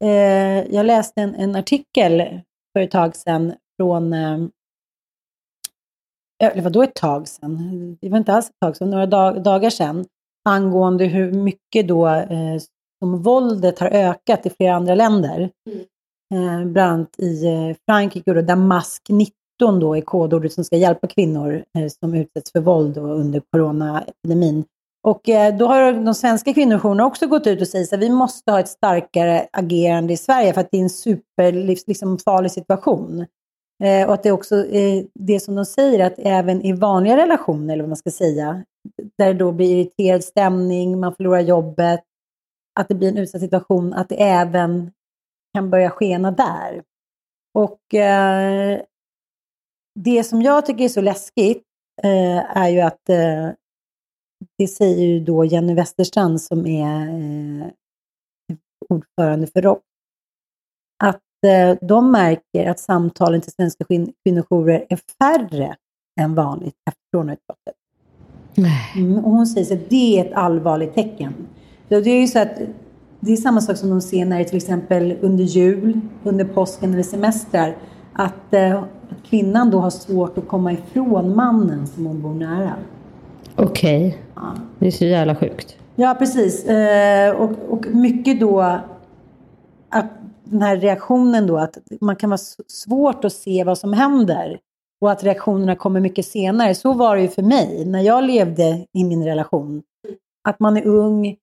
Eh, 0.04 0.74
jag 0.74 0.87
läste 0.87 1.20
en, 1.20 1.35
en 1.35 1.57
artikel 1.57 2.40
för 2.72 2.83
ett 2.83 2.90
tag 2.90 3.16
sedan 3.16 3.54
från, 3.76 4.12
eh, 4.12 4.38
eller 6.44 6.62
vadå 6.62 6.83
ett 6.83 6.94
tag 6.94 7.28
sedan? 7.28 7.98
Det 8.00 8.09
var 8.09 8.18
inte 8.18 8.33
alls 8.33 8.48
ett 8.48 8.61
tag 8.61 8.76
sedan, 8.76 8.90
några 8.90 9.07
dag, 9.07 9.42
dagar 9.42 9.70
sedan, 9.70 10.04
angående 10.48 11.04
hur 11.04 11.33
mycket 11.33 11.88
då 11.88 12.09
eh, 12.09 12.59
som 12.98 13.22
våldet 13.22 13.78
har 13.78 13.88
ökat 13.88 14.46
i 14.46 14.50
flera 14.50 14.74
andra 14.74 14.94
länder. 14.94 15.50
Eh, 16.35 16.64
bland 16.64 16.92
annat 16.92 17.18
i 17.18 17.46
eh, 17.46 17.76
Frankrike, 17.87 18.35
då, 18.35 18.40
där 18.40 18.57
mask 18.57 19.02
19 19.09 19.80
då 19.80 19.96
är 19.96 20.00
kodordet 20.00 20.52
som 20.52 20.64
ska 20.64 20.76
hjälpa 20.76 21.07
kvinnor 21.07 21.64
eh, 21.78 21.88
som 22.00 22.14
utsätts 22.14 22.52
för 22.52 22.61
våld 22.61 22.96
under 22.98 23.42
coronaepidemin. 23.50 24.64
Och 25.04 25.28
eh, 25.28 25.56
då 25.56 25.66
har 25.66 25.92
de 25.92 26.14
svenska 26.14 26.54
kvinnojourerna 26.54 27.06
också 27.06 27.26
gått 27.26 27.46
ut 27.46 27.60
och 27.60 27.68
sagt 27.68 27.92
att 27.92 28.00
vi 28.00 28.10
måste 28.10 28.50
ha 28.50 28.60
ett 28.60 28.68
starkare 28.68 29.46
agerande 29.52 30.12
i 30.12 30.16
Sverige 30.16 30.52
för 30.52 30.60
att 30.60 30.70
det 30.70 30.78
är 30.78 30.82
en 30.82 30.90
superfarlig 30.90 31.78
liksom, 31.86 32.18
farlig 32.18 32.50
situation. 32.50 33.26
Eh, 33.84 34.06
och 34.06 34.14
att 34.14 34.22
det 34.22 34.28
är 34.28 34.32
också 34.32 34.66
eh, 34.66 35.04
det 35.14 35.40
som 35.40 35.54
de 35.54 35.64
säger, 35.64 36.06
att 36.06 36.14
även 36.18 36.62
i 36.62 36.72
vanliga 36.72 37.16
relationer, 37.16 37.72
eller 37.72 37.82
vad 37.82 37.88
man 37.88 37.96
ska 37.96 38.10
säga, 38.10 38.64
där 39.18 39.26
det 39.26 39.38
då 39.38 39.52
blir 39.52 39.76
irriterad 39.76 40.24
stämning, 40.24 41.00
man 41.00 41.14
förlorar 41.14 41.40
jobbet, 41.40 42.00
att 42.80 42.88
det 42.88 42.94
blir 42.94 43.08
en 43.08 43.18
utsatt 43.18 43.40
situation, 43.40 43.92
att 43.92 44.08
det 44.08 44.22
även 44.22 44.92
kan 45.54 45.70
börja 45.70 45.90
skena 45.90 46.30
där. 46.30 46.82
Och 47.54 47.94
eh, 47.94 48.80
det 49.94 50.24
som 50.24 50.42
jag 50.42 50.66
tycker 50.66 50.84
är 50.84 50.88
så 50.88 51.00
läskigt 51.00 51.62
eh, 52.02 52.56
är 52.56 52.68
ju 52.68 52.80
att 52.80 53.08
eh, 53.08 53.50
det 54.58 54.66
säger 54.66 55.06
ju 55.06 55.20
då 55.20 55.44
Jenny 55.44 55.74
Westerstrand 55.74 56.40
som 56.42 56.66
är 56.66 57.08
eh, 57.08 57.66
ordförande 58.88 59.46
för 59.46 59.62
ROK, 59.62 59.82
att 61.04 61.20
eh, 61.46 61.86
de 61.88 62.10
märker 62.12 62.70
att 62.70 62.80
samtalen 62.80 63.40
till 63.40 63.52
svenska 63.52 63.84
kvin- 63.84 64.12
kvinnojourer 64.24 64.86
är 64.88 64.98
färre 65.18 65.76
än 66.20 66.34
vanligt 66.34 66.74
efter 66.90 67.02
coronautbrottet. 67.12 67.74
Mm, 68.96 69.24
och 69.24 69.30
hon 69.30 69.46
säger 69.46 69.76
att 69.76 69.90
det 69.90 70.18
är 70.20 70.24
ett 70.24 70.32
allvarligt 70.32 70.94
tecken. 70.94 71.34
Det 71.88 71.96
är 71.96 72.20
ju 72.20 72.26
så 72.26 72.38
att 72.38 72.58
det 73.20 73.32
är 73.32 73.36
samma 73.36 73.60
sak 73.60 73.76
som 73.76 73.90
de 73.90 74.00
ser 74.00 74.24
när 74.24 74.38
det 74.38 74.44
till 74.44 74.56
exempel 74.56 75.18
under 75.20 75.44
jul, 75.44 76.00
under 76.22 76.44
påsken 76.44 76.92
eller 76.92 77.02
semestrar, 77.02 77.76
att, 78.12 78.54
eh, 78.54 78.84
kvinnan 79.24 79.70
då 79.70 79.78
har 79.78 79.90
svårt 79.90 80.38
att 80.38 80.48
komma 80.48 80.72
ifrån 80.72 81.36
mannen 81.36 81.86
som 81.86 82.06
hon 82.06 82.22
bor 82.22 82.34
nära. 82.34 82.74
Okej. 83.56 84.18
Det 84.78 84.86
är 84.86 84.90
så 84.90 85.04
jävla 85.04 85.36
sjukt. 85.36 85.76
Ja, 85.96 86.16
precis. 86.18 86.64
Eh, 86.64 87.34
och, 87.34 87.50
och 87.68 87.86
mycket 87.86 88.40
då 88.40 88.60
att 89.88 90.10
den 90.44 90.62
här 90.62 90.76
reaktionen 90.76 91.46
då, 91.46 91.58
att 91.58 91.78
man 92.00 92.16
kan 92.16 92.30
vara 92.30 92.40
svårt 92.68 93.24
att 93.24 93.32
se 93.32 93.64
vad 93.64 93.78
som 93.78 93.92
händer 93.92 94.58
och 95.00 95.10
att 95.10 95.24
reaktionerna 95.24 95.76
kommer 95.76 96.00
mycket 96.00 96.26
senare. 96.26 96.74
Så 96.74 96.92
var 96.92 97.16
det 97.16 97.22
ju 97.22 97.28
för 97.28 97.42
mig 97.42 97.84
när 97.84 98.00
jag 98.00 98.24
levde 98.24 98.86
i 98.92 99.04
min 99.04 99.24
relation. 99.24 99.82
Att 100.48 100.60
man 100.60 100.76
är 100.76 100.86
ung, 100.86 101.36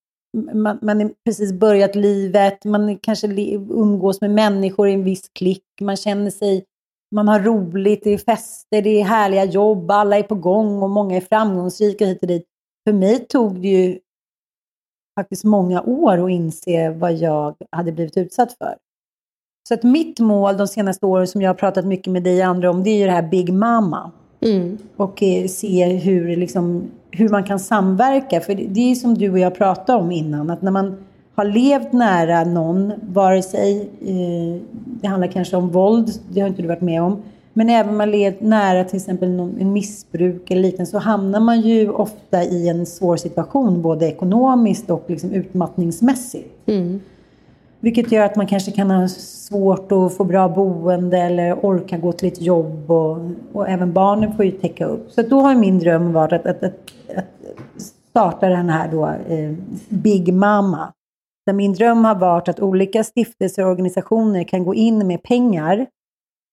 man, 0.54 0.80
man 0.82 1.02
är 1.02 1.12
precis 1.26 1.54
börjat 1.54 1.96
livet, 1.96 2.66
man 2.66 2.98
kanske 2.98 3.28
umgås 3.70 4.22
med 4.22 4.32
människor 4.32 4.90
i 4.90 4.94
en 4.94 5.04
viss 5.04 5.30
klick, 5.34 5.64
man 5.82 5.98
känner 5.98 6.32
sig 6.32 6.66
man 7.12 7.28
har 7.28 7.40
roligt, 7.40 8.04
det 8.04 8.10
är 8.10 8.18
fester, 8.18 8.82
det 8.82 9.02
är 9.02 9.04
härliga 9.04 9.46
jobb, 9.46 9.92
alla 9.92 10.18
är 10.18 10.24
på 10.24 10.36
gång 10.36 10.84
och 10.84 10.90
många 10.90 11.18
är 11.18 11.22
framgångsrika 11.22 12.06
hit 12.06 12.22
och 12.22 12.28
dit. 12.28 12.46
För 12.88 12.94
mig 12.94 13.28
tog 13.28 13.62
det 13.62 13.68
ju 13.68 14.00
faktiskt 15.20 15.44
många 15.44 15.82
år 15.82 16.26
att 16.26 16.32
inse 16.32 16.90
vad 16.90 17.14
jag 17.14 17.56
hade 17.72 17.92
blivit 17.92 18.18
utsatt 18.18 18.54
för. 18.54 18.76
Så 19.68 19.74
att 19.74 19.84
mitt 19.84 20.20
mål 20.20 20.58
de 20.58 20.68
senaste 20.68 21.06
åren 21.06 21.28
som 21.28 21.42
jag 21.42 21.50
har 21.50 21.56
pratat 21.56 21.86
mycket 21.86 22.14
med 22.14 22.24
dig 22.24 22.42
och 22.42 22.48
andra 22.48 22.70
om, 22.70 22.84
det 22.84 22.90
är 22.90 22.98
ju 22.98 23.06
det 23.06 23.12
här 23.12 23.30
Big 23.30 23.54
Mama. 23.54 24.12
Mm. 24.42 24.78
Och 24.98 25.24
eh, 25.24 25.48
se 25.48 25.86
hur, 25.86 26.36
liksom, 26.38 26.92
hur 27.12 27.30
man 27.30 27.44
kan 27.44 27.60
samverka. 27.60 28.42
För 28.42 28.56
det, 28.56 28.68
det 28.68 28.92
är 28.92 28.96
som 28.96 29.14
du 29.14 29.32
och 29.32 29.40
jag 29.40 29.56
pratade 29.56 30.00
om 30.00 30.12
innan, 30.12 30.50
att 30.50 30.62
när 30.62 30.72
man 30.72 30.98
har 31.36 31.46
levt 31.46 31.94
nära 31.94 32.44
någon, 32.44 32.94
vare 33.02 33.42
sig 33.42 33.90
eh, 34.02 34.62
det 34.86 35.08
handlar 35.08 35.28
kanske 35.28 35.58
om 35.58 35.70
våld, 35.70 36.10
det 36.30 36.42
har 36.42 36.48
inte 36.48 36.62
du 36.62 36.68
varit 36.68 36.82
med 36.82 37.02
om, 37.02 37.22
men 37.54 37.70
även 37.70 37.90
om 37.90 37.98
man 37.98 38.12
levt 38.12 38.42
nära 38.42 38.84
till 38.84 38.98
exempel 38.98 39.30
någon, 39.30 39.58
en 39.60 39.74
missbruk 39.74 40.52
eller 40.52 40.62
liknande 40.62 40.92
så 40.92 40.98
hamnar 40.98 41.40
man 41.40 41.62
ju 41.62 41.90
ofta 41.90 42.44
i 42.44 42.70
en 42.70 42.86
svår 42.86 43.18
situation 43.18 43.82
både 43.82 44.08
ekonomiskt 44.08 44.90
och 44.90 45.04
liksom 45.08 45.32
utmattningsmässigt. 45.32 46.54
Vilket 47.80 48.12
gör 48.12 48.26
att 48.26 48.36
man 48.36 48.48
kanske 48.48 48.72
kan 48.72 48.92
ha 48.92 49.08
svårt 49.08 49.92
att 49.92 50.14
få 50.14 50.24
bra 50.24 50.50
boende 50.50 51.18
eller 51.18 51.66
orka 51.66 51.98
gå 51.98 52.12
till 52.12 52.28
ett 52.28 52.42
jobb 52.42 52.92
och, 52.92 53.18
och 53.54 53.70
även 53.70 53.94
barnen 53.94 54.36
får 54.36 54.46
ju 54.46 54.52
täcka 54.52 54.86
upp. 54.86 55.12
Så 55.12 55.22
då 55.22 55.40
har 55.40 55.56
min 55.56 55.80
dröm 55.80 56.14
varit 56.14 56.34
att, 56.34 56.46
att, 56.46 56.64
att, 56.64 56.74
att 57.16 57.26
starta 58.12 58.50
den 58.50 58.70
här 58.70 58.92
då, 58.92 59.06
eh, 59.06 59.54
Big 59.90 60.34
Mama. 60.34 60.94
Där 61.46 61.54
min 61.54 61.74
dröm 61.74 62.06
har 62.06 62.16
varit 62.16 62.48
att 62.48 62.60
olika 62.60 63.04
stiftelser 63.04 63.66
och 63.66 63.72
organisationer 63.72 64.44
kan 64.44 64.64
gå 64.64 64.76
in 64.76 65.08
med 65.08 65.24
pengar 65.24 65.88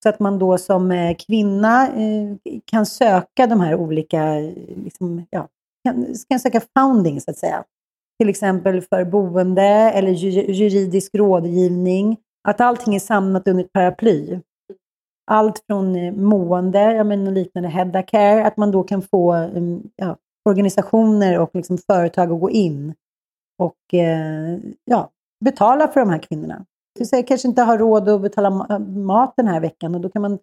så 0.03 0.09
att 0.09 0.21
man 0.21 0.39
då 0.39 0.59
som 0.59 0.91
eh, 0.91 1.17
kvinna 1.27 1.89
eh, 1.89 2.37
kan 2.65 2.87
söka 2.87 3.47
de 3.47 3.61
här 3.61 3.75
olika, 3.75 4.39
eh, 4.39 4.53
liksom, 4.85 5.27
ja, 5.31 5.49
kan, 5.85 6.07
kan 6.29 6.41
söka 6.41 6.61
founding 6.79 7.21
så 7.21 7.31
att 7.31 7.39
säga. 7.39 7.65
Till 8.19 8.29
exempel 8.29 8.81
för 8.81 9.05
boende 9.05 9.63
eller 9.63 10.11
juridisk 10.53 11.15
rådgivning. 11.15 12.17
Att 12.49 12.61
allting 12.61 12.95
är 12.95 13.01
samlat 13.01 13.49
under 13.49 13.65
ett 13.65 13.73
paraply. 13.73 14.41
allt 15.31 15.65
från 15.67 16.21
mående, 16.25 16.95
jag 16.95 17.07
menar 17.07 17.33
liknande 17.33 17.69
Hedda 17.69 18.03
Care, 18.03 18.47
att 18.47 18.57
man 18.57 18.71
då 18.71 18.83
kan 18.83 19.03
få 19.03 19.51
ja, 19.97 20.17
organisationer 20.49 21.39
och 21.39 21.51
liksom 21.55 21.79
företag 21.79 22.33
att 22.33 22.41
gå 22.41 22.51
in 22.51 22.95
och 23.59 23.95
eh, 23.95 24.59
ja, 24.85 25.11
betala 25.45 25.89
för 25.89 26.01
de 26.01 26.11
här 26.11 26.19
kvinnorna. 26.19 26.65
Så 27.05 27.17
jag 27.17 27.27
kanske 27.27 27.49
inte 27.49 27.63
har 27.63 27.79
råd 27.79 28.09
att 28.09 28.23
betala 28.23 28.51
ma- 28.51 28.99
mat 28.99 29.35
den 29.37 29.47
här 29.47 29.61
veckan 29.61 29.95
och 29.95 30.01
då 30.01 30.09
kan 30.09 30.23
man 30.23 30.39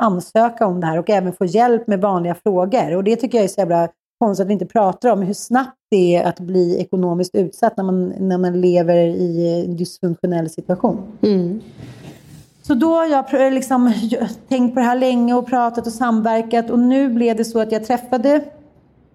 ansöka 0.00 0.66
om 0.66 0.80
det 0.80 0.86
här 0.86 0.98
och 0.98 1.10
även 1.10 1.32
få 1.32 1.44
hjälp 1.44 1.86
med 1.86 2.00
vanliga 2.00 2.34
frågor. 2.34 2.96
Och 2.96 3.04
det 3.04 3.16
tycker 3.16 3.38
jag 3.38 3.44
är 3.44 3.48
så 3.48 3.60
jävla 3.60 3.88
konstigt 4.18 4.44
att 4.44 4.48
vi 4.48 4.52
inte 4.52 4.66
pratar 4.66 5.12
om, 5.12 5.22
hur 5.22 5.34
snabbt 5.34 5.76
det 5.90 6.16
är 6.16 6.24
att 6.24 6.40
bli 6.40 6.80
ekonomiskt 6.80 7.34
utsatt 7.34 7.76
när 7.76 7.84
man, 7.84 8.08
när 8.08 8.38
man 8.38 8.60
lever 8.60 8.96
i 8.96 9.64
en 9.66 9.76
dysfunktionell 9.76 10.50
situation. 10.50 10.98
Mm. 11.22 11.60
Så 12.62 12.74
då 12.74 12.94
har 12.94 13.06
jag 13.06 13.52
liksom 13.52 13.92
tänkt 14.48 14.74
på 14.74 14.80
det 14.80 14.86
här 14.86 14.96
länge 14.96 15.34
och 15.34 15.46
pratat 15.46 15.86
och 15.86 15.92
samverkat 15.92 16.70
och 16.70 16.78
nu 16.78 17.08
blev 17.08 17.36
det 17.36 17.44
så 17.44 17.60
att 17.60 17.72
jag 17.72 17.84
träffade 17.84 18.44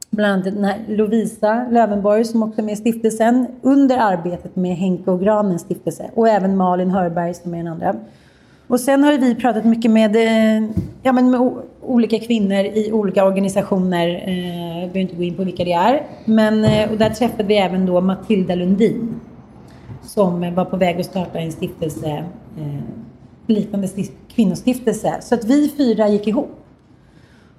bland 0.10 0.34
annat 0.34 0.56
den 0.56 0.64
här 0.64 0.80
Lovisa 0.88 1.66
Lövenborg 1.72 2.26
som 2.26 2.44
också 2.44 2.62
är 2.62 2.66
med 2.66 2.74
i 2.74 2.76
stiftelsen 2.76 3.48
under 3.62 3.98
arbetet 3.98 4.56
med 4.56 4.76
Henke 4.78 5.12
och 5.12 5.22
Granens 5.22 5.62
stiftelse 5.62 6.12
och 6.16 6.28
även 6.28 6.58
Malin 6.58 6.92
Hörberg 6.92 7.34
som 7.34 7.54
är 7.54 7.58
den 7.58 7.68
andra. 7.68 7.96
Och 8.68 8.80
sen 8.80 9.04
har 9.04 9.18
vi 9.18 9.36
pratat 9.36 9.66
mycket 9.66 9.92
med, 9.92 10.16
eh, 10.16 10.70
ja, 11.04 11.12
men 11.14 11.32
med 11.32 11.52
olika 11.82 12.20
kvinnor 12.20 12.66
i 12.66 12.92
olika 12.92 13.26
organisationer. 13.26 14.24
Eh, 14.26 14.80
jag 14.80 14.90
behöver 14.90 15.00
inte 15.00 15.16
gå 15.16 15.24
in 15.24 15.36
på 15.36 15.44
vilka 15.44 15.64
det 15.64 15.74
är. 15.74 16.04
Men, 16.26 16.66
eh, 16.66 16.92
och 16.92 16.98
där 16.98 17.10
träffade 17.10 17.44
vi 17.44 17.58
även 17.58 17.86
då 17.86 18.02
Matilda 18.02 18.56
Lundin 18.56 19.20
som 20.04 20.56
var 20.56 20.66
på 20.66 20.78
väg 20.78 21.00
att 21.00 21.06
starta 21.06 21.40
en 21.40 21.52
stiftelse, 21.52 22.10
eh, 22.58 22.84
liknande 23.48 23.88
kvinnostiftelse. 24.28 25.18
Så 25.22 25.36
att 25.36 25.46
vi 25.46 25.70
fyra 25.78 26.08
gick 26.08 26.28
ihop. 26.28 26.59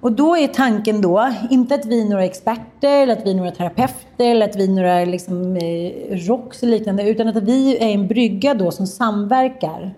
Och 0.01 0.11
då 0.11 0.37
är 0.37 0.47
tanken 0.47 1.01
då, 1.01 1.33
inte 1.49 1.75
att 1.75 1.85
vi 1.85 2.01
är 2.01 2.05
några 2.05 2.25
experter, 2.25 3.03
eller 3.03 3.13
att 3.13 3.25
vi 3.25 3.31
är 3.31 3.35
några 3.35 3.51
terapeuter, 3.51 4.31
eller 4.31 4.49
att 4.49 4.55
vi 4.55 4.63
är 4.63 4.69
några 4.69 5.05
liksom, 5.05 5.55
eh, 5.55 6.17
rocks 6.27 6.63
eller 6.63 6.77
liknande, 6.77 7.09
utan 7.09 7.27
att 7.27 7.43
vi 7.43 7.77
är 7.77 7.89
en 7.89 8.07
brygga 8.07 8.53
då 8.53 8.71
som 8.71 8.87
samverkar 8.87 9.93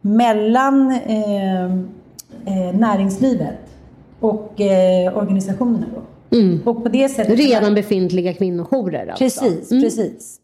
mellan 0.00 0.90
eh, 0.90 1.64
eh, 1.64 2.74
näringslivet 2.74 3.58
och 4.20 4.60
eh, 4.60 5.18
organisationerna. 5.18 5.86
Då. 5.94 6.36
Mm. 6.36 6.60
Och 6.64 6.82
på 6.82 6.88
det 6.88 7.08
sättet... 7.08 7.38
Redan 7.38 7.74
befintliga 7.74 8.34
kvinnojourer 8.34 9.06
alltså. 9.06 9.24
Precis, 9.24 9.68
precis. 9.68 10.40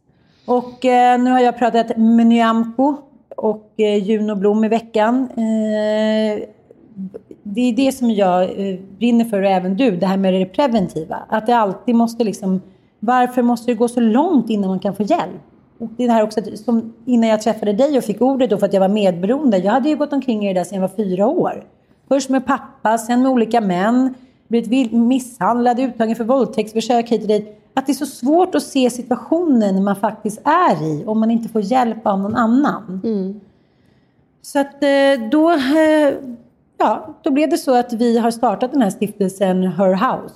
Och 0.47 0.85
eh, 0.85 1.21
nu 1.21 1.31
har 1.31 1.41
jag 1.41 1.59
pratat 1.59 1.97
med 1.97 2.27
Nyamko 2.27 2.95
och 3.37 3.73
eh, 3.77 4.05
Juno 4.05 4.35
Blom 4.35 4.65
i 4.65 4.69
veckan. 4.69 5.29
Det 7.47 7.61
är 7.61 7.73
det 7.73 7.93
som 7.93 8.11
jag 8.11 8.43
eh, 8.43 8.79
brinner 8.99 9.25
för 9.25 9.43
och 9.43 9.49
även 9.49 9.77
du, 9.77 9.97
det 9.97 10.07
här 10.07 10.17
med 10.17 10.35
det 10.35 10.47
preventiva. 10.47 11.17
Att 11.29 11.47
det 11.47 11.57
alltid 11.57 11.95
måste 11.95 12.25
liksom, 12.25 12.61
varför 13.01 13.43
måste 13.43 13.71
det 13.71 13.75
gå 13.75 13.89
så 13.89 14.01
långt 14.01 14.51
innan 14.51 14.69
man 14.69 14.79
kan 14.79 14.95
få 14.95 15.03
hjälp? 15.03 15.43
Och 15.79 15.89
det 15.97 16.11
här 16.11 16.23
också, 16.23 16.41
som 16.57 16.95
innan 17.05 17.29
jag 17.29 17.43
träffade 17.43 17.73
dig 17.73 17.99
och 17.99 18.05
fick 18.05 18.21
ordet 18.21 18.51
då 18.51 18.59
för 18.59 18.67
att 18.67 18.73
jag 18.73 18.81
var 18.81 18.89
medberoende. 18.89 19.59
Jag 19.59 19.73
hade 19.73 19.89
ju 19.89 19.97
gått 19.97 20.13
omkring 20.13 20.45
i 20.45 20.49
det 20.55 20.61
där 20.61 20.65
sedan 20.65 20.81
jag 20.81 20.89
var 20.89 20.97
fyra 20.97 21.27
år. 21.27 21.65
Först 22.09 22.31
med 22.31 22.47
pappa, 22.47 22.99
sen 22.99 23.23
med 23.23 23.33
olika 23.33 23.61
män. 23.61 24.15
Blivit 24.49 24.93
misshandlad, 24.93 25.81
uttagen 25.81 26.17
för 26.17 26.25
våldtäktsförsök 26.25 27.11
hit 27.11 27.23
och 27.23 27.29
dit. 27.29 27.61
Att 27.75 27.87
det 27.87 27.93
är 27.93 27.95
så 27.95 28.07
svårt 28.07 28.55
att 28.55 28.63
se 28.63 28.91
situationen 28.91 29.85
man 29.85 29.97
faktiskt 29.97 30.41
är 30.45 30.83
i 30.83 31.05
om 31.07 31.21
man 31.21 31.31
inte 31.31 31.49
får 31.49 31.61
hjälp 31.61 32.07
av 32.07 32.21
någon 32.21 32.37
annan. 32.37 33.01
Så 34.43 34.59
att 34.59 34.83
eh, 34.83 35.29
då, 35.31 35.51
eh, 35.51 36.15
ja, 36.85 37.15
då 37.23 37.31
blev 37.31 37.51
det 37.51 37.59
så 37.59 37.75
att 37.75 37.93
vi 37.93 38.19
har 38.19 38.31
startat 38.31 38.73
den 38.73 38.83
här 38.83 38.91
stiftelsen 38.91 39.63
Her 39.63 39.93
House. 39.93 40.35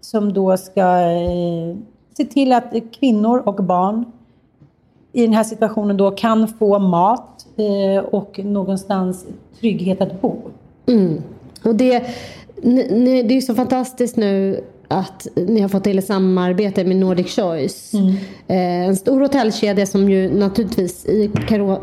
Som 0.00 0.32
då 0.32 0.56
ska 0.56 1.00
eh, 1.00 1.76
se 2.16 2.24
till 2.24 2.52
att 2.52 2.72
kvinnor 3.00 3.42
och 3.46 3.64
barn 3.64 4.04
i 5.12 5.22
den 5.22 5.32
här 5.32 5.44
situationen 5.44 5.96
då 5.96 6.10
kan 6.10 6.48
få 6.48 6.78
mat 6.78 7.46
eh, 7.56 8.04
och 8.04 8.38
någonstans 8.38 9.26
trygghet 9.60 10.00
att 10.00 10.20
bo. 10.20 10.36
Mm. 10.86 11.22
Och 11.64 11.74
det, 11.74 12.06
ni, 12.62 12.88
ni, 12.90 13.22
det 13.22 13.32
är 13.32 13.36
ju 13.36 13.42
så 13.42 13.54
fantastiskt 13.54 14.16
nu 14.16 14.60
att 14.88 15.26
ni 15.34 15.60
har 15.60 15.68
fått 15.68 15.84
till 15.84 15.98
ett 15.98 16.06
samarbete 16.06 16.84
med 16.84 16.96
Nordic 16.96 17.36
Choice. 17.36 17.94
Eh, 18.46 18.86
en 18.86 18.96
stor 18.96 19.20
hotellkedja 19.20 19.86
som 19.86 20.10
ju 20.10 20.34
naturligtvis 20.34 21.06
i 21.06 21.30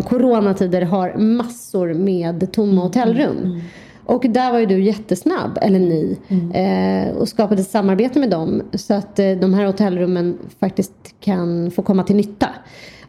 coronatider 0.05 0.81
har 0.81 1.17
massor 1.17 1.93
med 1.93 2.51
tomma 2.51 2.81
hotellrum. 2.81 3.61
Och 4.05 4.25
där 4.29 4.51
var 4.51 4.59
ju 4.59 4.65
du 4.65 4.83
jättesnabb, 4.83 5.57
eller 5.61 5.79
ni, 5.79 6.17
eh, 6.53 7.17
och 7.17 7.27
skapade 7.27 7.61
ett 7.61 7.69
samarbete 7.69 8.19
med 8.19 8.29
dem 8.29 8.61
så 8.73 8.93
att 8.93 9.19
eh, 9.19 9.31
de 9.31 9.53
här 9.53 9.65
hotellrummen 9.65 10.37
faktiskt 10.59 10.93
kan 11.19 11.71
få 11.71 11.81
komma 11.81 12.03
till 12.03 12.15
nytta. 12.15 12.49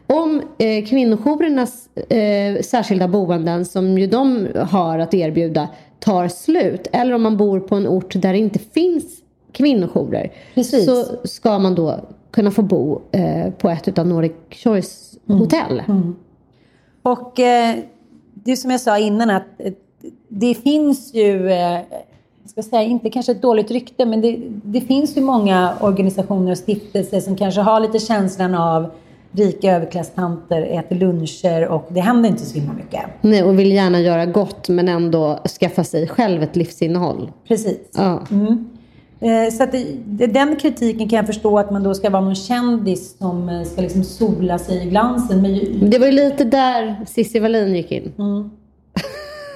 Om 0.07 0.41
eh, 0.57 0.85
kvinnojourernas 0.85 1.89
eh, 2.09 2.61
särskilda 2.61 3.07
boenden 3.07 3.65
som 3.65 3.97
ju 3.97 4.07
de 4.07 4.47
har 4.69 4.99
att 4.99 5.13
erbjuda 5.13 5.67
tar 5.99 6.27
slut 6.27 6.87
eller 6.91 7.13
om 7.13 7.21
man 7.21 7.37
bor 7.37 7.59
på 7.59 7.75
en 7.75 7.87
ort 7.87 8.21
där 8.21 8.33
det 8.33 8.39
inte 8.39 8.59
finns 8.59 9.21
kvinnojourer 9.57 10.31
Precis. 10.53 10.85
så 10.85 11.05
ska 11.23 11.59
man 11.59 11.75
då 11.75 11.99
kunna 12.31 12.51
få 12.51 12.61
bo 12.61 13.01
eh, 13.11 13.51
på 13.57 13.69
ett 13.69 13.87
utav 13.87 14.07
Nordic 14.07 14.31
Choice 14.51 15.17
hotell. 15.27 15.81
Och 17.03 17.39
eh, 17.39 17.75
det 18.33 18.51
är 18.51 18.55
som 18.55 18.71
jag 18.71 18.81
sa 18.81 18.97
innan 18.97 19.29
att 19.29 19.43
eh, 19.57 19.73
det 20.27 20.55
finns 20.55 21.13
ju, 21.13 21.49
eh, 21.49 21.79
jag 22.41 22.49
ska 22.49 22.63
säga 22.63 22.83
inte 22.83 23.09
kanske 23.09 23.31
ett 23.31 23.41
dåligt 23.41 23.71
rykte, 23.71 24.05
men 24.05 24.21
det, 24.21 24.37
det 24.63 24.81
finns 24.81 25.17
ju 25.17 25.21
många 25.21 25.73
organisationer 25.81 26.51
och 26.51 26.57
stiftelser 26.57 27.19
som 27.19 27.35
kanske 27.35 27.61
har 27.61 27.79
lite 27.79 27.99
känslan 27.99 28.55
av 28.55 28.91
rika 29.31 29.75
överklasstanter 29.75 30.61
äter 30.61 30.95
luncher 30.95 31.67
och 31.67 31.87
det 31.89 31.99
händer 31.99 32.29
inte 32.29 32.45
så 32.45 32.55
himla 32.59 32.73
mycket. 32.73 33.01
Nej, 33.21 33.43
och 33.43 33.59
vill 33.59 33.71
gärna 33.71 33.99
göra 33.99 34.25
gott 34.25 34.69
men 34.69 34.87
ändå 34.87 35.39
skaffa 35.59 35.83
sig 35.83 36.07
själv 36.07 36.43
ett 36.43 36.55
livsinnehåll. 36.55 37.31
Precis. 37.47 37.79
Ja. 37.93 38.21
Mm. 38.31 38.69
Eh, 39.21 39.51
Så 39.53 39.63
att 39.63 39.71
det, 40.05 40.27
den 40.27 40.55
kritiken 40.55 41.09
kan 41.09 41.17
jag 41.17 41.25
förstå 41.27 41.59
att 41.59 41.71
man 41.71 41.83
då 41.83 41.93
ska 41.93 42.09
vara 42.09 42.21
någon 42.23 42.35
kändis 42.35 43.17
som 43.17 43.49
eh, 43.49 43.63
ska 43.63 43.81
liksom 43.81 44.03
sola 44.03 44.59
sig 44.59 44.87
i 44.87 44.89
glansen. 44.89 45.41
Men 45.41 45.89
Det 45.89 45.99
var 45.99 46.05
ju 46.05 46.11
lite 46.11 46.43
där 46.43 46.95
Cissi 47.07 47.39
Wallin 47.39 47.75
gick 47.75 47.91
in. 47.91 48.13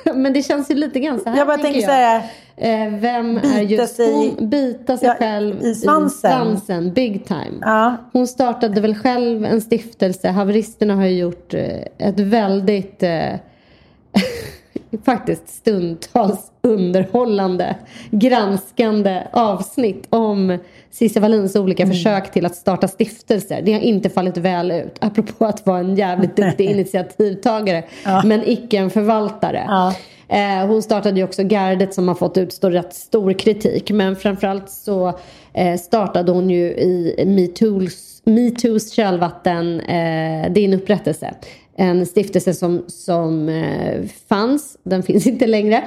men 0.15 0.33
det 0.33 0.41
känns 0.43 0.71
ju 0.71 0.75
lite 0.75 0.99
grann 0.99 1.19
så 1.19 1.29
här 1.29 1.37
Jag 1.37 1.47
bara 1.47 1.57
tänker 1.57 1.81
så 1.81 1.91
här, 1.91 2.21
Eh, 2.57 2.93
vem 2.99 3.35
Bita 3.35 3.47
är 3.47 3.61
just 3.61 3.95
sig- 3.95 4.13
hon? 4.37 4.49
Bita 4.49 4.97
sig 4.97 5.07
Ja, 5.07 5.15
själv 5.15 5.61
i 5.63 5.75
svansen. 5.75 6.31
svansen, 6.31 6.93
big 6.93 7.25
time. 7.25 7.57
ja, 7.61 7.97
Hon 8.13 8.27
startade 8.27 8.81
väl 8.81 8.95
själv 8.95 9.45
en 9.45 9.61
stiftelse. 9.61 10.29
Haveristerna 10.29 10.95
har 10.95 11.05
ju 11.05 11.17
gjort 11.17 11.53
ett 11.97 12.19
väldigt, 12.19 13.03
faktiskt 15.05 15.49
stundtals 15.49 16.51
underhållande, 16.61 17.75
granskande 18.11 19.23
avsnitt 19.31 20.07
om 20.09 20.57
Cissi 20.91 21.19
Wallins 21.19 21.55
olika 21.55 21.87
försök 21.87 22.31
till 22.31 22.45
att 22.45 22.55
starta 22.55 22.87
stiftelser. 22.87 23.61
Det 23.61 23.73
har 23.73 23.79
inte 23.79 24.09
fallit 24.09 24.37
väl 24.37 24.71
ut. 24.71 24.97
Apropå 24.99 25.45
att 25.45 25.65
vara 25.65 25.79
en 25.79 25.95
jävligt 25.95 26.35
duktig 26.35 26.69
initiativtagare, 26.69 27.83
men 28.23 28.43
icke 28.45 28.77
en 28.77 28.89
förvaltare. 28.89 29.65
Ja. 29.67 29.93
Eh, 30.31 30.67
hon 30.67 30.81
startade 30.81 31.17
ju 31.17 31.23
också 31.23 31.43
Gardet 31.43 31.93
som 31.93 32.07
har 32.07 32.15
fått 32.15 32.37
utstå 32.37 32.69
rätt 32.69 32.93
stor 32.93 33.33
kritik. 33.33 33.91
Men 33.91 34.15
framförallt 34.15 34.69
så 34.69 35.19
eh, 35.53 35.77
startade 35.77 36.31
hon 36.31 36.49
ju 36.49 36.65
i 36.65 37.23
MeToos, 37.27 38.21
MeToos 38.25 38.91
kölvatten 38.91 39.79
eh, 39.79 40.51
din 40.51 40.73
upprättelse. 40.73 41.33
En 41.81 42.05
stiftelse 42.05 42.53
som, 42.53 42.83
som 42.87 43.49
eh, 43.49 44.03
fanns, 44.29 44.77
den 44.83 45.03
finns 45.03 45.27
inte 45.27 45.47
längre, 45.47 45.83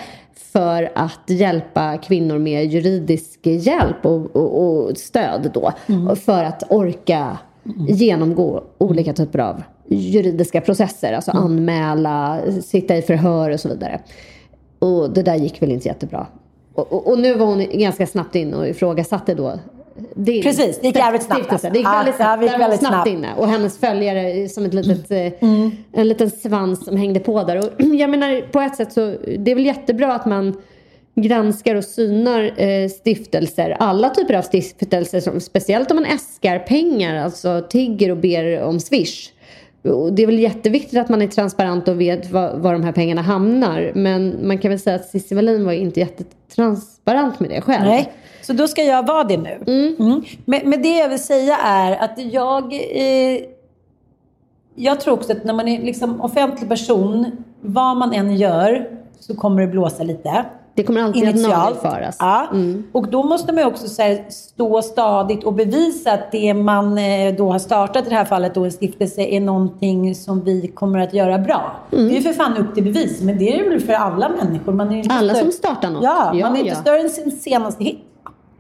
för 0.52 0.92
att 0.94 1.30
hjälpa 1.30 1.98
kvinnor 1.98 2.38
med 2.38 2.72
juridisk 2.72 3.46
hjälp 3.46 4.06
och, 4.06 4.36
och, 4.36 4.64
och 4.64 4.98
stöd 4.98 5.50
då. 5.54 5.72
För 6.16 6.44
att 6.44 6.62
orka 6.70 7.38
genomgå 7.88 8.64
olika 8.78 9.12
typer 9.12 9.38
av 9.38 9.62
juridiska 9.88 10.60
processer. 10.60 11.12
Alltså 11.12 11.30
anmäla, 11.30 12.40
sitta 12.62 12.96
i 12.96 13.02
förhör 13.02 13.50
och 13.50 13.60
så 13.60 13.68
vidare. 13.68 14.00
Och 14.78 15.10
det 15.10 15.22
där 15.22 15.36
gick 15.36 15.62
väl 15.62 15.72
inte 15.72 15.88
jättebra. 15.88 16.26
Och, 16.74 16.92
och, 16.92 17.06
och 17.06 17.18
nu 17.18 17.34
var 17.34 17.46
hon 17.46 17.66
ganska 17.72 18.06
snabbt 18.06 18.34
in 18.34 18.54
och 18.54 18.68
ifrågasatte 18.68 19.34
då 19.34 19.58
din 20.14 20.42
Precis, 20.42 20.80
det 20.80 20.86
gick 20.86 20.96
jävligt 20.96 21.22
snabbt 21.22 21.52
alltså. 21.52 21.68
Det 21.70 21.78
gick 21.78 21.86
Ja, 21.86 21.92
väldigt 21.96 22.14
det 22.18 22.24
snabbt. 22.24 22.42
gick 22.42 22.58
väldigt 22.58 22.78
snabbt 22.80 22.94
snabbt. 22.94 23.08
inne. 23.08 23.28
Och 23.36 23.48
hennes 23.48 23.78
följare 23.78 24.48
som 24.48 24.64
ett 24.64 24.74
litet, 24.74 25.10
eh, 25.10 25.48
Mm. 25.48 25.70
en 25.92 26.08
liten 26.08 26.30
svans 26.30 26.84
som 26.84 26.96
hängde 26.96 27.20
på 27.20 27.42
där. 27.44 27.56
Och 27.56 27.70
jag 27.78 28.10
menar 28.10 28.40
på 28.52 28.60
ett 28.60 28.76
sätt 28.76 28.92
så 28.92 29.14
det 29.38 29.50
är 29.50 29.54
väl 29.54 29.66
jättebra 29.66 30.12
att 30.14 30.26
man 30.26 30.56
granskar 31.16 31.74
och 31.74 31.84
synar 31.84 32.52
eh, 32.62 32.88
stiftelser. 32.88 33.76
Alla 33.80 34.10
typer 34.10 34.34
av 34.34 34.42
stiftelser, 34.42 35.20
som, 35.20 35.40
speciellt 35.40 35.90
om 35.90 35.96
man 35.96 36.04
äskar 36.04 36.58
pengar, 36.58 37.24
alltså 37.24 37.64
tigger 37.70 38.10
och 38.10 38.16
ber 38.16 38.62
om 38.62 38.80
swish. 38.80 39.30
och 39.82 40.12
det 40.12 40.22
är 40.22 40.26
väl 40.26 40.38
jätteviktigt 40.38 40.98
att 40.98 41.08
man 41.08 41.22
är 41.22 41.26
transparent 41.26 41.88
och 41.88 42.00
vet 42.00 42.30
var, 42.30 42.56
var 42.56 42.72
de 42.72 42.82
här 42.84 42.92
pengarna 42.92 43.22
hamnar. 43.22 43.92
Men 43.94 44.36
man 44.48 44.58
kan 44.58 44.68
väl 44.70 44.78
säga 44.80 44.96
att 44.96 45.08
Cissi 45.08 45.34
Wallin 45.34 45.64
var 45.64 45.72
inte 45.72 46.00
jättetransparent 46.00 47.40
med 47.40 47.50
det 47.50 47.60
själv. 47.60 47.84
Nej, 47.84 48.12
så 48.46 48.52
då 48.52 48.68
ska 48.68 48.82
jag 48.82 49.06
vara 49.06 49.24
det 49.24 49.36
nu. 49.36 49.62
Mm. 49.66 50.22
Men, 50.44 50.60
men 50.64 50.82
det 50.82 50.98
jag 50.98 51.08
vill 51.08 51.22
säga 51.22 51.56
är 51.56 51.96
att 52.04 52.32
jag... 52.32 52.72
Eh, 52.74 53.40
jag 54.76 55.00
tror 55.00 55.14
också 55.14 55.32
att 55.32 55.44
när 55.44 55.54
man 55.54 55.68
är 55.68 55.82
liksom 55.82 56.20
offentlig 56.20 56.68
person, 56.68 57.26
vad 57.60 57.96
man 57.96 58.12
än 58.12 58.36
gör, 58.36 58.88
så 59.20 59.34
kommer 59.34 59.60
det 59.62 59.68
blåsa 59.68 60.02
lite. 60.02 60.44
Det 60.76 60.82
kommer 60.82 61.02
alltid 61.02 61.22
Initialt. 61.22 61.54
att 61.54 61.82
nagelfaras. 61.82 62.16
Ja. 62.20 62.46
Och 62.92 63.08
då 63.08 63.22
måste 63.22 63.52
man 63.52 63.64
också 63.64 63.88
så 63.88 64.02
här, 64.02 64.24
stå 64.30 64.82
stadigt 64.82 65.44
och 65.44 65.52
bevisa 65.52 66.12
att 66.12 66.32
det 66.32 66.54
man 66.54 66.98
eh, 66.98 67.34
då 67.36 67.52
har 67.52 67.58
startat 67.58 68.06
i 68.06 68.08
det 68.10 68.16
här 68.16 68.24
fallet, 68.24 68.54
då 68.54 68.64
en 68.64 68.72
stiftelse, 68.72 69.22
är 69.22 69.40
någonting 69.40 70.14
som 70.14 70.44
vi 70.44 70.68
kommer 70.68 70.98
att 70.98 71.14
göra 71.14 71.38
bra. 71.38 71.76
Det 71.90 71.96
är 71.96 72.08
ju 72.10 72.20
för 72.20 72.32
fan 72.32 72.56
upp 72.56 72.74
till 72.74 72.84
bevis, 72.84 73.22
men 73.22 73.38
det 73.38 73.54
är 73.58 73.62
det 73.64 73.68
väl 73.70 73.80
för 73.80 73.92
alla 73.92 74.28
människor. 74.28 74.72
Man 74.72 74.92
är 74.92 74.96
inte 74.96 75.14
Alla 75.14 75.32
större- 75.34 75.42
som 75.44 75.52
startar 75.52 75.90
något. 75.90 76.04
Ja, 76.04 76.32
Ja, 76.34 76.46
man 76.46 76.54
är 76.56 76.60
inte 76.60 76.70
ja. 76.74 76.80
större 76.80 77.00
än 77.00 77.10
sin 77.10 77.30
senaste 77.30 77.84
hit. 77.84 77.98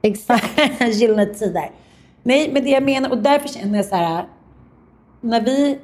Exakt. 0.04 0.60
Gyllene 0.80 1.26
Tider. 1.26 1.70
Nej, 2.22 2.50
men 2.52 2.64
det 2.64 2.70
jag 2.70 2.82
menar, 2.82 3.10
och 3.10 3.18
därför 3.18 3.48
känner 3.48 3.76
jag 3.76 3.84
så 3.84 3.94
här. 3.94 4.24
När 5.20 5.40
vi, 5.40 5.78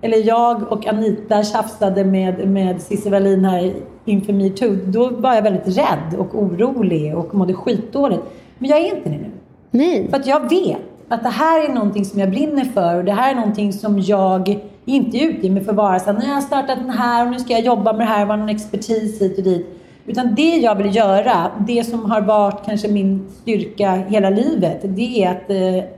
eller 0.00 0.26
jag 0.26 0.72
och 0.72 0.86
Anita 0.86 1.44
tjafsade 1.44 2.04
med, 2.04 2.48
med 2.48 2.82
Cissi 2.82 3.10
Wallin 3.10 3.44
här 3.44 3.74
inför 4.04 4.32
metoo, 4.32 4.76
då 4.86 5.10
var 5.10 5.34
jag 5.34 5.42
väldigt 5.42 5.78
rädd 5.78 6.18
och 6.18 6.34
orolig 6.34 7.16
och 7.16 7.34
mådde 7.34 7.54
skitdåligt. 7.54 8.22
Men 8.58 8.70
jag 8.70 8.78
är 8.78 8.96
inte 8.96 9.08
det 9.08 9.16
nu. 9.16 9.30
Nej. 9.70 10.08
För 10.10 10.16
att 10.16 10.26
jag 10.26 10.48
vet 10.48 10.78
att 11.08 11.22
det 11.22 11.28
här 11.28 11.64
är 11.64 11.74
någonting 11.74 12.04
som 12.04 12.20
jag 12.20 12.30
brinner 12.30 12.64
för 12.64 12.96
och 12.96 13.04
det 13.04 13.12
här 13.12 13.30
är 13.30 13.34
någonting 13.34 13.72
som 13.72 14.00
jag 14.00 14.60
inte 14.84 15.18
utger 15.18 15.50
mig 15.50 15.64
för 15.64 15.72
vara 15.72 15.98
så 15.98 16.12
här, 16.12 16.18
nu 16.18 16.26
har 16.26 16.34
jag 16.34 16.42
startat 16.42 16.78
den 16.78 16.90
här 16.90 17.26
och 17.26 17.32
nu 17.32 17.38
ska 17.38 17.52
jag 17.52 17.64
jobba 17.64 17.92
med 17.92 18.00
det 18.00 18.10
här 18.10 18.22
och 18.22 18.28
vara 18.28 18.38
någon 18.38 18.48
expertis 18.48 19.22
hit 19.22 19.38
och 19.38 19.44
dit. 19.44 19.75
Utan 20.06 20.34
det 20.34 20.56
jag 20.56 20.74
vill 20.74 20.96
göra, 20.96 21.50
det 21.66 21.84
som 21.84 22.10
har 22.10 22.20
varit 22.20 22.64
kanske 22.66 22.88
min 22.88 23.28
styrka 23.42 23.92
hela 24.08 24.30
livet, 24.30 24.78
det 24.82 25.24
är 25.24 25.30
att 25.30 25.50
eh, 25.50 25.90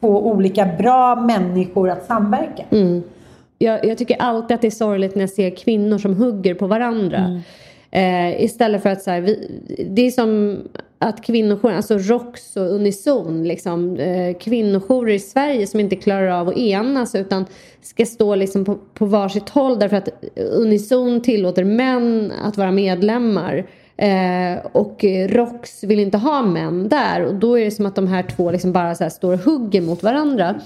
få 0.00 0.20
olika 0.20 0.66
bra 0.78 1.16
människor 1.16 1.90
att 1.90 2.06
samverka. 2.06 2.64
Jag, 3.58 3.84
jag 3.84 3.98
tycker 3.98 4.16
alltid 4.16 4.54
att 4.54 4.60
det 4.60 4.68
är 4.68 4.70
sorgligt 4.70 5.14
när 5.14 5.22
jag 5.22 5.30
ser 5.30 5.50
kvinnor 5.50 5.98
som 5.98 6.16
hugger 6.16 6.54
på 6.54 6.66
varandra. 6.66 7.40
Eh, 7.90 8.44
istället 8.44 8.82
för 8.82 8.90
att 8.90 9.02
så 9.02 9.10
här, 9.10 9.20
vi, 9.20 9.60
det 9.90 10.02
är 10.02 10.10
som 10.10 10.58
att 11.02 11.24
kvinnojourer, 11.24 11.76
alltså 11.76 11.98
ROX 11.98 12.56
och 12.56 12.74
Unison, 12.74 13.48
liksom, 13.48 13.96
eh, 13.96 14.36
kvinnojourer 14.36 15.14
i 15.14 15.18
Sverige 15.18 15.66
som 15.66 15.80
inte 15.80 15.96
klarar 15.96 16.28
av 16.28 16.48
att 16.48 16.56
enas 16.56 17.14
utan 17.14 17.46
ska 17.82 18.06
stå 18.06 18.34
liksom 18.34 18.64
på, 18.64 18.78
på 18.94 19.06
varsitt 19.06 19.48
håll 19.48 19.78
därför 19.78 19.96
att 19.96 20.08
Unison 20.36 21.22
tillåter 21.22 21.64
män 21.64 22.32
att 22.42 22.56
vara 22.56 22.70
medlemmar. 22.70 23.66
Eh, 23.96 24.66
och 24.72 25.04
ROX 25.28 25.84
vill 25.84 25.98
inte 25.98 26.18
ha 26.18 26.42
män 26.42 26.88
där 26.88 27.24
och 27.24 27.34
då 27.34 27.58
är 27.58 27.64
det 27.64 27.70
som 27.70 27.86
att 27.86 27.94
de 27.94 28.06
här 28.06 28.22
två 28.22 28.50
liksom 28.50 28.72
bara 28.72 28.94
så 28.94 29.10
står 29.10 29.32
och 29.32 29.40
hugger 29.40 29.80
mot 29.80 30.02
varandra. 30.02 30.60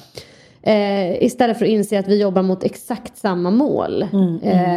Eh, 0.63 1.23
istället 1.23 1.59
för 1.59 1.65
att 1.65 1.71
inse 1.71 1.99
att 1.99 2.09
vi 2.09 2.21
jobbar 2.21 2.43
mot 2.43 2.65
exakt 2.65 3.17
samma 3.17 3.51
mål. 3.51 4.03
Eh, 4.43 4.77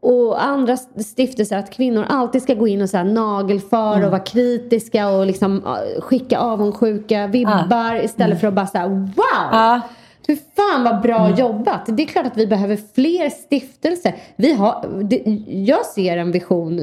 och 0.00 0.44
andra 0.44 0.76
stiftelser 0.76 1.56
att 1.56 1.70
kvinnor 1.70 2.06
alltid 2.08 2.42
ska 2.42 2.54
gå 2.54 2.68
in 2.68 2.82
och 2.82 2.90
så 2.90 3.02
nagelfara 3.02 4.04
och 4.04 4.10
vara 4.10 4.22
kritiska 4.22 5.08
och 5.08 5.26
liksom 5.26 5.62
ah, 5.66 6.00
skicka 6.00 6.38
avundsjuka 6.38 7.26
vibbar 7.26 8.04
istället 8.04 8.40
för 8.40 8.48
att 8.48 8.54
bara 8.54 8.66
säga 8.66 8.88
wow! 8.88 9.14
Ja. 9.52 9.80
Hur 10.28 10.38
fan 10.56 10.84
vad 10.84 11.02
bra 11.02 11.30
jobbat! 11.30 11.86
Det 11.86 12.02
är 12.02 12.06
klart 12.06 12.26
att 12.26 12.36
vi 12.36 12.46
behöver 12.46 12.78
fler 12.94 13.30
stiftelser. 13.30 14.16
Vi 14.36 14.54
har, 14.54 15.02
det, 15.02 15.22
jag 15.48 15.86
ser 15.86 16.16
en 16.16 16.32
vision, 16.32 16.76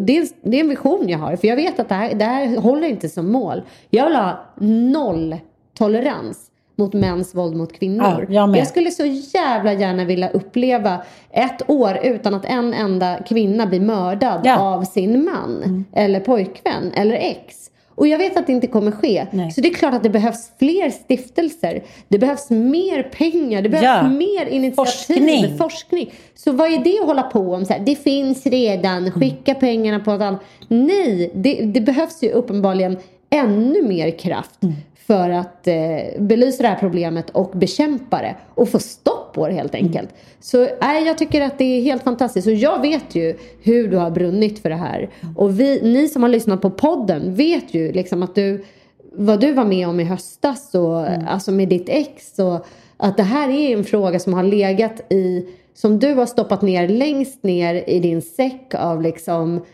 det 0.00 0.18
är, 0.18 0.28
det 0.42 0.56
är 0.56 0.60
en 0.60 0.68
vision 0.68 1.08
jag 1.08 1.18
har, 1.18 1.36
för 1.36 1.48
jag 1.48 1.56
vet 1.56 1.80
att 1.80 1.88
det 1.88 1.94
här, 1.94 2.14
det 2.14 2.24
här 2.24 2.56
håller 2.56 2.88
inte 2.88 3.08
som 3.08 3.32
mål. 3.32 3.62
Jag 3.90 4.06
vill 4.06 4.16
ha 4.16 4.40
noll 4.66 5.36
tolerans 5.78 6.50
mot 6.76 6.92
mäns 6.92 7.34
våld 7.34 7.56
mot 7.56 7.72
kvinnor. 7.72 8.26
Ja, 8.30 8.34
jag 8.34 8.56
jag 8.56 8.66
skulle 8.66 8.90
så 8.90 9.04
jävla 9.34 9.72
gärna 9.72 10.04
vilja 10.04 10.28
uppleva 10.30 11.02
ett 11.30 11.70
år 11.70 11.98
utan 12.02 12.34
att 12.34 12.44
en 12.44 12.74
enda 12.74 13.18
kvinna 13.28 13.66
blir 13.66 13.80
mördad 13.80 14.40
Ja. 14.44 14.58
av 14.58 14.82
sin 14.82 15.24
man 15.24 15.84
eller 15.92 16.20
pojkvän 16.20 16.92
eller 16.94 17.16
ex. 17.16 17.56
Och 17.94 18.08
jag 18.08 18.18
vet 18.18 18.36
att 18.36 18.46
det 18.46 18.52
inte 18.52 18.66
kommer 18.66 18.90
ske. 18.90 19.26
Nej. 19.30 19.50
Så 19.50 19.60
det 19.60 19.68
är 19.68 19.74
klart 19.74 19.94
att 19.94 20.02
det 20.02 20.10
behövs 20.10 20.50
fler 20.58 20.90
stiftelser. 20.90 21.82
Det 22.08 22.18
behövs 22.18 22.50
mer 22.50 23.02
pengar. 23.02 23.62
Det 23.62 23.68
behövs 23.68 23.84
Ja. 23.84 24.08
mer 24.08 24.46
initiativ. 24.46 24.74
Forskning. 24.84 25.58
forskning. 25.58 26.10
Så 26.34 26.52
vad 26.52 26.72
är 26.72 26.84
det 26.84 26.98
att 27.00 27.06
hålla 27.06 27.22
på 27.22 27.40
om? 27.54 27.64
Så 27.64 27.72
här, 27.72 27.80
det 27.80 27.94
finns 27.96 28.46
redan. 28.46 29.10
Skicka 29.10 29.54
pengarna 29.54 30.00
på 30.00 30.10
ett 30.10 30.20
annat. 30.20 30.40
Nej, 30.68 31.30
det, 31.34 31.54
det 31.54 31.80
behövs 31.80 32.22
ju 32.22 32.30
uppenbarligen 32.30 32.96
ännu 33.30 33.82
mer 33.82 34.10
kraft 34.18 34.60
för 35.06 35.30
att 35.30 35.66
eh, 35.66 35.74
belysa 36.18 36.62
det 36.62 36.68
här 36.68 36.78
problemet 36.80 37.30
och 37.30 37.50
bekämpa 37.50 38.18
det 38.18 38.36
och 38.54 38.68
få 38.68 38.78
stopp 38.78 39.32
på 39.34 39.48
det 39.48 39.54
helt 39.54 39.74
enkelt. 39.74 40.08
Så 40.40 40.68
nej, 40.80 41.06
jag 41.06 41.18
tycker 41.18 41.40
att 41.40 41.58
det 41.58 41.64
är 41.64 41.82
helt 41.82 42.02
fantastiskt 42.02 42.46
och 42.46 42.54
jag 42.54 42.80
vet 42.80 43.14
ju 43.14 43.36
hur 43.62 43.88
du 43.88 43.96
har 43.96 44.10
brunnit 44.10 44.58
för 44.58 44.68
det 44.68 44.76
här. 44.76 45.10
Och 45.36 45.60
vi, 45.60 45.80
ni 45.82 46.08
som 46.08 46.22
har 46.22 46.30
lyssnat 46.30 46.62
på 46.62 46.70
podden 46.70 47.34
vet 47.34 47.74
ju 47.74 47.92
liksom 47.92 48.22
att 48.22 48.34
du 48.34 48.64
vad 49.12 49.40
du 49.40 49.52
var 49.52 49.64
med 49.64 49.88
om 49.88 50.00
i 50.00 50.04
höstas 50.04 50.74
och 50.74 51.06
alltså 51.28 51.52
med 51.52 51.68
ditt 51.68 51.88
ex 51.88 52.38
och 52.38 52.66
att 52.96 53.16
det 53.16 53.22
här 53.22 53.48
är 53.48 53.76
en 53.76 53.84
fråga 53.84 54.18
som 54.18 54.34
har 54.34 54.42
legat 54.42 55.12
i 55.12 55.46
som 55.74 55.98
du 55.98 56.14
har 56.14 56.26
stoppat 56.26 56.62
ner 56.62 56.88
längst 56.88 57.42
ner 57.42 57.84
i 57.86 58.00
din 58.00 58.22
säck 58.22 58.74
av 58.74 59.02
liksom 59.02 59.64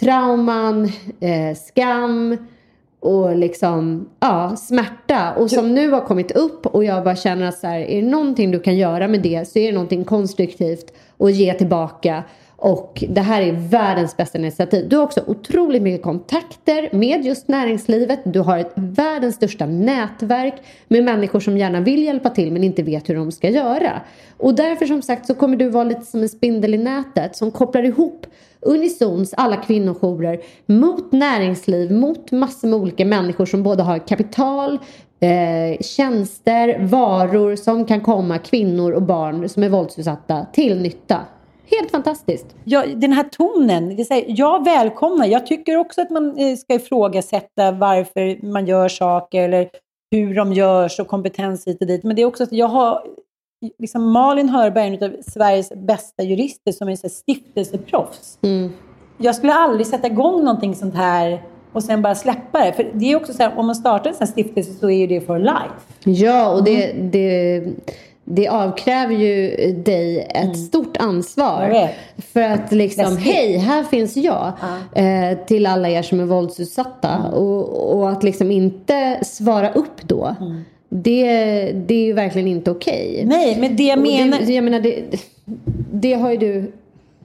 trauman, 0.00 0.84
eh, 1.20 1.56
skam 1.56 2.36
och 3.08 3.36
liksom 3.36 4.08
ja, 4.20 4.56
smärta. 4.56 5.34
Och 5.34 5.50
som 5.50 5.74
nu 5.74 5.90
har 5.90 6.00
kommit 6.00 6.30
upp 6.30 6.66
och 6.66 6.84
jag 6.84 7.04
bara 7.04 7.16
känner 7.16 7.48
att 7.48 7.58
så 7.58 7.66
här, 7.66 7.80
är 7.80 8.02
det 8.02 8.08
någonting 8.08 8.50
du 8.50 8.60
kan 8.60 8.76
göra 8.76 9.08
med 9.08 9.22
det 9.22 9.48
så 9.48 9.58
är 9.58 9.66
det 9.66 9.72
någonting 9.72 10.04
konstruktivt 10.04 10.92
och 11.16 11.30
ge 11.30 11.54
tillbaka 11.54 12.22
och 12.60 13.04
det 13.08 13.20
här 13.20 13.42
är 13.42 13.52
världens 13.52 14.16
bästa 14.16 14.38
initiativ. 14.38 14.88
Du 14.88 14.96
har 14.96 15.04
också 15.04 15.24
otroligt 15.26 15.82
mycket 15.82 16.02
kontakter 16.02 16.88
med 16.92 17.24
just 17.24 17.48
näringslivet. 17.48 18.20
Du 18.24 18.40
har 18.40 18.58
ett 18.58 18.72
världens 18.74 19.34
största 19.34 19.66
nätverk 19.66 20.54
med 20.88 21.04
människor 21.04 21.40
som 21.40 21.58
gärna 21.58 21.80
vill 21.80 22.02
hjälpa 22.02 22.30
till 22.30 22.52
men 22.52 22.64
inte 22.64 22.82
vet 22.82 23.08
hur 23.08 23.14
de 23.14 23.32
ska 23.32 23.50
göra. 23.50 24.00
Och 24.36 24.54
därför 24.54 24.86
som 24.86 25.02
sagt 25.02 25.26
så 25.26 25.34
kommer 25.34 25.56
du 25.56 25.68
vara 25.68 25.84
lite 25.84 26.02
som 26.02 26.22
en 26.22 26.28
spindel 26.28 26.74
i 26.74 26.78
nätet 26.78 27.36
som 27.36 27.50
kopplar 27.50 27.82
ihop 27.82 28.26
Unisons 28.60 29.34
alla 29.36 29.56
kvinnojourer 29.56 30.40
mot 30.66 31.12
näringsliv, 31.12 31.92
mot 31.92 32.32
massor 32.32 32.68
med 32.68 32.78
olika 32.78 33.04
människor 33.04 33.46
som 33.46 33.62
både 33.62 33.82
har 33.82 33.98
kapital, 33.98 34.78
eh, 35.20 35.80
tjänster, 35.80 36.86
varor 36.86 37.56
som 37.56 37.84
kan 37.84 38.00
komma 38.00 38.38
kvinnor 38.38 38.92
och 38.92 39.02
barn 39.02 39.48
som 39.48 39.62
är 39.62 39.68
våldsutsatta 39.68 40.46
till 40.52 40.82
nytta. 40.82 41.20
Helt 41.70 41.90
fantastiskt. 41.90 42.46
Ja, 42.64 42.86
den 42.86 43.12
här 43.12 43.24
tonen, 43.24 43.96
det 43.96 44.10
här, 44.10 44.24
jag 44.26 44.64
välkomnar, 44.64 45.26
jag 45.26 45.46
tycker 45.46 45.76
också 45.76 46.00
att 46.00 46.10
man 46.10 46.38
eh, 46.38 46.56
ska 46.56 46.74
ifrågasätta 46.74 47.72
varför 47.72 48.46
man 48.46 48.66
gör 48.66 48.88
saker 48.88 49.42
eller 49.42 49.68
hur 50.10 50.34
de 50.34 50.52
görs 50.52 51.00
och 51.00 51.08
kompetens 51.08 51.66
hit 51.66 51.80
och 51.80 51.86
dit. 51.86 52.04
Men 52.04 52.16
det 52.16 52.22
är 52.22 52.26
också 52.26 52.42
att 52.42 52.52
jag 52.52 52.68
har, 52.68 53.02
liksom 53.78 54.12
Malin 54.12 54.48
Hörberg, 54.48 54.86
en 54.86 55.04
av 55.04 55.16
Sveriges 55.22 55.72
bästa 55.74 56.22
jurister 56.22 56.72
som 56.72 56.88
är 56.88 56.96
så 56.96 57.08
stiftelseproffs. 57.08 58.38
Jag 59.18 59.34
skulle 59.34 59.54
aldrig 59.54 59.86
sätta 59.86 60.06
igång 60.06 60.44
någonting 60.44 60.74
sånt 60.74 60.94
här 60.94 61.42
och 61.72 61.82
sen 61.82 62.02
bara 62.02 62.14
släppa 62.14 62.64
det. 62.64 62.72
För 62.72 62.90
det 62.94 63.12
är 63.12 63.16
också 63.16 63.32
så 63.32 63.42
här, 63.42 63.58
om 63.58 63.66
man 63.66 63.74
startar 63.74 64.10
en 64.10 64.16
sån 64.16 64.26
här 64.26 64.32
stiftelse 64.32 64.72
så 64.72 64.90
är 64.90 64.96
ju 64.96 65.06
det 65.06 65.20
for 65.20 65.38
life. 65.38 65.74
Ja, 66.24 66.54
och 66.54 66.64
det, 66.64 66.92
det, 66.92 67.64
det 68.30 68.48
avkräver 68.48 69.14
ju 69.14 69.56
dig 69.72 70.26
ett 70.34 70.58
stort 70.58 70.96
ansvar. 70.96 71.88
För 72.32 72.40
att 72.42 72.72
liksom, 72.72 73.16
hej, 73.16 73.56
här 73.58 73.84
finns 73.84 74.16
jag. 74.16 74.52
Eh, 74.94 75.38
till 75.46 75.66
alla 75.66 75.88
er 75.88 76.02
som 76.02 76.20
är 76.20 76.24
våldsutsatta. 76.24 77.18
Och, 77.18 77.96
och 77.98 78.10
att 78.10 78.22
liksom 78.22 78.50
inte 78.50 79.18
svara 79.24 79.70
upp 79.72 80.02
då. 80.02 80.34
Det, 80.88 81.24
det 81.72 81.94
är 81.94 82.04
ju 82.04 82.12
verkligen 82.12 82.48
inte 82.48 82.70
okej. 82.70 83.22
Nej, 83.26 83.56
men 83.60 83.76
det 83.76 83.82
jag 83.82 83.98
menar... 83.98 84.38
Det, 84.46 84.52
jag 84.54 84.64
menar, 84.64 84.80
det, 84.80 85.02
det 85.92 86.14
har 86.14 86.30
ju 86.30 86.36
du... 86.36 86.72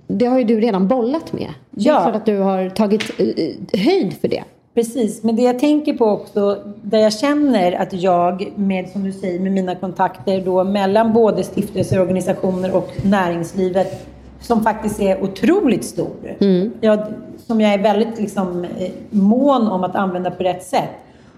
Det 0.07 0.25
har 0.25 0.37
ju 0.37 0.43
du 0.43 0.59
redan 0.59 0.87
bollat 0.87 1.33
med. 1.33 1.49
Det 1.71 1.89
är 1.89 1.93
Ja. 1.93 2.01
klart 2.01 2.15
att 2.15 2.25
du 2.25 2.37
har 2.37 2.69
tagit 2.69 3.03
eh, 3.19 3.79
höjd 3.79 4.13
för 4.21 4.27
det. 4.27 4.43
Precis, 4.75 5.23
men 5.23 5.35
det 5.35 5.41
jag 5.41 5.59
tänker 5.59 5.93
på 5.93 6.05
också, 6.05 6.57
där 6.81 6.99
jag 6.99 7.13
känner 7.13 7.71
att 7.71 7.93
jag 7.93 8.53
med, 8.55 8.89
som 8.89 9.03
du 9.03 9.11
säger, 9.11 9.39
med 9.39 9.51
mina 9.51 9.75
kontakter 9.75 10.41
då 10.45 10.63
mellan 10.63 11.13
både 11.13 11.43
stiftelser, 11.43 12.01
organisationer 12.01 12.75
och 12.75 12.91
näringslivet, 13.03 14.07
som 14.39 14.63
faktiskt 14.63 14.99
är 14.99 15.23
otroligt 15.23 15.85
stor. 15.85 16.35
Jag, 16.81 16.99
som 17.37 17.61
jag 17.61 17.73
är 17.73 17.77
väldigt 17.83 18.19
liksom, 18.19 18.63
eh, 18.63 18.91
mån 19.09 19.67
om 19.67 19.83
att 19.83 19.95
använda 19.95 20.31
på 20.31 20.43
rätt 20.43 20.63
sätt. 20.63 20.89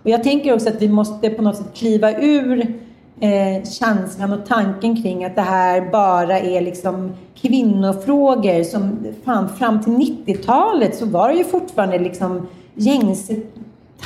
Och 0.03 0.09
jag 0.09 0.23
tänker 0.23 0.53
också 0.53 0.69
att 0.69 0.81
vi 0.81 0.89
måste 0.89 1.29
på 1.29 1.41
något 1.41 1.57
sätt 1.57 1.73
kliva 1.73 2.11
ur 2.11 2.59
eh, 3.19 3.63
känslan 3.63 4.33
och 4.33 4.45
tanken 4.47 5.03
kring 5.03 5.25
att 5.25 5.35
det 5.35 5.41
här 5.41 5.91
bara 5.91 6.39
är 6.39 6.61
liksom 6.61 7.13
kvinnofrågor 7.35 8.63
som 8.63 8.97
fan 9.25 9.49
fram 9.49 9.83
till 9.83 9.93
90-talet 9.93 10.95
så 10.95 11.05
var 11.05 11.29
det 11.29 11.35
ju 11.35 11.43
fortfarande 11.43 11.99
liksom 11.99 12.47
gängse 12.75 13.35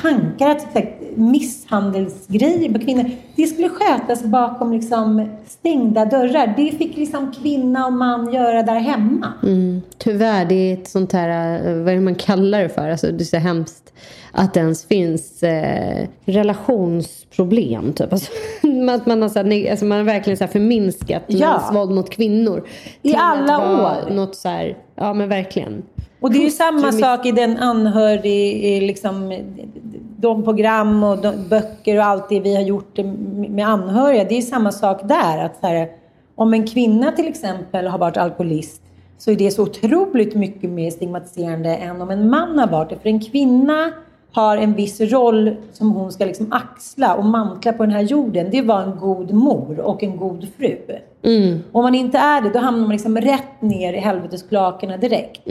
tankar 0.02 0.50
att 0.50 0.78
misshandelsgrejer 1.16 2.74
på 2.74 2.80
kvinnor. 2.80 3.12
Det 3.36 3.48
skulle 3.48 3.70
skötas 3.70 4.24
bakom 4.24 4.74
liksom 4.74 5.30
stängda 5.48 6.06
dörrar. 6.06 6.54
Det 6.58 6.78
fick 6.78 6.98
liksom 6.98 7.32
kvinna 7.32 7.86
och 7.86 7.94
man 7.94 8.34
göra 8.34 8.64
där 8.64 8.80
hemma. 8.80 9.34
Mm, 9.44 9.82
tyvärr, 9.98 10.46
det 10.46 10.56
är 10.56 10.74
ett 10.74 10.90
sånt 10.90 11.14
här, 11.14 11.56
eh, 11.68 11.76
vad 11.76 11.94
är 11.94 11.96
det 11.96 12.02
man 12.02 12.16
kallar 12.16 12.64
det 12.64 12.70
för? 12.70 12.90
Alltså, 12.90 13.12
det 13.12 13.24
är 13.24 13.26
så 13.26 13.38
hemskt 13.38 13.94
att 14.32 14.54
det 14.54 14.60
ens 14.60 14.86
finns 14.86 15.44
eh, 15.44 16.08
relationsproblem. 16.26 17.94
Typ. 17.94 18.14
Alltså, 18.14 18.32
att 18.90 19.06
man 19.06 19.22
har, 19.22 19.30
så 19.30 19.40
här, 19.40 19.72
alltså, 19.72 19.86
man 19.86 19.98
har 19.98 20.06
verkligen 20.06 20.38
så 20.38 20.44
här 20.44 20.52
förminskat 20.52 21.24
Ja. 21.28 21.50
mäns 21.50 21.76
våld 21.76 21.92
mot 21.92 22.10
kvinnor. 22.10 22.68
I 23.02 23.16
alla 23.16 23.58
år. 23.84 24.14
Något 24.14 24.36
så 24.36 24.50
här, 24.50 24.78
ja 24.96 25.14
men 25.14 25.30
verkligen. 25.30 25.84
Och 26.22 26.32
det 26.32 26.38
är 26.38 26.44
ju 26.44 26.50
samma 26.50 26.92
sak 26.92 27.26
i 27.26 27.32
den 27.32 27.58
anhörig, 27.58 28.64
i 28.64 28.82
liksom, 28.82 29.34
de 30.18 30.44
program 30.44 31.04
och 31.04 31.18
de 31.18 31.48
böcker 31.50 31.98
och 31.98 32.04
allt 32.04 32.30
det 32.30 32.40
vi 32.40 32.56
har 32.56 32.62
gjort 32.62 32.98
med 33.50 33.68
anhöriga. 33.68 34.24
Det 34.24 34.34
är 34.34 34.36
ju 34.36 34.42
samma 34.42 34.72
sak 34.72 35.02
där. 35.04 35.46
Att 35.46 35.58
här, 35.62 35.90
om 36.36 36.54
en 36.54 36.68
kvinna 36.68 37.12
till 37.12 37.28
exempel 37.28 37.88
har 37.88 37.98
varit 37.98 38.18
alkoholist 38.18 38.82
så 39.18 39.32
är 39.32 39.36
det 39.36 39.52
så 39.52 39.64
otroligt 39.64 40.36
mycket 40.36 40.70
mer 40.70 40.92
stigmatiserande 40.92 41.76
än 41.76 42.02
om 42.02 42.10
en 42.10 42.30
man 42.30 42.60
har 42.60 42.68
varit 42.68 42.90
det. 42.90 43.00
För 43.00 43.10
en 43.10 43.20
kvinna 43.20 43.92
har 44.32 44.58
en 44.58 44.74
viss 44.74 45.02
roll 45.02 45.56
som 45.74 45.92
hon 45.92 46.12
ska 46.12 46.26
liksom 46.26 46.48
axla 46.52 47.16
och 47.16 47.26
mantla 47.26 47.74
på 47.74 47.84
den 47.84 47.92
här 47.92 48.02
jorden. 48.02 48.48
Det 48.52 48.62
var 48.62 48.82
en 48.82 48.98
god 49.00 49.34
mor 49.34 49.80
och 49.80 50.04
en 50.04 50.18
god 50.18 50.48
fru. 50.58 50.78
Om 51.72 51.84
man 51.84 51.96
inte 51.96 52.18
är 52.18 52.42
det, 52.42 52.50
då 52.50 52.60
hamnar 52.60 52.82
man 52.82 52.92
liksom 52.92 53.18
rätt 53.18 53.62
ner 53.62 53.94
i 53.94 53.98
helveteskloakerna 53.98 54.98
direkt. 54.98 55.42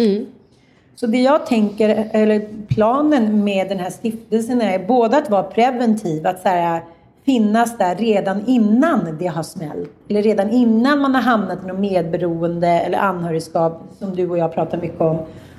Så 0.95 1.07
det 1.07 1.18
jag 1.18 1.47
tänker, 1.47 2.09
eller 2.12 2.49
planen 2.68 3.45
med 3.45 3.68
den 3.68 3.79
här 3.79 3.91
stiftelsen 3.91 4.61
är 4.61 4.87
både 4.87 5.16
att 5.16 5.31
vara 5.31 5.43
preventiv, 5.43 6.26
att 6.26 6.43
så 6.43 6.49
här, 6.49 6.83
finnas 7.24 7.79
där 7.79 7.95
redan 7.97 8.47
innan 8.47 9.16
det 9.18 9.26
har 9.26 9.43
smällt. 9.43 9.91
Eller 10.09 10.22
redan 10.22 10.51
innan 10.51 10.99
man 10.99 11.14
har 11.14 11.22
hamnat 11.22 11.64
i 11.64 11.66
något 11.66 11.79
medberoende 11.79 12.68
eller 12.68 12.99
anhörigskap 12.99 13.83
som 13.99 14.16
du 14.16 14.31
och 14.31 14.39
jag 14.39 14.55
pratar 14.55 14.79
mycket 14.79 15.01
om. 15.01 15.18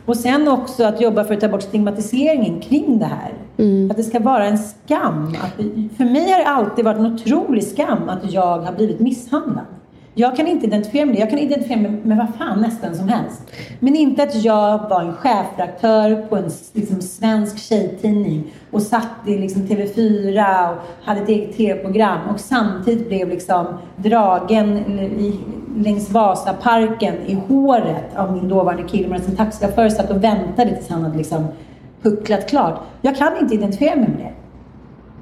Och 0.09 0.17
sen 0.17 0.47
också 0.47 0.83
att 0.83 1.01
jobba 1.01 1.23
för 1.23 1.33
att 1.33 1.39
ta 1.39 1.47
bort 1.47 1.61
stigmatiseringen 1.61 2.59
kring 2.61 2.99
det 2.99 3.05
här. 3.05 3.33
Att 3.91 3.97
det 3.97 4.03
ska 4.03 4.19
vara 4.19 4.45
en 4.45 4.57
skam. 4.57 5.35
Att, 5.41 5.55
för 5.97 6.03
mig 6.03 6.31
har 6.31 6.39
det 6.39 6.47
alltid 6.47 6.85
varit 6.85 6.97
en 6.97 7.13
otrolig 7.13 7.63
skam 7.63 8.09
att 8.09 8.31
jag 8.31 8.59
har 8.59 8.73
blivit 8.73 8.99
misshandlad. 8.99 9.65
Jag 10.13 10.35
kan 10.35 10.47
inte 10.47 10.65
identifiera 10.65 11.05
mig 11.05 11.13
med 11.13 11.15
det. 11.15 11.19
Jag 11.19 11.29
kan 11.29 11.39
identifiera 11.39 11.79
mig 11.79 11.91
med 11.91 12.17
vad 12.17 12.35
fan 12.37 12.61
nästan 12.61 12.95
som 12.95 13.09
helst. 13.09 13.41
Men 13.79 13.95
inte 13.95 14.23
att 14.23 14.35
jag 14.35 14.89
var 14.89 15.01
en 15.01 15.13
chefredaktör 15.13 16.27
på 16.29 16.35
en 16.35 16.49
liksom, 16.73 17.01
svensk 17.01 17.57
tjejtidning 17.59 18.43
och 18.71 18.81
satt 18.81 19.27
i 19.27 19.37
liksom, 19.37 19.61
TV4 19.61 20.69
och 20.71 20.77
hade 21.03 21.21
ett 21.21 21.29
eget 21.29 21.57
TV-program 21.57 22.19
och 22.33 22.39
samtidigt 22.39 23.07
blev 23.07 23.29
liksom 23.29 23.65
dragen 23.95 24.77
i, 24.99 25.39
längs 25.77 26.11
Vasaparken 26.11 27.15
i 27.25 27.33
håret 27.33 28.15
av 28.15 28.33
min 28.33 28.47
dåvarande 28.47 28.83
kille 28.83 29.07
medan 29.07 29.25
en 29.25 29.35
taxichaufför 29.35 29.89
satt 29.89 30.11
och 30.11 30.23
väntade 30.23 30.75
tills 30.75 30.89
han 30.89 31.03
hade 31.03 31.17
liksom 31.17 31.47
hucklat 32.03 32.49
klart. 32.49 32.79
Jag 33.01 33.17
kan 33.17 33.37
inte 33.37 33.55
identifiera 33.55 33.95
mig 33.95 34.09
med 34.09 34.17
det. 34.17 34.31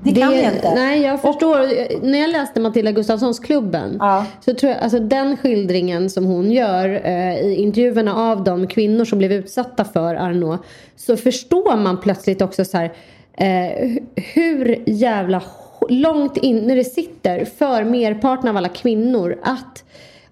Det, 0.04 0.12
kan 0.22 0.36
jag 0.36 0.54
inte. 0.54 0.76
Nej, 0.76 1.02
jag 1.02 1.22
förstår. 1.22 1.58
När 2.06 2.20
jag 2.20 2.30
läste 2.30 2.60
Matilda 2.60 2.92
Gustafssons 2.92 3.40
klubben 3.40 3.98
Ja. 4.00 4.26
så 4.46 4.54
tror 4.54 4.72
jag, 4.72 4.82
alltså 4.82 5.00
den 5.00 5.38
skildringen 5.38 6.10
som 6.10 6.26
hon 6.26 6.52
gör 6.52 7.02
eh, 7.06 7.38
i 7.38 7.56
intervjuerna 7.56 8.16
av 8.16 8.44
de 8.44 8.68
kvinnor 8.68 9.06
som 9.06 9.18
blev 9.20 9.32
utsatta 9.32 9.86
för 9.86 10.16
Arnaud 10.16 10.60
så 10.96 11.18
förstår 11.18 11.78
man 11.78 12.02
plötsligt 12.02 12.42
också 12.42 12.66
så 12.66 12.78
här 12.78 12.94
eh, 13.38 13.98
hur 14.16 14.84
jävla 14.86 15.44
långt 15.90 16.38
inne 16.38 16.76
det 16.76 16.84
sitter 16.84 17.46
för 17.46 17.84
merparten 17.84 18.50
av 18.50 18.58
alla 18.58 18.70
kvinnor 18.70 19.40
att 19.44 19.84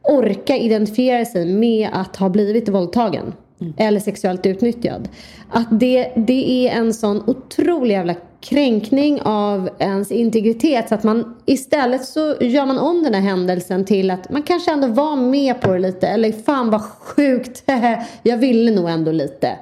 orka 0.01 0.57
identifiera 0.57 1.26
sig 1.26 1.45
med 1.45 1.89
att 1.93 2.16
ha 2.16 2.30
blivit 2.30 2.70
våldtagen. 2.70 3.34
Eller 3.78 3.99
sexuellt 3.99 4.45
utnyttjad. 4.45 5.09
Att 5.49 5.80
det, 5.80 6.11
det 6.16 6.68
är 6.68 6.78
en 6.80 6.93
sån 6.93 7.24
otrolig 7.28 7.95
jävla 7.95 8.16
kränkning 8.46 9.22
av 9.22 9.70
ens 9.80 10.12
integritet. 10.12 10.89
Så 10.89 10.96
att 10.96 11.04
man 11.04 11.36
istället 11.46 12.06
så 12.06 12.36
gör 12.39 12.66
man 12.66 12.80
om 12.80 13.04
den 13.04 13.14
här 13.14 13.22
händelsen 13.22 13.86
till 13.86 14.12
att 14.12 14.30
man 14.30 14.43
kanske 14.43 14.72
ändå 14.72 14.88
var 14.88 15.16
med 15.16 15.62
på 15.62 15.74
det 15.74 15.80
lite. 15.80 16.08
Eller 16.08 16.32
fan 16.32 16.70
vad 16.70 16.82
sjukt. 16.82 17.64
Jag 18.24 18.38
ville 18.38 18.72
nog 18.72 18.89
ändå 18.89 19.12
lite. 19.12 19.56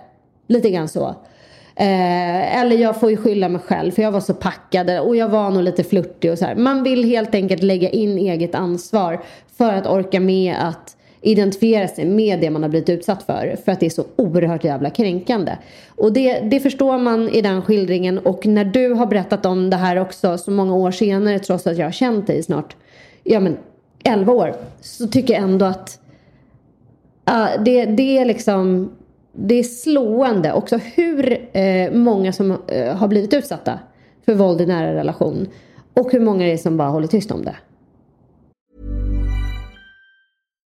Lite 0.48 0.70
grann 0.70 0.88
så. 0.88 1.16
Eh, 1.76 2.60
eller 2.60 2.78
jag 2.78 3.00
får 3.00 3.12
ju 3.12 3.18
skylla 3.18 3.50
mig 3.50 3.62
själv 3.62 3.92
för 3.92 4.02
jag 4.02 4.12
var 4.12 4.20
så 4.20 4.34
packad 4.34 5.00
och 5.00 5.16
jag 5.16 5.30
var 5.30 5.52
nog 5.52 5.64
lite 5.64 5.84
flörtig 5.84 6.32
och 6.32 6.38
så 6.38 6.46
här. 6.46 6.56
Man 6.56 6.84
vill 6.84 7.04
helt 7.04 7.36
enkelt 7.36 7.64
lägga 7.64 7.90
in 7.90 8.18
eget 8.18 8.56
ansvar 8.56 9.24
för 9.58 9.74
att 9.74 9.88
orka 9.88 10.20
med 10.20 10.56
att 10.60 10.98
identifiera 11.24 11.88
sig 11.88 12.06
med 12.06 12.40
det 12.40 12.50
man 12.50 12.64
har 12.64 12.70
blivit 12.70 12.90
utsatt 12.90 13.24
för. 13.24 13.56
För 13.66 13.72
att 13.72 13.80
det 13.80 13.86
är 13.86 13.90
så 13.90 14.06
oerhört 14.16 14.64
jävla 14.64 14.90
kränkande. 14.90 15.58
Och 15.88 16.14
det, 16.14 16.40
det 16.40 16.60
förstår 16.60 16.98
man 16.98 17.30
i 17.30 17.42
den 17.42 17.62
skildringen 17.62 18.20
och 18.20 18.46
när 18.46 18.66
du 18.66 18.94
har 18.94 19.06
berättat 19.06 19.46
om 19.46 19.70
det 19.70 19.78
här 19.78 19.98
också 19.98 20.38
så 20.38 20.52
många 20.52 20.76
år 20.76 20.92
senare 20.92 21.40
trots 21.40 21.68
att 21.68 21.78
jag 21.78 21.86
har 21.86 21.92
känt 21.92 22.28
dig 22.28 22.38
i 22.38 22.44
snart, 22.44 22.76
ja 23.24 23.40
men 23.40 23.58
11 24.04 24.34
år. 24.34 24.56
Så 24.82 25.08
tycker 25.08 25.34
jag 25.34 25.44
ändå 25.44 25.66
att 25.66 26.00
uh, 27.30 27.64
det, 27.64 27.86
det 27.86 28.18
är 28.18 28.26
liksom 28.26 28.92
det 29.34 29.56
är 29.56 29.64
slående 29.64 30.54
också 30.54 30.78
hur 30.78 31.50
eh, 31.58 31.92
många 31.92 32.34
som 32.34 32.58
eh, 32.68 32.96
har 32.96 33.08
blivit 33.08 33.34
utsatta 33.34 33.80
för 34.26 34.34
våld 34.34 34.62
i 34.62 34.66
nära 34.66 34.94
relation 34.94 35.48
och 35.94 36.12
hur 36.12 36.20
många 36.20 36.46
det 36.46 36.52
är 36.52 36.58
som 36.58 36.78
bara 36.78 36.90
håller 36.90 37.08
tyst 37.08 37.32
om 37.32 37.46
det. 37.46 37.56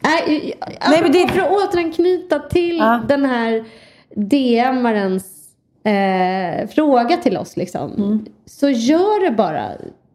Nej, 0.00 0.54
Nej 0.88 1.02
men 1.02 1.12
det... 1.12 1.28
För 1.28 1.40
att 1.40 1.50
återanknyta 1.50 2.38
till 2.38 2.76
ja. 2.78 3.02
den 3.08 3.24
här 3.24 3.64
DMarens 4.14 5.24
eh, 5.84 6.68
fråga 6.68 7.16
till 7.16 7.36
oss 7.36 7.56
liksom. 7.56 7.92
Mm. 7.92 8.26
Så 8.46 8.68
gör 8.68 9.24
det 9.24 9.30
bara. 9.30 9.70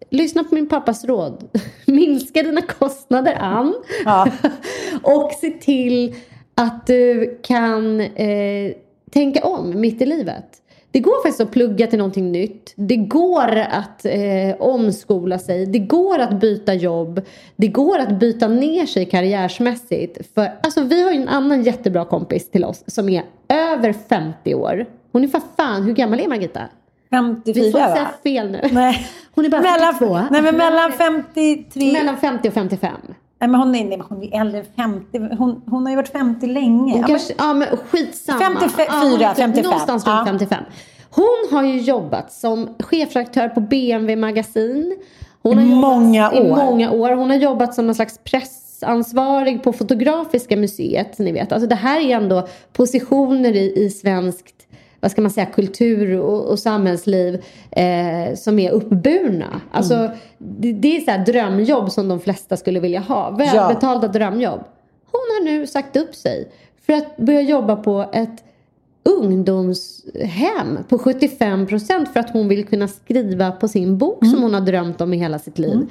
Lyssna 0.10 0.44
på 0.44 0.56
min 0.56 0.70
pappas 0.70 1.06
råd. 1.06 1.60
Minska 1.86 2.44
dina 2.44 2.62
kostnader, 2.62 3.38
Ann. 3.40 3.74
Ja. 4.06 4.28
och 5.04 5.32
se 5.32 5.50
till 5.50 6.16
att 6.56 6.88
du 6.88 7.40
kan 7.44 8.02
eh, 8.02 8.72
tänka 9.12 9.46
om 9.46 9.82
mitt 9.82 10.02
i 10.02 10.06
livet. 10.06 10.62
Det 10.96 11.00
går 11.00 11.24
faktiskt 11.24 11.42
att 11.42 11.52
plugga 11.52 11.88
till 11.88 11.98
någonting 11.98 12.32
nytt. 12.32 12.74
Det 12.76 12.96
går 12.96 13.56
att 13.56 14.06
eh, 14.06 14.56
omskola 14.60 15.40
sig. 15.40 15.66
Det 15.66 15.80
går 15.80 16.20
att 16.20 16.40
byta 16.40 16.74
jobb. 16.74 17.22
Det 17.56 17.68
går 17.68 18.00
att 18.00 18.20
byta 18.20 18.48
ner 18.48 18.86
sig 18.86 19.06
karriärsmässigt. 19.06 20.34
För, 20.34 20.52
alltså, 20.64 20.82
vi 20.82 21.04
har 21.04 21.12
ju 21.12 21.22
en 21.22 21.28
annan 21.28 21.64
jättebra 21.64 22.06
kompis 22.06 22.52
till 22.52 22.66
oss 22.66 22.84
som 22.88 23.10
är 23.10 23.24
över 23.48 23.94
50 23.94 24.56
år. 24.56 24.86
Hon 25.12 25.24
är 25.24 25.28
för 25.28 25.42
fan, 25.58 25.84
hur 25.84 25.94
gammal 25.94 26.20
är 26.20 26.28
Margita? 26.28 26.62
54 27.10 27.54
Vi 27.64 27.72
får 27.72 27.80
säga 27.80 28.10
fel 28.24 28.52
nu. 28.52 28.62
Nej. 28.72 29.08
Hon 29.36 29.46
är 29.46 29.50
bara 29.50 29.62
mellan, 29.62 29.94
42. 29.94 30.20
Nej 30.32 30.42
men 30.42 30.58
mellan 30.58 30.92
53. 30.92 31.94
Mellan 31.94 32.18
50 32.18 32.48
och 32.48 32.54
55. 32.54 32.92
Nej, 33.40 33.50
men 33.50 33.60
hon, 33.60 33.76
är, 33.76 33.86
nej, 33.86 34.02
hon 34.10 34.24
är 34.24 34.42
äldre 34.42 34.60
än 34.60 34.66
50. 34.76 35.36
Hon, 35.38 35.62
hon 35.66 35.84
har 35.84 35.90
ju 35.90 35.96
varit 35.96 36.12
50 36.12 36.48
länge. 36.48 36.94
Hon 36.94 37.04
kanske, 37.04 37.34
ja, 37.38 37.54
men 37.54 37.68
skitsamma. 37.78 38.40
54, 38.40 39.18
ja, 39.20 39.34
55. 39.36 39.64
Någonstans 39.64 40.08
runt 40.08 40.18
ja. 40.18 40.26
55. 40.26 40.64
Hon 41.10 41.48
har 41.52 41.64
ju 41.64 41.80
jobbat 41.80 42.32
som 42.32 42.70
chefredaktör 42.80 43.50
på 43.50 43.60
BMW 43.60 44.16
Magasin. 44.16 44.98
Hon 45.42 45.60
I 45.60 45.76
många 45.76 46.32
år. 46.32 46.38
I 46.38 46.50
många 46.50 46.92
år. 46.92 47.12
Hon 47.12 47.30
har 47.30 47.38
jobbat 47.38 47.74
som 47.74 47.90
en 47.90 47.96
slags 47.96 48.20
pressansvarig 48.24 49.64
på 49.64 49.74
Fotografiska 49.74 50.58
museet. 50.58 51.20
Ni 51.20 51.32
vet. 51.32 51.52
Alltså 51.52 51.68
det 51.70 51.76
här 51.76 52.00
är 52.00 52.16
ändå 52.16 52.48
positioner 52.74 53.56
i, 53.56 53.86
i 53.86 53.90
svenskt 53.90 54.68
vad 55.06 55.12
ska 55.12 55.22
man 55.22 55.32
säga, 55.32 55.46
kultur 55.46 56.20
och, 56.20 56.46
och 56.46 56.60
samhällsliv 56.60 57.44
eh, 57.72 58.36
som 58.36 58.60
är 58.60 58.72
uppburna. 58.72 59.62
Alltså, 59.72 59.94
mm. 59.94 60.12
det, 60.38 60.74
det, 60.74 60.98
är 60.98 61.02
så 61.02 61.32
drömjobb 61.32 61.92
som 61.92 62.08
de 62.08 62.20
flesta 62.20 62.58
skulle 62.58 62.80
vilja 62.80 63.00
ha. 63.00 63.30
Välbetalda 63.30 64.08
ja. 64.08 64.12
drömjobb. 64.12 64.60
Hon 65.12 65.22
har 65.22 65.46
nu 65.46 65.68
sagt 65.68 65.96
upp 65.96 66.16
sig 66.16 66.52
för 66.86 66.94
att 66.94 67.18
börja 67.18 67.42
jobba 67.42 67.76
på 67.76 68.10
ett 68.14 68.44
ungdomshem 69.04 70.80
på 70.90 70.98
75 70.98 71.68
procent 71.68 72.14
för 72.14 72.20
att 72.20 72.30
hon 72.30 72.48
vill 72.48 72.66
kunna 72.66 72.88
skriva 72.88 73.52
på 73.52 73.68
sin 73.68 73.98
bok 73.98 74.22
mm. 74.22 74.34
som 74.34 74.44
hon 74.44 74.54
har 74.54 74.62
drömt 74.62 75.02
om 75.02 75.14
i 75.14 75.18
hela 75.18 75.40
sitt 75.40 75.60
liv. 75.60 75.74
Mm. 75.74 75.90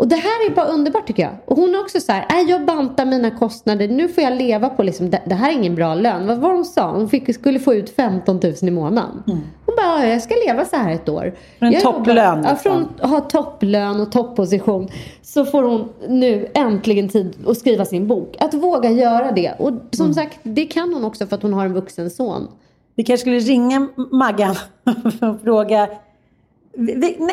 Och 0.00 0.08
det 0.08 0.16
här 0.16 0.50
är 0.50 0.54
bara 0.54 0.66
underbart 0.66 1.06
tycker 1.06 1.22
jag. 1.22 1.32
Och 1.44 1.56
hon 1.56 1.74
är 1.74 1.80
också 1.80 2.00
så 2.00 2.12
här, 2.12 2.26
äh, 2.30 2.50
jag 2.50 2.64
bantar 2.66 3.04
mina 3.04 3.30
kostnader, 3.30 3.88
nu 3.88 4.08
får 4.08 4.24
jag 4.24 4.32
leva 4.32 4.68
på 4.68 4.82
liksom, 4.82 5.10
det, 5.10 5.22
det 5.26 5.34
här 5.34 5.50
är 5.50 5.54
ingen 5.54 5.74
bra 5.74 5.94
lön. 5.94 6.26
Vad 6.26 6.38
var 6.38 6.52
hon 6.52 6.64
sa? 6.64 6.90
Hon 6.90 7.08
fick, 7.08 7.34
skulle 7.34 7.58
få 7.58 7.74
ut 7.74 7.96
15 7.96 8.40
000 8.42 8.54
i 8.60 8.70
månaden. 8.70 9.22
Mm. 9.26 9.40
Hon 9.66 9.76
bara, 9.76 10.06
jag 10.06 10.22
ska 10.22 10.34
leva 10.46 10.64
så 10.64 10.76
här 10.76 10.92
ett 10.92 11.08
år. 11.08 11.34
Från 11.58 11.74
topplön? 11.74 12.38
Liksom. 12.38 12.50
Ja, 12.50 12.56
från 12.56 12.88
att 13.00 13.10
ha 13.10 13.20
topplön 13.20 14.00
och 14.00 14.12
topposition 14.12 14.88
så 15.22 15.44
får 15.44 15.62
hon 15.62 15.88
nu 16.08 16.50
äntligen 16.54 17.08
tid 17.08 17.36
att 17.46 17.58
skriva 17.58 17.84
sin 17.84 18.06
bok. 18.06 18.36
Att 18.38 18.54
våga 18.54 18.90
göra 18.90 19.32
det. 19.32 19.52
Och 19.58 19.72
som 19.90 20.06
mm. 20.06 20.14
sagt, 20.14 20.38
det 20.42 20.64
kan 20.64 20.94
hon 20.94 21.04
också 21.04 21.26
för 21.26 21.36
att 21.36 21.42
hon 21.42 21.52
har 21.52 21.64
en 21.64 21.74
vuxen 21.74 22.10
son. 22.10 22.48
Vi 22.94 23.04
kanske 23.04 23.20
skulle 23.20 23.38
ringa 23.38 23.88
Maggan 24.10 24.56
och 25.20 25.40
fråga 25.42 25.88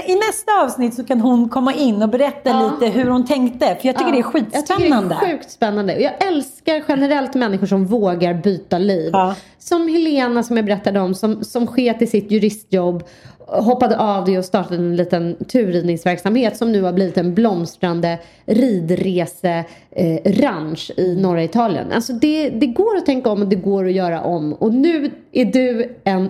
i 0.07 0.15
nästa 0.15 0.61
avsnitt 0.63 0.93
så 0.93 1.03
kan 1.03 1.21
hon 1.21 1.49
komma 1.49 1.73
in 1.73 2.03
och 2.03 2.09
berätta 2.09 2.49
ja. 2.49 2.71
lite 2.71 2.99
hur 2.99 3.09
hon 3.09 3.25
tänkte. 3.25 3.65
För 3.65 3.87
jag 3.87 3.97
tycker 3.97 4.05
ja. 4.05 4.11
det 4.11 4.19
är 4.19 4.23
skitspännande. 4.23 4.57
Jag 4.57 4.67
tycker 4.67 5.09
det 5.09 5.15
är 5.25 5.37
sjukt 5.37 5.51
spännande. 5.51 6.01
Jag 6.01 6.27
älskar 6.27 6.83
generellt 6.87 7.35
människor 7.35 7.67
som 7.67 7.85
vågar 7.85 8.33
byta 8.33 8.77
liv. 8.77 9.09
Ja. 9.13 9.35
Som 9.59 9.87
Helena 9.87 10.43
som 10.43 10.57
jag 10.57 10.65
berättade 10.65 10.99
om, 10.99 11.15
som, 11.15 11.43
som 11.43 11.67
sket 11.67 12.01
i 12.01 12.07
sitt 12.07 12.31
juristjobb, 12.31 13.03
hoppade 13.47 13.99
av 13.99 14.25
det 14.25 14.37
och 14.37 14.45
startade 14.45 14.75
en 14.75 14.95
liten 14.95 15.35
turridningsverksamhet 15.35 16.57
som 16.57 16.71
nu 16.71 16.81
har 16.81 16.93
blivit 16.93 17.17
en 17.17 17.33
blomstrande 17.33 18.19
ridreseranch 18.45 20.91
i 20.97 21.15
norra 21.15 21.43
Italien. 21.43 21.91
Alltså 21.91 22.13
det, 22.13 22.49
det 22.49 22.67
går 22.67 22.97
att 22.97 23.05
tänka 23.05 23.29
om 23.29 23.41
och 23.41 23.47
det 23.47 23.55
går 23.55 23.85
att 23.85 23.93
göra 23.93 24.21
om. 24.21 24.53
Och 24.53 24.73
nu 24.73 25.11
är 25.31 25.45
du 25.45 25.95
en 26.03 26.29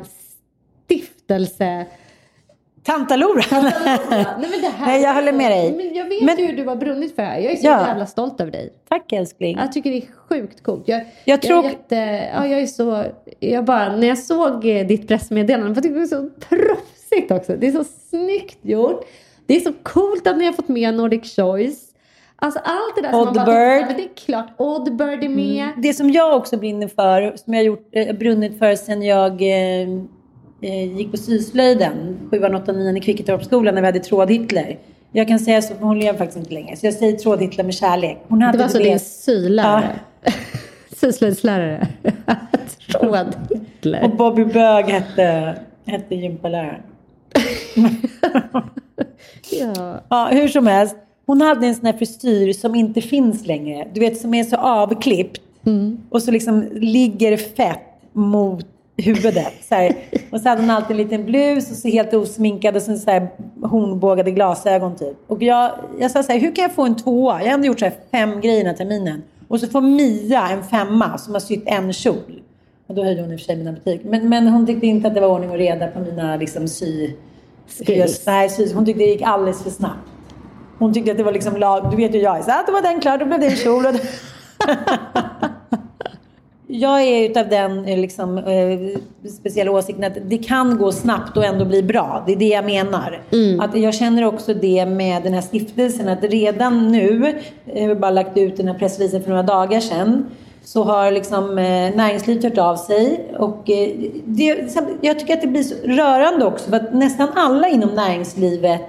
stiftelse 0.85 1.85
Tantalora. 2.87 3.43
Nej, 3.51 4.35
men 4.37 4.61
det 4.61 4.67
här 4.77 4.87
Nej, 4.87 5.01
jag 5.01 5.13
håller 5.13 5.33
med 5.33 5.51
dig. 5.51 5.71
Men 5.71 5.93
jag 5.95 6.05
vet 6.05 6.23
men, 6.23 6.37
hur 6.37 6.53
du 6.53 6.63
har 6.63 6.75
brunnit 6.75 7.15
för 7.15 7.21
det 7.21 7.27
här. 7.27 7.39
Jag 7.39 7.51
är 7.51 7.55
så 7.55 7.65
ja. 7.67 7.87
jävla 7.87 8.05
stolt 8.05 8.41
över 8.41 8.51
dig. 8.51 8.73
Tack 8.89 9.11
älskling. 9.11 9.57
Jag 9.57 9.71
tycker 9.71 9.91
det 9.91 9.97
är 9.97 10.07
sjukt 10.29 10.63
coolt. 10.63 10.83
Jag, 10.85 10.99
jag, 10.99 11.07
jag 11.23 11.41
tror... 11.41 11.65
Är 11.65 11.69
jätte, 11.69 11.95
ja, 12.33 12.47
jag 12.47 12.59
är 12.59 12.67
så... 12.67 13.03
Jag 13.39 13.65
bara, 13.65 13.95
när 13.95 14.07
jag 14.07 14.17
såg 14.17 14.65
eh, 14.65 14.87
ditt 14.87 15.07
pressmeddelande, 15.07 15.67
jag 15.69 15.83
tyckte 15.83 15.99
det 15.99 15.99
var 15.99 16.07
så 16.07 16.29
proffsigt 16.39 17.31
också. 17.31 17.55
Det 17.55 17.67
är 17.67 17.71
så 17.71 17.83
snyggt 18.09 18.59
gjort. 18.61 19.05
Det 19.45 19.55
är 19.55 19.59
så 19.59 19.73
coolt 19.83 20.27
att 20.27 20.37
ni 20.37 20.45
har 20.45 20.53
fått 20.53 20.67
med 20.67 20.93
Nordic 20.93 21.35
Choice. 21.35 21.87
Alltså 22.35 22.59
allt 22.63 22.95
det 22.95 23.01
där 23.01 23.11
som 23.11 23.25
man 23.25 23.33
bara... 23.33 23.45
Bird. 23.45 23.97
Det 23.97 24.03
är 24.03 24.15
klart. 24.25 24.47
Oddbird 24.57 25.23
är 25.23 25.29
med. 25.29 25.63
Mm. 25.63 25.81
Det 25.81 25.93
som 25.93 26.09
jag 26.09 26.37
också 26.37 26.57
brinner 26.57 26.87
för, 26.87 27.37
som 27.37 27.53
jag 27.53 27.59
har 27.59 27.65
gjort, 27.65 27.89
äh, 27.91 28.15
brunnit 28.15 28.59
för 28.59 28.75
sen 28.75 29.01
jag 29.01 29.41
eh, 29.41 29.81
eh, 29.81 29.87
gick 30.61 31.11
på 31.11 31.17
syslöjden, 31.17 32.17
7, 32.31 32.43
8, 32.43 32.71
9 32.71 32.97
i 32.97 32.99
Kvicketorpsskolan 32.99 33.75
när 33.75 33.81
vi 33.81 33.85
hade 33.85 33.99
trådhitler. 33.99 34.77
Jag 35.11 35.27
kan 35.27 35.39
säga 35.39 35.61
så, 35.61 35.75
för 35.75 35.85
hon 35.85 35.99
lever 35.99 36.17
faktiskt 36.17 36.37
inte 36.37 36.53
längre. 36.53 36.75
Så 36.75 36.85
jag 36.85 36.93
säger 36.93 37.17
trådhitler 37.17 37.63
med 37.63 37.73
kärlek. 37.73 38.17
Hon 38.27 38.41
hade 38.41 38.53
det 38.53 38.57
var 38.57 38.63
alltså 38.63 38.79
din 38.79 38.99
sylärare? 38.99 39.99
Ja. 40.23 40.31
Syslöjdslärare? 40.95 41.87
trådhitler. 42.91 44.03
Och 44.03 44.15
Bobby 44.15 44.45
Bög 44.45 44.85
hette, 44.85 45.55
hette 45.85 46.15
gympaläraren. 46.15 46.81
ja. 49.51 50.01
ja. 50.09 50.29
Hur 50.31 50.47
som 50.47 50.67
helst. 50.67 50.95
Hon 51.25 51.41
hade 51.41 51.67
en 51.67 51.75
sån 51.75 51.85
här 51.85 51.93
frisyr 51.93 52.53
som 52.53 52.75
inte 52.75 53.01
finns 53.01 53.47
längre. 53.47 53.87
Du 53.93 53.99
vet, 53.99 54.17
som 54.17 54.33
är 54.33 54.43
så 54.43 54.55
avklippt. 54.55 55.41
Mm. 55.65 55.97
Och 56.09 56.23
så 56.23 56.31
liksom 56.31 56.69
ligger 56.73 57.37
fett 57.37 57.81
mot 58.13 58.65
huvudet. 58.97 59.53
Så 59.69 59.75
här. 59.75 59.95
Och 60.31 60.41
så 60.41 60.49
hade 60.49 60.61
hon 60.61 60.69
alltid 60.69 60.91
en 60.91 60.97
liten 60.97 61.25
blus 61.25 61.71
och 61.71 61.77
så 61.77 61.87
helt 61.87 62.13
osminkad 62.13 62.75
och 62.75 62.81
så, 62.81 62.97
så 62.97 63.11
här 63.11 63.27
hornbågade 63.63 64.31
glasögon 64.31 64.95
typ. 64.95 65.17
Och 65.27 65.43
jag, 65.43 65.71
jag 65.99 66.11
sa 66.11 66.23
så 66.23 66.31
här, 66.31 66.39
hur 66.39 66.55
kan 66.55 66.61
jag 66.61 66.75
få 66.75 66.85
en 66.85 66.95
tvåa? 66.95 67.39
Jag 67.39 67.47
har 67.47 67.53
ändå 67.53 67.67
gjort 67.67 67.79
så 67.79 67.85
här 67.85 67.93
fem 68.11 68.41
grejer 68.41 68.57
den 68.57 68.67
här 68.67 68.77
terminen. 68.77 69.23
Och 69.47 69.59
så 69.59 69.67
får 69.67 69.81
Mia 69.81 70.49
en 70.49 70.63
femma 70.63 71.17
som 71.17 71.33
har 71.33 71.39
sytt 71.39 71.63
en 71.65 71.93
kjol. 71.93 72.41
Och 72.87 72.95
då 72.95 73.03
höjde 73.03 73.21
hon 73.21 73.31
i 73.31 73.35
och 73.35 73.39
för 73.39 73.45
sig 73.45 73.55
mina 73.55 73.71
betyg. 73.71 74.05
Men, 74.05 74.29
men 74.29 74.47
hon 74.47 74.65
tyckte 74.65 74.87
inte 74.87 75.07
att 75.07 75.13
det 75.13 75.21
var 75.21 75.27
ordning 75.27 75.49
och 75.49 75.57
reda 75.57 75.87
på 75.87 75.99
mina 75.99 76.35
liksom, 76.35 76.67
sy... 76.67 77.11
Skills. 77.85 78.25
Nej, 78.25 78.49
sy, 78.49 78.73
hon 78.73 78.85
tyckte 78.85 79.03
det 79.03 79.09
gick 79.09 79.21
alldeles 79.21 79.63
för 79.63 79.69
snabbt. 79.69 80.09
Hon 80.77 80.93
tyckte 80.93 81.11
att 81.11 81.17
det 81.17 81.23
var 81.23 81.31
liksom 81.31 81.57
lag... 81.57 81.91
Du 81.91 81.97
vet 81.97 82.15
ju 82.15 82.19
jag. 82.19 82.43
Så 82.43 82.51
att 82.51 82.67
då 82.67 82.73
var 82.73 82.81
den 82.81 83.01
klar, 83.01 83.17
då 83.17 83.25
blev 83.25 83.39
det 83.39 83.45
en 83.45 83.55
kjol. 83.55 83.85
Jag 86.69 87.01
är 87.01 87.29
utav 87.29 87.49
den 87.49 87.85
eh, 87.85 87.97
liksom, 87.97 88.37
eh, 88.37 88.99
speciella 89.29 89.71
åsikten 89.71 90.03
att 90.03 90.17
det 90.29 90.37
kan 90.37 90.77
gå 90.77 90.91
snabbt 90.91 91.37
och 91.37 91.45
ändå 91.45 91.65
bli 91.65 91.83
bra. 91.83 92.23
Det 92.25 92.31
är 92.31 92.35
det 92.35 92.47
jag 92.47 92.65
menar. 92.65 93.21
Mm. 93.31 93.59
Att 93.59 93.77
jag 93.77 93.93
känner 93.93 94.25
också 94.25 94.53
det 94.53 94.85
med 94.85 95.23
den 95.23 95.33
här 95.33 95.41
stiftelsen 95.41 96.09
att 96.09 96.23
redan 96.23 96.91
nu, 96.91 97.35
jag 97.65 97.83
eh, 97.83 97.87
har 97.87 97.95
bara 97.95 98.11
lagt 98.11 98.37
ut 98.37 98.57
den 98.57 98.67
här 98.67 98.73
pressreleasen 98.73 99.23
för 99.23 99.29
några 99.29 99.43
dagar 99.43 99.79
sedan, 99.79 100.25
så 100.63 100.83
har 100.83 101.11
liksom, 101.11 101.57
eh, 101.57 101.95
näringslivet 101.95 102.43
hört 102.43 102.57
av 102.57 102.75
sig. 102.75 103.33
Och, 103.37 103.69
eh, 103.69 103.89
det, 104.25 104.75
jag 105.01 105.19
tycker 105.19 105.33
att 105.33 105.41
det 105.41 105.47
blir 105.47 105.63
så 105.63 105.75
rörande 105.83 106.45
också 106.45 106.69
för 106.69 106.77
att 106.77 106.93
nästan 106.93 107.27
alla 107.35 107.69
inom 107.69 107.89
näringslivet 107.89 108.81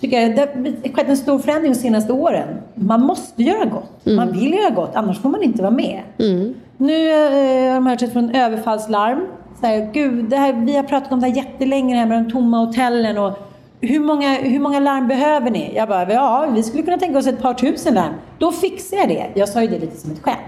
tycker 0.00 0.20
jag, 0.20 0.34
det 0.36 0.40
har 0.40 0.92
skett 0.92 1.08
en 1.08 1.16
stor 1.16 1.38
förändring 1.38 1.72
de 1.72 1.78
senaste 1.78 2.12
åren. 2.12 2.48
Man 2.74 3.00
måste 3.00 3.42
göra 3.42 3.64
gott. 3.64 4.06
Mm. 4.06 4.16
Man 4.16 4.32
vill 4.32 4.52
göra 4.54 4.70
gott, 4.70 4.90
annars 4.94 5.20
får 5.20 5.28
man 5.28 5.42
inte 5.42 5.62
vara 5.62 5.72
med. 5.72 6.02
Mm. 6.18 6.54
Nu 6.76 7.10
eh, 7.10 7.68
har 7.68 7.74
de 7.74 7.86
hört 7.86 8.12
från 8.12 8.30
överfallslarm. 8.30 9.26
Så 9.60 9.66
här, 9.66 9.90
Gud, 9.92 10.24
det 10.24 10.36
här, 10.36 10.52
vi 10.52 10.76
har 10.76 10.82
pratat 10.82 11.12
om 11.12 11.20
det 11.20 11.26
här 11.26 11.36
jättelänge, 11.36 11.94
det 11.94 11.98
här 11.98 12.06
med 12.06 12.24
de 12.24 12.30
tomma 12.30 12.58
hotellen. 12.58 13.18
Och 13.18 13.32
hur, 13.80 14.00
många, 14.00 14.34
hur 14.34 14.60
många 14.60 14.80
larm 14.80 15.08
behöver 15.08 15.50
ni? 15.50 15.72
Jag 15.76 15.88
bara, 15.88 16.12
ja, 16.12 16.46
vi 16.54 16.62
skulle 16.62 16.82
kunna 16.82 16.98
tänka 16.98 17.18
oss 17.18 17.26
ett 17.26 17.42
par 17.42 17.54
tusen 17.54 17.94
larm. 17.94 18.14
Då 18.38 18.52
fixar 18.52 18.96
jag 18.96 19.08
det. 19.08 19.26
Jag 19.34 19.48
sa 19.48 19.62
ju 19.62 19.68
det 19.68 19.78
lite 19.78 19.96
som 19.96 20.12
ett 20.12 20.22
skämt. 20.22 20.38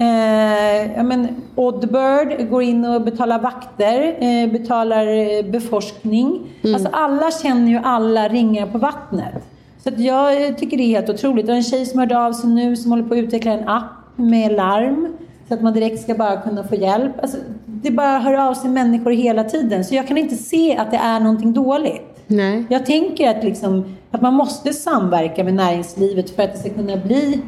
Eh, 0.00 0.96
ja, 0.96 1.02
men 1.02 1.28
Oddbird 1.54 2.50
går 2.50 2.62
in 2.62 2.84
och 2.84 3.02
betalar 3.02 3.38
vakter, 3.38 4.16
eh, 4.18 4.52
betalar 4.52 5.06
eh, 5.06 5.50
beforskning. 5.50 6.40
Mm. 6.62 6.74
Alltså 6.74 6.90
alla 6.92 7.30
känner 7.30 7.70
ju 7.70 7.80
alla 7.84 8.28
ringar 8.28 8.66
på 8.66 8.78
vattnet. 8.78 9.44
Så 9.78 9.90
jag 9.96 10.58
tycker 10.58 10.76
det 10.76 10.82
är 10.82 10.88
helt 10.88 11.10
otroligt. 11.10 11.46
Det 11.46 11.52
är 11.52 11.56
en 11.56 11.62
tjej 11.62 11.86
som 11.86 11.98
hörde 11.98 12.18
av 12.18 12.32
sig 12.32 12.50
nu 12.50 12.76
som 12.76 12.90
håller 12.90 13.04
på 13.04 13.14
att 13.14 13.18
utveckla 13.18 13.52
en 13.52 13.68
app 13.68 13.92
med 14.16 14.52
larm. 14.52 15.08
Så 15.48 15.54
att 15.54 15.62
man 15.62 15.72
direkt 15.72 16.02
ska 16.02 16.14
bara 16.14 16.40
kunna 16.40 16.64
få 16.64 16.74
hjälp. 16.74 17.12
Alltså, 17.22 17.38
det 17.66 17.90
bara 17.90 18.18
hör 18.18 18.48
av 18.48 18.54
sig 18.54 18.70
människor 18.70 19.10
hela 19.10 19.44
tiden. 19.44 19.84
Så 19.84 19.94
jag 19.94 20.08
kan 20.08 20.18
inte 20.18 20.36
se 20.36 20.76
att 20.76 20.90
det 20.90 20.96
är 20.96 21.20
någonting 21.20 21.52
dåligt. 21.52 22.22
Nej. 22.26 22.64
Jag 22.70 22.86
tänker 22.86 23.30
att, 23.30 23.44
liksom, 23.44 23.96
att 24.10 24.22
man 24.22 24.34
måste 24.34 24.72
samverka 24.72 25.44
med 25.44 25.54
näringslivet 25.54 26.30
för 26.30 26.42
att 26.42 26.52
det 26.52 26.58
ska 26.58 26.70
kunna 26.70 26.96
bli 26.96 27.40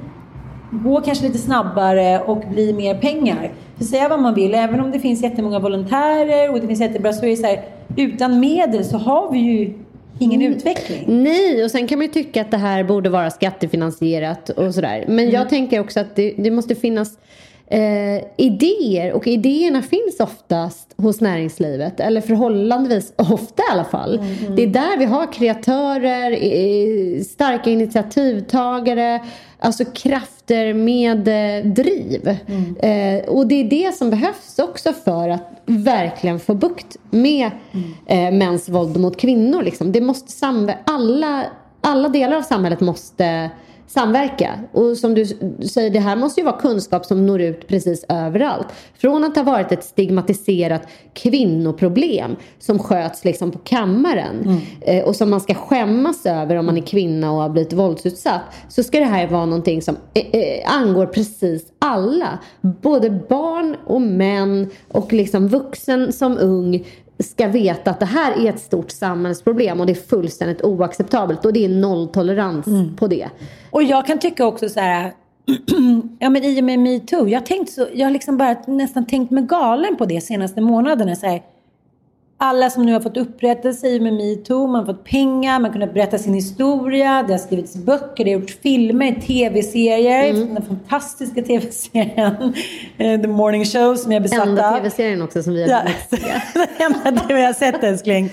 gå 0.70 1.00
kanske 1.00 1.26
lite 1.26 1.38
snabbare 1.38 2.20
och 2.20 2.42
bli 2.52 2.72
mer 2.72 2.94
pengar. 2.94 3.52
För 3.78 3.84
säga 3.84 4.08
vad 4.08 4.20
man 4.20 4.34
vill, 4.34 4.54
även 4.54 4.80
om 4.80 4.90
det 4.90 4.98
finns 4.98 5.22
jättemånga 5.22 5.58
volontärer 5.58 6.50
och 6.50 6.60
det 6.60 6.66
finns 6.66 6.80
jättebra 6.80 7.12
så 7.12 7.26
är 7.26 7.30
det 7.30 7.36
så 7.36 7.46
här, 7.46 7.64
utan 7.96 8.40
medel 8.40 8.84
så 8.84 8.98
har 8.98 9.32
vi 9.32 9.38
ju 9.38 9.72
ingen 10.18 10.40
mm. 10.40 10.52
utveckling. 10.52 11.04
Nej, 11.06 11.64
och 11.64 11.70
sen 11.70 11.86
kan 11.86 11.98
man 11.98 12.06
ju 12.06 12.12
tycka 12.12 12.40
att 12.40 12.50
det 12.50 12.56
här 12.56 12.84
borde 12.84 13.10
vara 13.10 13.30
skattefinansierat 13.30 14.48
och 14.48 14.74
sådär. 14.74 15.04
Men 15.06 15.18
mm. 15.18 15.30
jag 15.30 15.48
tänker 15.48 15.80
också 15.80 16.00
att 16.00 16.16
det, 16.16 16.34
det 16.38 16.50
måste 16.50 16.74
finnas 16.74 17.18
eh, 17.70 18.24
idéer 18.36 19.12
och 19.12 19.26
idéerna 19.26 19.82
finns 19.82 20.20
oftast 20.20 20.94
hos 20.96 21.20
näringslivet 21.20 22.00
eller 22.00 22.20
förhållandevis 22.20 23.12
ofta 23.16 23.62
i 23.62 23.72
alla 23.72 23.84
fall. 23.84 24.18
Mm. 24.18 24.56
Det 24.56 24.62
är 24.62 24.66
där 24.66 24.98
vi 24.98 25.04
har 25.04 25.32
kreatörer, 25.32 27.24
starka 27.24 27.70
initiativtagare, 27.70 29.20
alltså 29.58 29.84
krafter 29.84 30.74
med 30.74 31.28
eh, 31.28 31.70
driv. 31.72 32.38
Mm. 32.46 32.76
Eh, 32.76 33.28
och 33.28 33.46
det 33.46 33.54
är 33.54 33.64
det 33.64 33.94
som 33.94 34.10
behövs 34.10 34.58
också 34.58 34.92
för 34.92 35.28
att 35.28 35.62
verkligen 35.66 36.40
få 36.40 36.54
bukt 36.54 36.96
med 37.10 37.50
mm. 37.72 37.94
eh, 38.06 38.38
mäns 38.38 38.68
våld 38.68 38.96
mot 38.96 39.16
kvinnor. 39.16 39.62
Liksom. 39.62 39.92
Det 39.92 40.00
måste 40.00 40.46
alla, 40.86 41.44
alla 41.80 42.08
delar 42.08 42.36
av 42.36 42.42
samhället 42.42 42.80
måste 42.80 43.50
samverka. 43.90 44.58
Och 44.72 44.96
som 44.96 45.14
du 45.14 45.26
säger, 45.68 45.90
det 45.90 46.00
här 46.00 46.16
måste 46.16 46.40
ju 46.40 46.44
vara 46.44 46.60
kunskap 46.60 47.06
som 47.06 47.26
når 47.26 47.40
ut 47.40 47.68
precis 47.68 48.04
överallt. 48.08 48.66
Från 48.98 49.24
att 49.24 49.36
ha 49.36 49.42
varit 49.42 49.72
ett 49.72 49.84
stigmatiserat 49.84 50.82
kvinnoproblem 51.14 52.36
som 52.58 52.78
sköts 52.78 53.24
liksom 53.24 53.50
på 53.50 53.58
kammaren 53.58 54.42
mm. 54.44 54.58
eh, 54.80 55.04
och 55.04 55.16
som 55.16 55.30
man 55.30 55.40
ska 55.40 55.54
skämmas 55.54 56.26
över 56.26 56.56
om 56.56 56.66
man 56.66 56.76
är 56.76 56.86
kvinna 56.86 57.32
och 57.32 57.42
har 57.42 57.48
blivit 57.48 57.72
våldsutsatt. 57.72 58.42
Så 58.68 58.82
ska 58.82 58.98
det 58.98 59.04
här 59.04 59.28
vara 59.28 59.44
någonting 59.44 59.82
som 59.82 59.96
eh, 60.14 60.26
eh, 60.32 60.72
angår 60.74 61.06
precis 61.06 61.72
alla. 61.78 62.38
Både 62.60 63.10
barn 63.10 63.76
och 63.86 64.02
män 64.02 64.70
och 64.88 65.12
liksom 65.12 65.48
vuxen 65.48 66.12
som 66.12 66.38
ung 66.38 66.84
ska 67.22 67.48
veta 67.48 67.90
att 67.90 68.00
det 68.00 68.06
här 68.06 68.46
är 68.46 68.50
ett 68.50 68.60
stort 68.60 68.90
samhällsproblem 68.90 69.80
och 69.80 69.86
det 69.86 69.92
är 69.92 70.08
fullständigt 70.08 70.62
oacceptabelt 70.62 71.44
och 71.44 71.52
det 71.52 71.64
är 71.64 71.68
nolltolerans 71.68 72.66
mm. 72.66 72.96
på 72.96 73.06
det. 73.06 73.28
Och 73.70 73.82
jag 73.82 74.06
kan 74.06 74.18
tycka 74.18 74.46
också 74.46 74.68
så 74.68 74.80
här, 74.80 75.12
ja 76.18 76.30
men 76.30 76.44
i 76.44 76.60
och 76.60 76.64
med 76.64 76.78
metoo, 76.78 77.28
jag 77.28 77.40
har 77.40 77.46
tänkt 77.46 77.72
så, 77.72 77.86
jag 77.92 78.06
har 78.06 78.10
liksom 78.10 78.36
bara 78.36 78.56
nästan 78.66 79.06
tänkt 79.06 79.30
mig 79.30 79.44
galen 79.44 79.96
på 79.96 80.06
det 80.06 80.20
senaste 80.20 80.60
månaderna. 80.60 81.16
Så 81.16 81.26
här, 81.26 81.42
alla 82.42 82.70
som 82.70 82.86
nu 82.86 82.92
har 82.92 83.00
fått 83.00 83.16
upprättelse 83.16 83.88
i 83.88 84.00
med 84.00 84.12
metoo, 84.12 84.66
man 84.66 84.74
har 84.74 84.94
fått 84.94 85.04
pengar, 85.04 85.52
man 85.52 85.64
har 85.64 85.72
kunnat 85.72 85.94
berätta 85.94 86.18
sin 86.18 86.34
historia, 86.34 87.24
det 87.26 87.32
har 87.32 87.38
skrivits 87.38 87.76
böcker, 87.76 88.24
det 88.24 88.32
har 88.32 88.40
gjorts 88.40 88.58
filmer, 88.62 89.20
tv-serier. 89.20 90.30
Mm. 90.30 90.54
Den 90.54 90.62
fantastiska 90.62 91.42
tv-serien 91.42 92.54
eh, 92.98 93.20
The 93.20 93.28
Morning 93.28 93.64
Show 93.64 93.94
som 93.94 94.12
jag 94.12 94.20
är 94.20 94.22
besatt 94.22 94.46
Enda 94.46 94.72
tv-serien 94.72 95.22
också 95.22 95.42
som 95.42 95.54
vi 95.54 95.62
har 95.62 95.68
ja. 95.68 95.82
Enda 97.06 97.20
tv 97.20 97.40
jag 97.40 97.48
har 97.48 97.52
sett 97.52 97.84
älskling. 97.84 98.30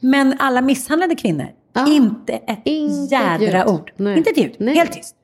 Men 0.00 0.36
alla 0.38 0.60
misshandlade 0.60 1.14
kvinnor. 1.14 1.46
Ah. 1.72 1.86
Inte 1.86 2.32
ett 2.32 2.60
inte 2.64 3.14
jädra 3.14 3.62
ett 3.62 3.68
ord. 3.68 3.92
Nej. 3.96 4.18
Inte 4.18 4.30
ett 4.30 4.38
ljud. 4.38 4.54
Nej. 4.58 4.74
Helt 4.74 4.92
tyst. 4.92 5.14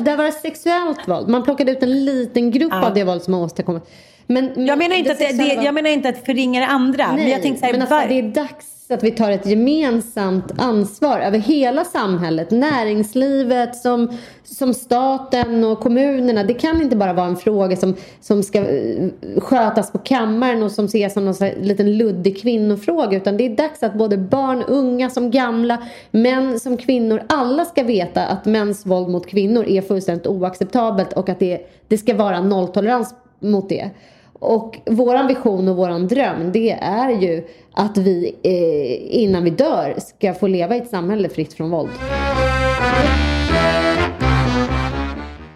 Det 0.00 0.10
har 0.10 0.18
varit 0.18 0.40
sexuellt 0.40 1.08
våld. 1.08 1.28
Man 1.28 1.42
plockade 1.42 1.72
ut 1.72 1.82
en 1.82 2.04
liten 2.04 2.50
grupp 2.50 2.72
ah. 2.72 2.86
av 2.86 2.94
det 2.94 3.04
våld 3.04 3.22
som 3.22 3.34
har 3.34 3.40
åstadkommits. 3.40 3.86
Men, 4.26 4.66
jag, 4.66 4.78
menar 4.78 4.96
inte 4.96 5.12
att 5.12 5.18
det, 5.18 5.32
det, 5.32 5.64
jag 5.64 5.74
menar 5.74 5.90
inte 5.90 6.08
att 6.08 6.24
förringa 6.24 6.60
det 6.60 6.66
andra. 6.66 7.06
Nej, 7.06 7.16
men 7.16 7.30
jag 7.30 7.42
tänkte 7.42 7.60
så 7.60 7.66
här, 7.66 7.72
men 7.72 7.82
alltså, 7.82 8.08
det 8.08 8.18
är 8.18 8.22
dags 8.22 8.74
att 8.90 9.04
vi 9.04 9.10
tar 9.10 9.30
ett 9.30 9.46
gemensamt 9.46 10.52
ansvar 10.56 11.20
över 11.20 11.38
hela 11.38 11.84
samhället. 11.84 12.50
Näringslivet, 12.50 13.76
som, 13.76 14.16
som 14.44 14.74
staten 14.74 15.64
och 15.64 15.80
kommunerna. 15.80 16.44
Det 16.44 16.54
kan 16.54 16.82
inte 16.82 16.96
bara 16.96 17.12
vara 17.12 17.26
en 17.26 17.36
fråga 17.36 17.76
som, 17.76 17.94
som 18.20 18.42
ska 18.42 18.58
eh, 18.58 19.08
skötas 19.38 19.92
på 19.92 19.98
kammaren 19.98 20.62
och 20.62 20.72
som 20.72 20.84
ses 20.84 21.12
som 21.12 21.28
en 21.28 21.34
liten 21.62 21.98
luddig 21.98 22.42
kvinnofråga. 22.42 23.16
Utan 23.16 23.36
det 23.36 23.46
är 23.46 23.56
dags 23.56 23.82
att 23.82 23.94
både 23.94 24.16
barn, 24.16 24.62
unga 24.62 25.10
som 25.10 25.30
gamla, 25.30 25.78
män 26.10 26.60
som 26.60 26.76
kvinnor, 26.76 27.22
alla 27.28 27.64
ska 27.64 27.82
veta 27.82 28.26
att 28.26 28.44
mäns 28.44 28.86
våld 28.86 29.08
mot 29.08 29.26
kvinnor 29.26 29.64
är 29.64 29.82
fullständigt 29.82 30.26
oacceptabelt 30.26 31.12
och 31.12 31.28
att 31.28 31.38
det, 31.38 31.60
det 31.88 31.98
ska 31.98 32.14
vara 32.14 32.40
nolltolerans 32.40 33.14
mot 33.50 33.68
det. 33.68 33.90
Och 34.32 34.78
vår 34.86 35.28
vision 35.28 35.68
och 35.68 35.76
vår 35.76 36.08
dröm 36.08 36.52
det 36.52 36.70
är 36.80 37.10
ju 37.10 37.44
att 37.72 37.98
vi 37.98 38.36
eh, 38.42 39.22
innan 39.22 39.44
vi 39.44 39.50
dör 39.50 39.94
ska 39.98 40.34
få 40.34 40.46
leva 40.46 40.74
i 40.74 40.78
ett 40.78 40.90
samhälle 40.90 41.28
fritt 41.28 41.52
från 41.52 41.70
våld. 41.70 41.90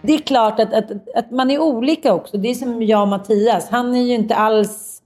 Det 0.02 0.14
är 0.14 0.18
klart 0.18 0.60
att, 0.60 0.74
att, 0.74 0.90
att 1.14 1.30
man 1.30 1.50
är 1.50 1.58
olika 1.58 2.14
också. 2.14 2.36
Det 2.36 2.48
är 2.48 2.54
som 2.54 2.82
jag 2.82 3.02
och 3.02 3.08
Mattias. 3.08 3.68
Han 3.70 3.94
är 3.94 4.02
ju 4.02 4.14
inte 4.14 4.34
alls 4.34 5.02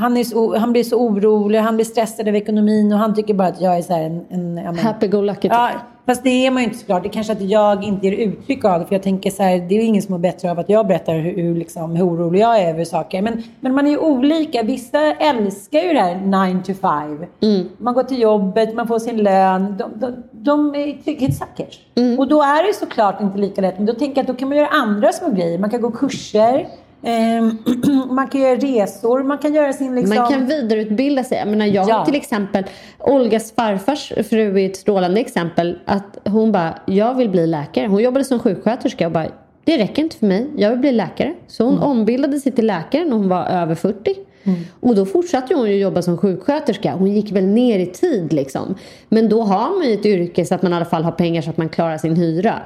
han, 0.00 0.16
är 0.16 0.24
så, 0.24 0.56
han 0.56 0.72
blir 0.72 0.84
så 0.84 0.96
orolig, 0.96 1.58
han 1.58 1.76
blir 1.76 1.84
stressad 1.84 2.28
över 2.28 2.38
ekonomin 2.38 2.92
och 2.92 2.98
han 2.98 3.14
tycker 3.14 3.34
bara 3.34 3.48
att 3.48 3.60
jag 3.60 3.76
är 3.76 3.82
så 3.82 3.92
en... 3.92 4.58
en 4.58 4.78
Happy-go-lucky 4.78 5.40
typ. 5.40 5.52
Ja, 5.52 5.70
fast 6.08 6.24
det 6.24 6.46
är 6.46 6.50
man 6.50 6.62
ju 6.62 6.68
inte 6.68 6.78
såklart. 6.78 7.02
Det 7.02 7.08
är 7.08 7.12
kanske 7.12 7.32
att 7.32 7.40
jag 7.40 7.84
inte 7.84 8.06
ger 8.06 8.12
uttryck 8.12 8.64
av 8.64 8.80
det. 8.80 8.86
För 8.86 8.94
jag 8.94 9.02
tänker 9.02 9.30
så 9.30 9.42
här, 9.42 9.58
det 9.68 9.74
är 9.74 9.80
ingen 9.80 10.02
som 10.02 10.12
mår 10.12 10.18
bättre 10.18 10.50
av 10.50 10.58
att 10.58 10.68
jag 10.68 10.86
berättar 10.86 11.14
hur, 11.14 11.36
hur, 11.36 11.54
liksom, 11.54 11.96
hur 11.96 12.06
orolig 12.06 12.40
jag 12.40 12.60
är 12.60 12.68
över 12.68 12.84
saker. 12.84 13.22
Men, 13.22 13.42
men 13.60 13.74
man 13.74 13.86
är 13.86 13.90
ju 13.90 13.98
olika. 13.98 14.62
Vissa 14.62 14.98
älskar 15.12 15.80
ju 15.80 15.92
det 15.92 16.00
här 16.00 16.48
9 16.54 16.62
to 16.62 16.74
5. 16.74 17.24
Mm. 17.42 17.68
Man 17.78 17.94
går 17.94 18.02
till 18.02 18.20
jobbet, 18.20 18.74
man 18.74 18.88
får 18.88 18.98
sin 18.98 19.16
lön. 19.16 19.76
De, 19.78 19.90
de, 20.00 20.22
de 20.32 20.74
är 20.74 21.02
trygghetssuckers. 21.04 21.80
Mm. 21.94 22.18
Och 22.18 22.28
då 22.28 22.42
är 22.42 22.66
det 22.66 22.74
såklart 22.74 23.20
inte 23.20 23.38
lika 23.38 23.60
lätt. 23.60 23.76
Men 23.76 23.86
då 23.86 23.92
tänker 23.92 24.16
jag 24.16 24.22
att 24.22 24.26
då 24.26 24.34
kan 24.34 24.48
man 24.48 24.58
göra 24.58 24.68
andra 24.68 25.12
små 25.12 25.30
grejer. 25.30 25.58
Man 25.58 25.70
kan 25.70 25.80
gå 25.80 25.90
kurser. 25.90 26.68
Ehm, 27.02 27.58
man 28.10 28.28
kan 28.28 28.40
göra 28.40 28.56
resor, 28.56 29.22
man 29.22 29.38
kan 29.38 29.54
göra 29.54 29.72
sin... 29.72 29.94
Liksom... 29.94 30.16
Man 30.16 30.30
kan 30.30 30.46
vidareutbilda 30.46 31.24
sig. 31.24 31.38
Jag, 31.38 31.48
menar, 31.48 31.66
jag 31.66 31.88
ja. 31.88 32.04
till 32.04 32.14
exempel, 32.14 32.64
Olgas 32.98 33.52
farfars 33.52 34.12
fru 34.30 34.60
är 34.60 34.66
ett 34.66 34.76
strålande 34.76 35.20
exempel. 35.20 35.78
Att 35.84 36.18
hon 36.24 36.52
bara, 36.52 36.78
jag 36.86 37.14
vill 37.14 37.28
bli 37.28 37.46
läkare. 37.46 37.86
Hon 37.86 38.02
jobbade 38.02 38.24
som 38.24 38.38
sjuksköterska 38.38 39.06
och 39.06 39.12
bara, 39.12 39.28
det 39.64 39.78
räcker 39.78 40.02
inte 40.02 40.16
för 40.16 40.26
mig. 40.26 40.46
Jag 40.56 40.70
vill 40.70 40.78
bli 40.78 40.92
läkare. 40.92 41.34
Så 41.46 41.64
hon 41.64 41.74
mm. 41.74 41.88
ombildade 41.88 42.40
sig 42.40 42.52
till 42.52 42.66
läkare 42.66 43.04
när 43.04 43.16
hon 43.16 43.28
var 43.28 43.46
över 43.46 43.74
40. 43.74 44.14
Mm. 44.44 44.60
Och 44.80 44.94
då 44.94 45.06
fortsatte 45.06 45.54
hon 45.54 45.70
ju 45.70 45.76
jobba 45.76 46.02
som 46.02 46.18
sjuksköterska. 46.18 46.94
Hon 46.94 47.12
gick 47.12 47.32
väl 47.32 47.46
ner 47.46 47.78
i 47.78 47.86
tid 47.86 48.32
liksom. 48.32 48.74
Men 49.08 49.28
då 49.28 49.42
har 49.42 49.78
man 49.78 49.88
ju 49.88 49.94
ett 49.94 50.06
yrke 50.06 50.44
så 50.44 50.54
att 50.54 50.62
man 50.62 50.72
i 50.72 50.76
alla 50.76 50.84
fall 50.84 51.04
har 51.04 51.12
pengar 51.12 51.42
så 51.42 51.50
att 51.50 51.56
man 51.56 51.68
klarar 51.68 51.98
sin 51.98 52.16
hyra. 52.16 52.62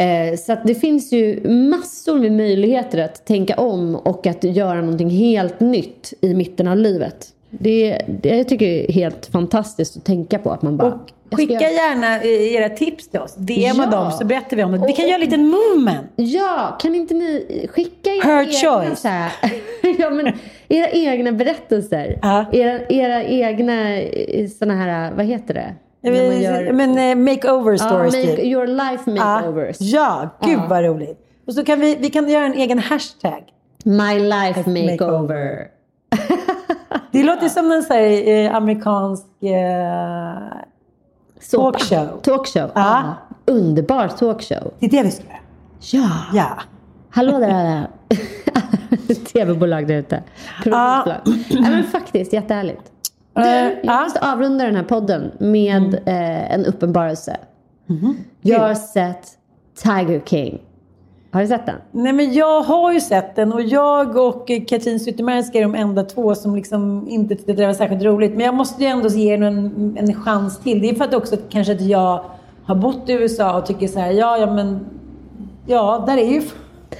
Eh, 0.00 0.36
så 0.36 0.56
det 0.64 0.74
finns 0.74 1.12
ju 1.12 1.48
massor 1.48 2.18
med 2.18 2.32
möjligheter 2.32 2.98
att 2.98 3.26
tänka 3.26 3.54
om 3.54 3.94
och 3.94 4.26
att 4.26 4.44
göra 4.44 4.80
någonting 4.80 5.10
helt 5.10 5.60
nytt 5.60 6.12
i 6.20 6.34
mitten 6.34 6.68
av 6.68 6.76
livet. 6.76 7.26
Det, 7.50 8.02
det 8.22 8.36
jag 8.36 8.48
tycker 8.48 8.66
är 8.66 8.92
helt 8.92 9.26
fantastiskt 9.26 9.96
att 9.96 10.04
tänka 10.04 10.38
på. 10.38 10.50
Att 10.50 10.62
man 10.62 10.76
bara, 10.76 10.92
och 11.30 11.36
skicka 11.36 11.54
ska... 11.54 11.70
gärna 11.70 12.24
era 12.24 12.68
tips 12.68 13.08
till 13.08 13.20
oss. 13.20 13.34
DMa 13.34 13.56
ja. 13.56 13.86
dem 13.86 14.12
så 14.12 14.24
berättar 14.24 14.56
vi 14.56 14.64
om 14.64 14.72
det. 14.72 14.86
Vi 14.86 14.92
kan 14.92 15.04
och, 15.04 15.10
göra 15.10 15.14
en 15.14 15.20
liten 15.20 15.46
movement. 15.46 16.06
Ja, 16.16 16.78
kan 16.80 16.94
inte 16.94 17.14
ni 17.14 17.66
skicka 17.70 18.10
era 18.10 18.24
Her 18.24 18.40
egna, 18.40 18.52
choice. 18.52 19.04
Här, 19.04 19.32
ja, 19.98 20.10
men, 20.10 20.32
era 20.68 20.88
egna 20.90 21.32
berättelser. 21.32 22.20
Uh. 22.24 22.60
Era, 22.60 22.80
era 22.88 23.24
egna 23.24 23.98
eh, 23.98 24.48
såna 24.48 24.74
här, 24.74 25.12
vad 25.12 25.26
heter 25.26 25.54
det? 25.54 25.74
Gör... 26.02 26.72
Men 26.72 26.98
uh, 26.98 27.24
makeover 27.24 27.76
stories. 27.76 28.14
Ja, 28.14 28.20
make, 28.20 28.36
typ. 28.36 28.44
your 28.44 28.66
life 28.66 29.10
makeovers. 29.10 29.76
Ja, 29.80 30.28
gud 30.40 30.58
ja. 30.58 30.66
vad 30.68 30.84
roligt. 30.84 31.18
Och 31.46 31.54
så 31.54 31.64
kan 31.64 31.80
vi, 31.80 31.96
vi 31.96 32.10
kan 32.10 32.28
göra 32.28 32.44
en 32.44 32.54
egen 32.54 32.78
hashtag. 32.78 33.44
My 33.84 34.18
life 34.18 34.70
makeover. 34.70 35.66
det 37.12 37.22
låter 37.22 37.48
som 37.48 37.72
en 37.72 37.84
här, 37.90 38.28
eh, 38.28 38.54
amerikansk 38.54 39.24
eh, 39.42 40.38
talkshow. 41.50 42.20
Talkshow, 42.22 42.70
ja. 42.74 42.80
Ah. 42.84 43.14
Underbar 43.46 44.08
talkshow. 44.08 44.72
Det 44.78 44.86
är 44.86 44.90
det 44.90 45.02
vi 45.02 45.10
ska 45.10 45.24
göra. 45.24 45.38
Ja. 45.80 46.10
ja. 46.32 46.62
Hallå 47.10 47.38
där 47.38 47.48
alla 47.48 47.86
tv-bolag 49.32 49.86
där 49.88 49.94
ute. 49.94 50.22
Produktionsbolag. 50.62 51.20
Ja. 51.24 51.32
ja. 51.48 51.60
men 51.60 51.84
faktiskt, 51.84 52.32
jättehärligt. 52.32 52.92
Du, 53.34 53.42
eh, 53.42 53.72
jag 53.82 54.02
måste 54.02 54.20
avrunda 54.32 54.64
den 54.64 54.76
här 54.76 54.84
podden 54.84 55.30
med 55.38 55.76
mm. 55.76 55.94
eh, 55.94 56.54
en 56.54 56.66
uppenbarelse. 56.66 57.36
Mm. 57.88 58.16
Jag 58.40 58.60
har 58.60 58.74
sett 58.74 59.26
Tiger 59.82 60.20
King. 60.26 60.60
Har 61.32 61.40
du 61.40 61.46
sett 61.46 61.66
den? 61.66 61.76
Nej 61.90 62.12
men 62.12 62.32
jag 62.32 62.62
har 62.62 62.92
ju 62.92 63.00
sett 63.00 63.36
den 63.36 63.52
och 63.52 63.62
jag 63.62 64.16
och 64.16 64.50
Katrin 64.68 65.00
Zytomierska 65.00 65.58
är 65.58 65.62
de 65.62 65.74
enda 65.74 66.02
två 66.02 66.34
som 66.34 66.56
liksom 66.56 67.08
inte 67.08 67.34
tyckte 67.34 67.52
det 67.52 67.66
var 67.66 67.74
särskilt 67.74 68.02
roligt. 68.02 68.32
Men 68.32 68.46
jag 68.46 68.54
måste 68.54 68.82
ju 68.82 68.88
ändå 68.88 69.08
ge 69.08 69.36
den 69.36 69.58
en, 69.58 69.96
en 69.98 70.14
chans 70.14 70.60
till. 70.60 70.80
Det 70.80 70.90
är 70.90 70.94
för 70.94 71.04
att 71.04 71.14
också 71.14 71.36
kanske 71.50 71.72
att 71.72 71.80
jag 71.80 72.24
har 72.64 72.74
bott 72.74 73.08
i 73.08 73.12
USA 73.12 73.58
och 73.58 73.66
tycker 73.66 73.88
så 73.88 73.98
här, 73.98 74.10
ja, 74.10 74.38
ja 74.38 74.52
men, 74.54 74.80
ja, 75.66 76.04
där 76.06 76.16
är 76.16 76.30
ju 76.30 76.42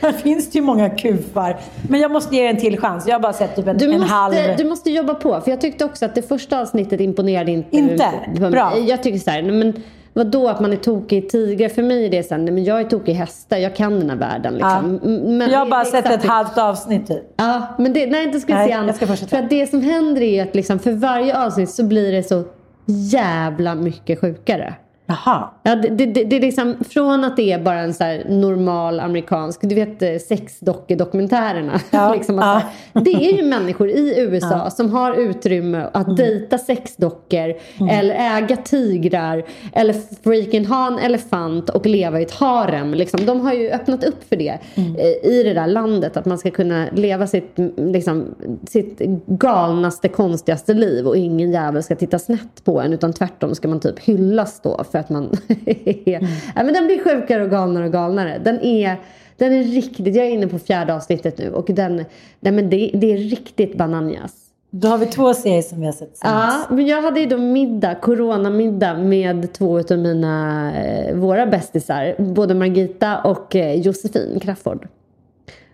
Här 0.00 0.12
finns 0.12 0.50
det 0.50 0.58
ju 0.58 0.64
många 0.64 0.90
kufar. 0.90 1.56
Men 1.88 2.00
jag 2.00 2.10
måste 2.10 2.36
ge 2.36 2.42
det 2.42 2.48
en 2.48 2.56
till 2.56 2.78
chans. 2.78 3.06
Jag 3.06 3.14
har 3.14 3.20
bara 3.20 3.32
sett 3.32 3.56
typ 3.56 3.66
en, 3.66 3.78
Du 3.78 3.84
en 3.92 4.00
måste, 4.00 4.14
halv. 4.14 4.34
du 4.58 4.64
måste 4.64 4.90
jobba 4.90 5.14
på. 5.14 5.40
För 5.40 5.50
jag 5.50 5.60
tyckte 5.60 5.84
också 5.84 6.04
att 6.04 6.14
det 6.14 6.22
första 6.22 6.60
avsnittet 6.60 7.00
imponerade 7.00 7.50
inte. 7.52 7.76
Inte? 7.76 8.10
Bra. 8.50 8.78
Jag 8.78 9.02
tycker 9.02 9.18
så 9.18 9.30
här, 9.30 9.42
men 9.42 9.82
vadå 10.12 10.48
att 10.48 10.60
man 10.60 10.72
är 10.72 10.76
tokig 10.76 11.24
i 11.24 11.28
tigrar? 11.28 11.68
För 11.68 11.82
mig 11.82 12.06
är 12.06 12.10
det 12.10 12.22
så 12.22 12.34
här, 12.34 12.42
nej 12.42 12.54
men 12.54 12.64
jag 12.64 12.80
är 12.80 12.84
tokig 12.84 13.12
i 13.12 13.14
hästar. 13.14 13.56
Jag 13.56 13.76
kan 13.76 14.00
den 14.00 14.10
här 14.10 14.16
världen 14.16 14.54
liksom. 14.54 15.00
Ja. 15.02 15.08
Men 15.08 15.50
jag 15.50 15.58
har 15.58 15.66
bara 15.66 15.84
sett 15.84 16.06
ett 16.06 16.24
halvt 16.24 16.58
avsnitt 16.58 17.06
typ. 17.06 17.22
Ja, 17.36 17.62
men 17.78 17.92
det, 17.92 18.06
nej, 18.06 18.24
inte 18.24 18.40
ska 18.40 18.54
Nej, 18.54 18.68
se 18.68 18.74
jag 18.74 18.94
ska 18.94 19.06
fortsätta. 19.06 19.28
För 19.36 19.42
att 19.44 19.50
det 19.50 19.66
som 19.66 19.82
händer 19.82 20.22
är 20.22 20.42
att 20.42 20.54
liksom, 20.54 20.78
för 20.78 20.92
varje 20.92 21.46
avsnitt 21.46 21.70
så 21.70 21.84
blir 21.84 22.12
det 22.12 22.22
så 22.22 22.44
jävla 22.86 23.74
mycket 23.74 24.20
sjukare. 24.20 24.74
Jaha. 25.06 25.48
Ja, 25.62 25.76
det, 25.76 25.88
det, 25.88 26.24
det, 26.24 26.36
är 26.36 26.40
liksom, 26.40 26.76
från 26.90 27.24
att 27.24 27.36
det 27.36 27.52
är 27.52 27.58
bara 27.58 27.80
en 27.80 27.94
så 27.94 28.04
normal 28.28 29.00
amerikansk, 29.00 29.60
du 29.62 29.74
vet 29.74 30.02
eh, 30.02 30.16
sexdockedokumentärerna. 30.28 31.80
Ja, 31.90 32.14
liksom 32.14 32.38
ja. 32.38 32.62
det 32.92 33.10
är 33.10 33.36
ju 33.36 33.42
människor 33.42 33.88
i 33.88 34.14
USA 34.20 34.70
som 34.70 34.90
har 34.90 35.14
utrymme 35.14 35.86
att 35.92 36.16
dejta 36.16 36.58
sexdockor 36.58 37.54
eller 37.90 38.38
äga 38.38 38.56
tigrar 38.56 39.44
eller 39.72 39.94
freaking 40.22 40.66
ha 40.66 40.86
en 40.86 40.98
elefant 40.98 41.70
och 41.70 41.86
leva 41.86 42.20
i 42.20 42.22
ett 42.22 42.30
harem. 42.30 42.94
Liksom. 42.94 43.26
De 43.26 43.40
har 43.40 43.52
ju 43.52 43.70
öppnat 43.70 44.04
upp 44.04 44.28
för 44.28 44.36
det 44.36 44.58
eh, 44.76 45.30
i 45.30 45.42
det 45.44 45.54
där 45.54 45.66
landet. 45.66 46.16
Att 46.16 46.26
man 46.26 46.38
ska 46.38 46.50
kunna 46.50 46.86
leva 46.92 47.26
sitt, 47.26 47.58
mm, 47.58 47.92
liksom, 47.92 48.34
sitt 48.68 48.98
galnaste, 49.26 50.08
konstigaste 50.08 50.74
liv 50.74 51.06
och 51.06 51.16
ingen 51.16 51.52
jävel 51.52 51.82
ska 51.82 51.96
titta 51.96 52.18
snett 52.18 52.64
på 52.64 52.80
en 52.80 52.92
utan 52.92 53.12
tvärtom 53.12 53.54
ska 53.54 53.68
man 53.68 53.80
typ 53.80 53.98
hyllas 53.98 54.60
då 54.62 54.84
för 54.90 54.98
att 54.98 55.10
man 55.10 55.36
Ja, 56.04 56.20
men 56.54 56.74
den 56.74 56.86
blir 56.86 57.04
sjukare 57.04 57.44
och 57.44 57.50
galnare 57.50 57.84
och 57.86 57.92
galnare. 57.92 58.38
Den 58.44 58.60
är, 58.60 58.96
den 59.36 59.52
är 59.52 59.62
riktigt... 59.62 60.16
Jag 60.16 60.26
är 60.26 60.30
inne 60.30 60.46
på 60.46 60.58
fjärde 60.58 60.94
avsnittet 60.94 61.38
nu 61.38 61.52
och 61.52 61.66
den, 61.66 62.04
nej, 62.40 62.52
men 62.52 62.70
det, 62.70 62.90
det 62.94 63.12
är 63.12 63.16
riktigt 63.16 63.76
bananjas. 63.76 64.32
Då 64.70 64.88
har 64.88 64.98
vi 64.98 65.06
två 65.06 65.34
serier 65.34 65.62
som 65.62 65.80
vi 65.80 65.86
har 65.86 65.92
sett 65.92 66.18
Ja, 66.22 66.60
men 66.70 66.86
jag 66.86 67.02
hade 67.02 67.20
ju 67.20 67.26
då 67.26 67.38
middag, 67.38 67.94
coronamiddag 67.94 68.94
med 68.94 69.52
två 69.52 69.78
av 69.78 69.98
mina, 69.98 70.72
eh, 70.82 71.16
våra 71.16 71.46
bästisar. 71.46 72.14
Både 72.18 72.54
Margita 72.54 73.20
och 73.20 73.56
eh, 73.56 73.80
Josefin 73.80 74.40
Crafoord. 74.40 74.88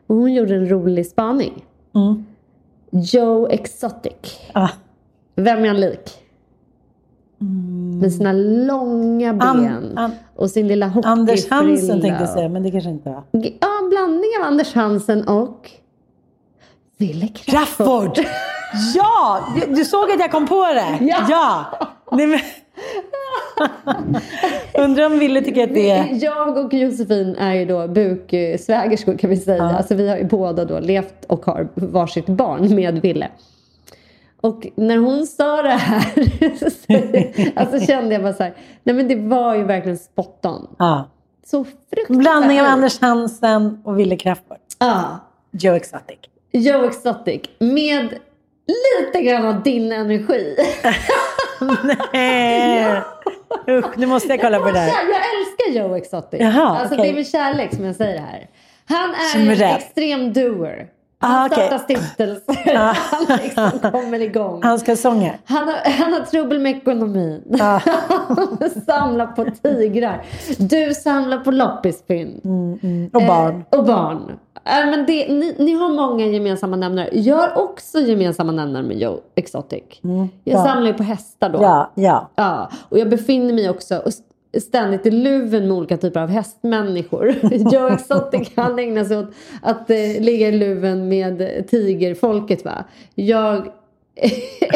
Och 0.07 0.17
hon 0.17 0.35
gjorde 0.35 0.55
en 0.55 0.69
rolig 0.69 1.07
spaning. 1.07 1.65
Mm. 1.95 2.25
Joe 2.91 3.49
Exotic. 3.49 4.39
Ah. 4.53 4.69
Vem 5.35 5.65
är 5.65 5.69
han 5.69 5.81
lik? 5.81 6.26
Med 8.01 8.13
sina 8.13 8.33
långa 8.33 9.33
ben 9.35 9.49
Mm. 9.59 9.75
An- 9.77 9.93
an- 9.99 10.13
och 10.37 10.51
sin 10.51 10.69
lilla 10.69 10.87
hockeyfrilla. 10.87 11.13
Anders 11.21 11.51
Hansen 11.51 12.01
tänkte 12.01 12.23
jag 12.25 12.29
säga, 12.31 12.49
men 12.49 12.63
det 12.63 12.71
kanske 12.71 12.91
inte 12.91 13.09
var. 13.11 13.23
Ja, 13.33 13.69
en 13.83 13.89
blandning 13.91 14.31
av 14.41 14.47
Anders 14.47 14.75
Hansen 14.75 15.29
och 15.29 15.71
Wille 16.99 17.29
Crafoord. 17.29 18.15
Crafoord! 18.15 18.27
Ja! 18.95 19.41
Du, 19.67 19.75
du 19.75 19.85
såg 19.85 20.11
att 20.11 20.21
jag 20.21 20.31
kom 20.33 20.47
på 20.47 20.63
det? 20.75 20.99
Ja. 21.29 21.65
Nej, 22.13 22.27
men... 22.27 22.39
Undrar 24.85 25.07
om 25.07 25.19
Ville 25.19 25.41
tycker 25.43 25.65
att 25.65 25.75
det 25.75 25.91
är... 25.91 26.25
Jag 26.25 26.57
och 26.59 26.75
Josefin 26.75 27.37
är 27.37 27.55
ju 27.55 27.65
då 27.65 27.89
buksvägerskor 27.89 29.17
kan 29.19 29.31
vi 29.31 29.37
säga. 29.37 29.63
Alltså 29.65 29.95
vi 29.95 30.09
har 30.09 30.17
ju 30.17 30.25
båda 30.25 30.65
då 30.65 30.79
levt 30.81 31.25
och 31.29 31.47
har 31.47 31.69
varsitt 31.75 32.27
barn 32.27 32.75
med 32.75 32.99
Ville. 33.03 33.29
Och 34.47 34.67
när 34.75 34.97
hon 34.97 35.27
sa 35.27 35.63
det 35.63 35.69
här 35.69 36.01
så 36.59 37.61
alltså 37.61 37.87
kände 37.87 38.15
jag 38.15 38.23
bara 38.23 38.33
så 38.33 38.43
här, 38.43 38.55
nej 38.83 38.95
men 38.95 39.09
det 39.09 39.17
var 39.17 39.55
ju 39.55 39.65
verkligen 39.65 39.99
spot 39.99 40.41
on. 40.47 40.75
Ja. 40.79 41.11
Så 41.47 41.65
fruktansvärt. 41.65 42.19
Blandning 42.19 42.61
av 42.61 42.67
Anders 42.67 43.01
Hansen 43.01 43.83
och 43.85 43.99
Ville 43.99 44.17
Crafoord. 44.17 44.59
Ja. 44.79 45.19
Joe 45.51 45.75
Exotic. 45.75 46.19
Joe 46.53 46.85
Exotic 46.85 47.41
med 47.59 48.19
lite 48.67 49.23
grann 49.23 49.47
av 49.47 49.63
din 49.63 49.93
energi. 49.93 50.57
Nej. 52.13 53.03
Usch, 53.69 53.97
nu 53.99 54.07
måste 54.07 54.29
jag 54.29 54.41
kolla 54.41 54.59
på 54.59 54.67
det 54.67 54.73
där. 54.73 54.87
Jag 54.87 55.23
älskar 55.39 55.81
Joe 55.81 55.97
Exotic. 55.97 56.41
Jaha, 56.41 56.79
alltså, 56.79 56.95
okej. 56.95 57.07
Det 57.07 57.13
är 57.13 57.15
med 57.15 57.27
kärlek 57.27 57.75
som 57.75 57.85
jag 57.85 57.97
säger 57.97 58.15
det 58.15 58.27
här. 58.27 58.49
Han 58.89 59.11
är 59.11 59.65
en 59.65 59.77
extrem 59.77 60.33
doer. 60.33 60.89
Han 61.19 61.45
Ah, 61.45 61.49
startar 61.49 61.79
stiftelser. 61.79 62.75
Han 62.95 63.39
liksom 63.43 63.91
kommer 63.91 64.21
igång. 64.21 64.63
Han 64.63 64.79
ska 64.79 64.97
sånga. 64.97 65.33
Han 65.45 65.69
har, 65.69 65.91
han 65.91 66.13
har 66.13 66.21
trubbel 66.21 66.59
med 66.59 66.77
ekonomin. 66.77 67.43
Ah. 67.61 67.81
Samlar 68.87 69.27
på 69.27 69.45
tigrar. 69.63 70.23
Du 70.59 70.95
samlar 70.95 71.39
på 71.39 71.51
loppispinn. 71.51 72.41
Och 73.13 73.23
barn. 73.23 73.65
Eh, 73.73 73.79
och 73.79 73.85
barn. 73.87 74.39
Äh, 74.65 74.91
men 74.91 75.07
det, 75.07 75.29
ni, 75.29 75.55
ni 75.59 75.75
har 75.75 75.89
många 75.89 76.27
gemensamma 76.27 76.77
nämnare. 76.77 77.09
Jag 77.13 77.37
har 77.37 77.59
också 77.65 77.99
gemensamma 77.99 78.53
nämnare 78.53 78.83
med 78.83 78.97
Joe 78.99 79.21
Exotic. 79.35 79.83
Jag 80.01 80.11
Mm. 80.11 80.29
Ja. 80.45 80.65
samlar 80.65 80.87
ju 80.87 80.95
på 80.95 81.03
hästar 81.03 81.49
då. 81.49 81.59
Ja, 81.63 81.91
ja. 81.95 82.31
Ja, 82.35 82.71
och 82.89 82.99
jag 82.99 83.11
befinner 83.11 83.55
mig 83.55 83.71
också 83.71 84.03
ständigt 84.61 85.07
i 85.07 85.11
luven 85.11 85.69
med 85.69 85.77
olika 85.77 85.97
typer 85.97 86.21
av 86.21 86.29
hästmänniskor. 86.29 87.35
Joe 87.73 87.89
Exotic 87.89 88.51
han 88.57 88.79
ägnar 88.79 89.05
sig 89.05 89.19
åt 89.19 89.31
att 89.63 89.91
eh, 89.91 89.97
ligga 90.21 90.49
i 90.49 90.53
luven 90.53 91.09
med 91.09 91.65
tigerfolket 91.69 92.65
va. 92.65 92.85
Jag 93.15 93.57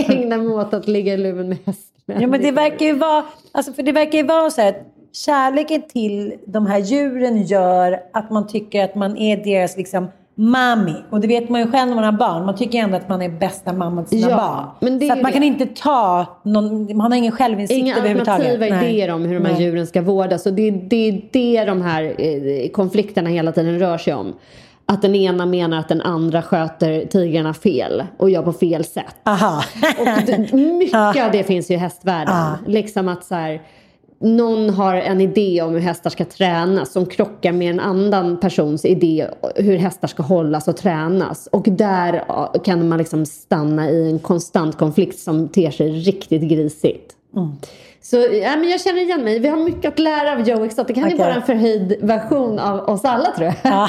ägnar 0.09 0.39
mig 0.39 0.49
åt 0.49 0.75
att 0.75 0.89
ligga 0.89 1.15
i 1.15 1.17
luven 1.17 1.49
med 1.49 1.59
hästmänniskor. 1.67 2.23
Ja, 2.23 2.29
men 2.29 2.43
det 2.43 2.53
verkar 2.53 2.87
ju 2.87 2.93
vara, 2.93 3.25
alltså 3.53 3.73
för 3.73 3.83
det 3.83 3.93
verkar 3.93 4.19
ju 4.19 4.25
vara 4.25 4.51
så 4.51 4.61
här 4.61 4.69
att 4.69 4.87
kärleken 5.13 5.83
till 5.83 6.35
de 6.45 6.67
här 6.67 6.79
djuren 6.79 7.43
gör 7.43 8.01
att 8.13 8.31
man 8.31 8.47
tycker 8.47 8.85
att 8.85 8.95
man 8.95 9.17
är 9.17 9.37
deras 9.37 9.77
liksom 9.77 10.09
mami. 10.41 10.95
Och 11.11 11.21
det 11.21 11.27
vet 11.29 11.49
man 11.49 11.61
ju 11.61 11.71
själv 11.71 11.89
när 11.89 11.95
man 11.95 12.05
har 12.05 12.13
barn. 12.13 12.47
Man 12.47 12.57
tycker 12.57 12.79
ändå 12.79 12.97
att 12.97 13.09
man 13.09 13.23
är 13.23 13.29
bästa 13.29 13.73
mamman 13.73 14.05
till 14.05 14.19
sina 14.23 14.31
Ja, 14.31 14.37
barn. 14.81 15.01
så 15.01 15.13
att 15.13 15.23
man 15.23 15.31
det. 15.31 15.33
kan 15.33 15.43
inte 15.43 15.67
ta 15.67 16.27
någon, 16.43 16.97
man 16.97 17.13
har 17.13 17.19
ingen 17.19 17.33
självinsikt 17.33 17.79
Inga 17.79 17.97
överhuvudtaget. 17.97 18.47
alternativa 18.47 18.77
Nej. 18.81 18.91
idéer 18.95 19.11
om 19.11 19.25
hur 19.25 19.35
de 19.35 19.45
här 19.45 19.53
Nej. 19.53 19.63
djuren 19.63 19.87
ska 19.87 20.03
vårdas. 20.03 20.47
Och 20.47 20.53
det 20.53 20.63
är 20.69 20.73
det, 20.73 20.97
är 21.09 21.23
det 21.33 21.65
de 21.65 21.83
här 21.83 22.15
eh, 22.19 22.69
konflikterna 22.71 23.31
hela 23.31 23.53
tiden 23.53 23.79
rör 23.79 23.99
sig 23.99 24.15
om. 24.15 24.33
Att 24.87 25.03
den 25.03 25.15
ena 25.15 25.47
menar 25.47 25.79
att 25.79 25.89
den 25.89 26.01
andra 26.01 26.43
sköter 26.43 27.05
tigrarna 27.07 27.55
fel 27.55 28.05
och 28.17 28.31
gör 28.31 28.43
på 28.43 28.53
fel 28.53 28.85
sätt. 28.85 29.17
Aha. 29.25 29.63
Och 29.99 30.07
det, 30.27 30.53
mycket 30.53 30.95
av 31.25 31.31
det 31.33 31.45
finns 31.45 31.71
ju 31.71 31.75
i 31.75 31.79
hästvärlden. 31.79 32.35
Ja. 32.37 32.53
Liksom 32.67 33.09
att 33.09 33.25
så 33.25 33.35
här, 33.35 33.63
någon 34.21 34.71
har 34.71 34.95
en 34.95 35.21
idé 35.21 35.63
om 35.63 35.73
hur 35.73 35.81
hästar 35.81 36.11
ska 36.11 36.25
tränas 36.25 36.93
som 36.93 37.07
krockar 37.07 37.53
med 37.53 37.71
en 37.71 37.81
annan 37.81 38.41
persons 38.41 38.85
idé 38.85 39.27
hur 39.57 39.77
hästar 39.77 40.09
ska 40.09 40.23
hållas 40.23 40.69
och 40.69 40.77
tränas. 40.77 41.49
Och 41.53 41.65
där 41.69 42.25
kan 42.65 42.89
man 42.89 42.99
liksom 42.99 43.27
stanna 43.27 43.91
i 43.91 44.11
en 44.11 44.19
konstant 44.19 44.79
konflikt 44.79 45.19
som 45.19 45.49
ter 45.49 45.71
sig 45.71 45.91
riktigt 45.91 46.43
grisigt. 46.43 47.15
Så 48.03 48.17
ja, 48.17 48.57
men 48.57 48.71
jag 48.71 48.81
känner 48.81 49.01
igen 49.01 49.25
mig. 49.25 49.39
Vi 49.39 49.49
har 49.49 49.57
mycket 49.57 49.93
att 49.93 49.99
lära 49.99 50.33
av 50.33 50.49
Joe 50.49 50.65
Exotic. 50.65 50.97
Han 50.97 51.05
är 51.05 51.09
Okej. 51.09 51.19
bara 51.19 51.35
en 51.35 51.43
förhöjd 51.43 51.97
version 52.01 52.59
av 52.59 52.89
oss 52.89 53.05
alla 53.05 53.31
tror 53.31 53.53
jag. 53.63 53.89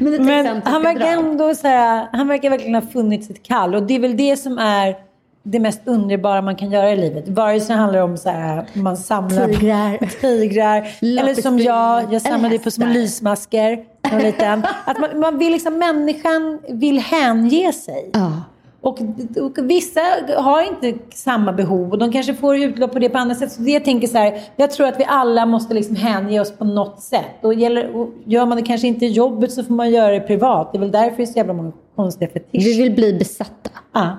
men 0.00 0.26
Men 0.26 0.62
han 0.64 0.82
verkar 0.82 1.06
ändå 1.06 1.54
så 1.54 1.68
här, 1.68 2.08
han 2.12 2.28
verkar 2.28 2.50
verkligen 2.50 2.74
ha 2.74 2.82
funnit 2.82 3.24
sitt 3.24 3.42
kall. 3.42 3.74
Och 3.74 3.82
det 3.82 3.94
är 3.94 4.00
väl 4.00 4.16
det 4.16 4.36
som 4.36 4.58
är 4.58 4.96
det 5.42 5.58
mest 5.60 5.80
underbara 5.84 6.42
man 6.42 6.56
kan 6.56 6.70
göra 6.70 6.92
i 6.92 6.96
livet. 6.96 7.28
Vare 7.28 7.60
sig 7.60 7.76
det 7.76 7.80
handlar 7.80 8.00
om 8.00 8.16
så 8.16 8.28
här, 8.28 8.66
man 8.72 8.96
samlar 8.96 9.48
Tigrar. 9.48 10.20
tigrar 10.20 10.88
eller 11.00 11.42
som 11.42 11.58
jag, 11.58 12.12
jag 12.12 12.22
samlade 12.22 12.58
på 12.58 12.70
små 12.70 12.86
lysmasker. 12.86 13.84
när 14.12 14.22
liten. 14.22 14.62
Att 14.84 15.00
man, 15.00 15.20
man 15.20 15.38
vill 15.38 15.52
liksom, 15.52 15.78
människan 15.78 16.58
vill 16.68 16.98
hänge 16.98 17.72
sig. 17.72 18.10
Ja. 18.12 18.32
Och, 18.80 18.98
och 19.40 19.58
vissa 19.62 20.00
har 20.36 20.62
inte 20.62 20.94
samma 21.14 21.52
behov 21.52 21.90
och 21.90 21.98
de 21.98 22.12
kanske 22.12 22.34
får 22.34 22.56
utlopp 22.56 22.92
på 22.92 22.98
det 22.98 23.08
på 23.08 23.18
andra 23.18 23.34
sätt. 23.34 23.52
Så 23.52 23.62
det 23.62 23.70
jag 23.70 23.84
tänker 23.84 24.08
så 24.08 24.18
här, 24.18 24.40
jag 24.56 24.70
tror 24.70 24.86
att 24.86 25.00
vi 25.00 25.04
alla 25.08 25.46
måste 25.46 25.74
liksom 25.74 25.96
hänge 25.96 26.40
oss 26.40 26.52
på 26.52 26.64
något 26.64 27.00
sätt. 27.00 27.36
Och, 27.42 27.54
gäller, 27.54 27.96
och 27.96 28.08
gör 28.24 28.46
man 28.46 28.56
det 28.56 28.62
kanske 28.62 28.86
inte 28.86 29.06
i 29.06 29.08
jobbet 29.08 29.52
så 29.52 29.64
får 29.64 29.74
man 29.74 29.90
göra 29.90 30.12
det 30.12 30.20
privat. 30.20 30.72
Det 30.72 30.78
är 30.78 30.80
väl 30.80 30.90
därför 30.90 31.16
det 31.16 31.22
är 31.22 31.26
så 31.26 31.36
jävla 31.36 31.52
många 31.52 31.72
konstiga 31.96 32.30
fetischer. 32.30 32.64
Vi 32.64 32.82
vill 32.82 32.94
bli 32.94 33.12
besatta. 33.12 33.70
Ja, 33.92 34.16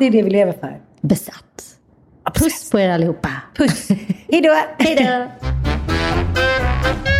det 0.00 0.06
är 0.06 0.10
det 0.10 0.22
vi 0.22 0.30
lever 0.30 0.52
för. 0.52 0.80
Besatt. 1.00 1.76
Puss 2.34 2.70
på 2.70 2.80
er 2.80 2.88
allihopa. 2.88 3.30
Puss! 3.56 3.88
Hejdå! 4.28 4.56
Hej 4.78 4.96
då! 4.96 5.30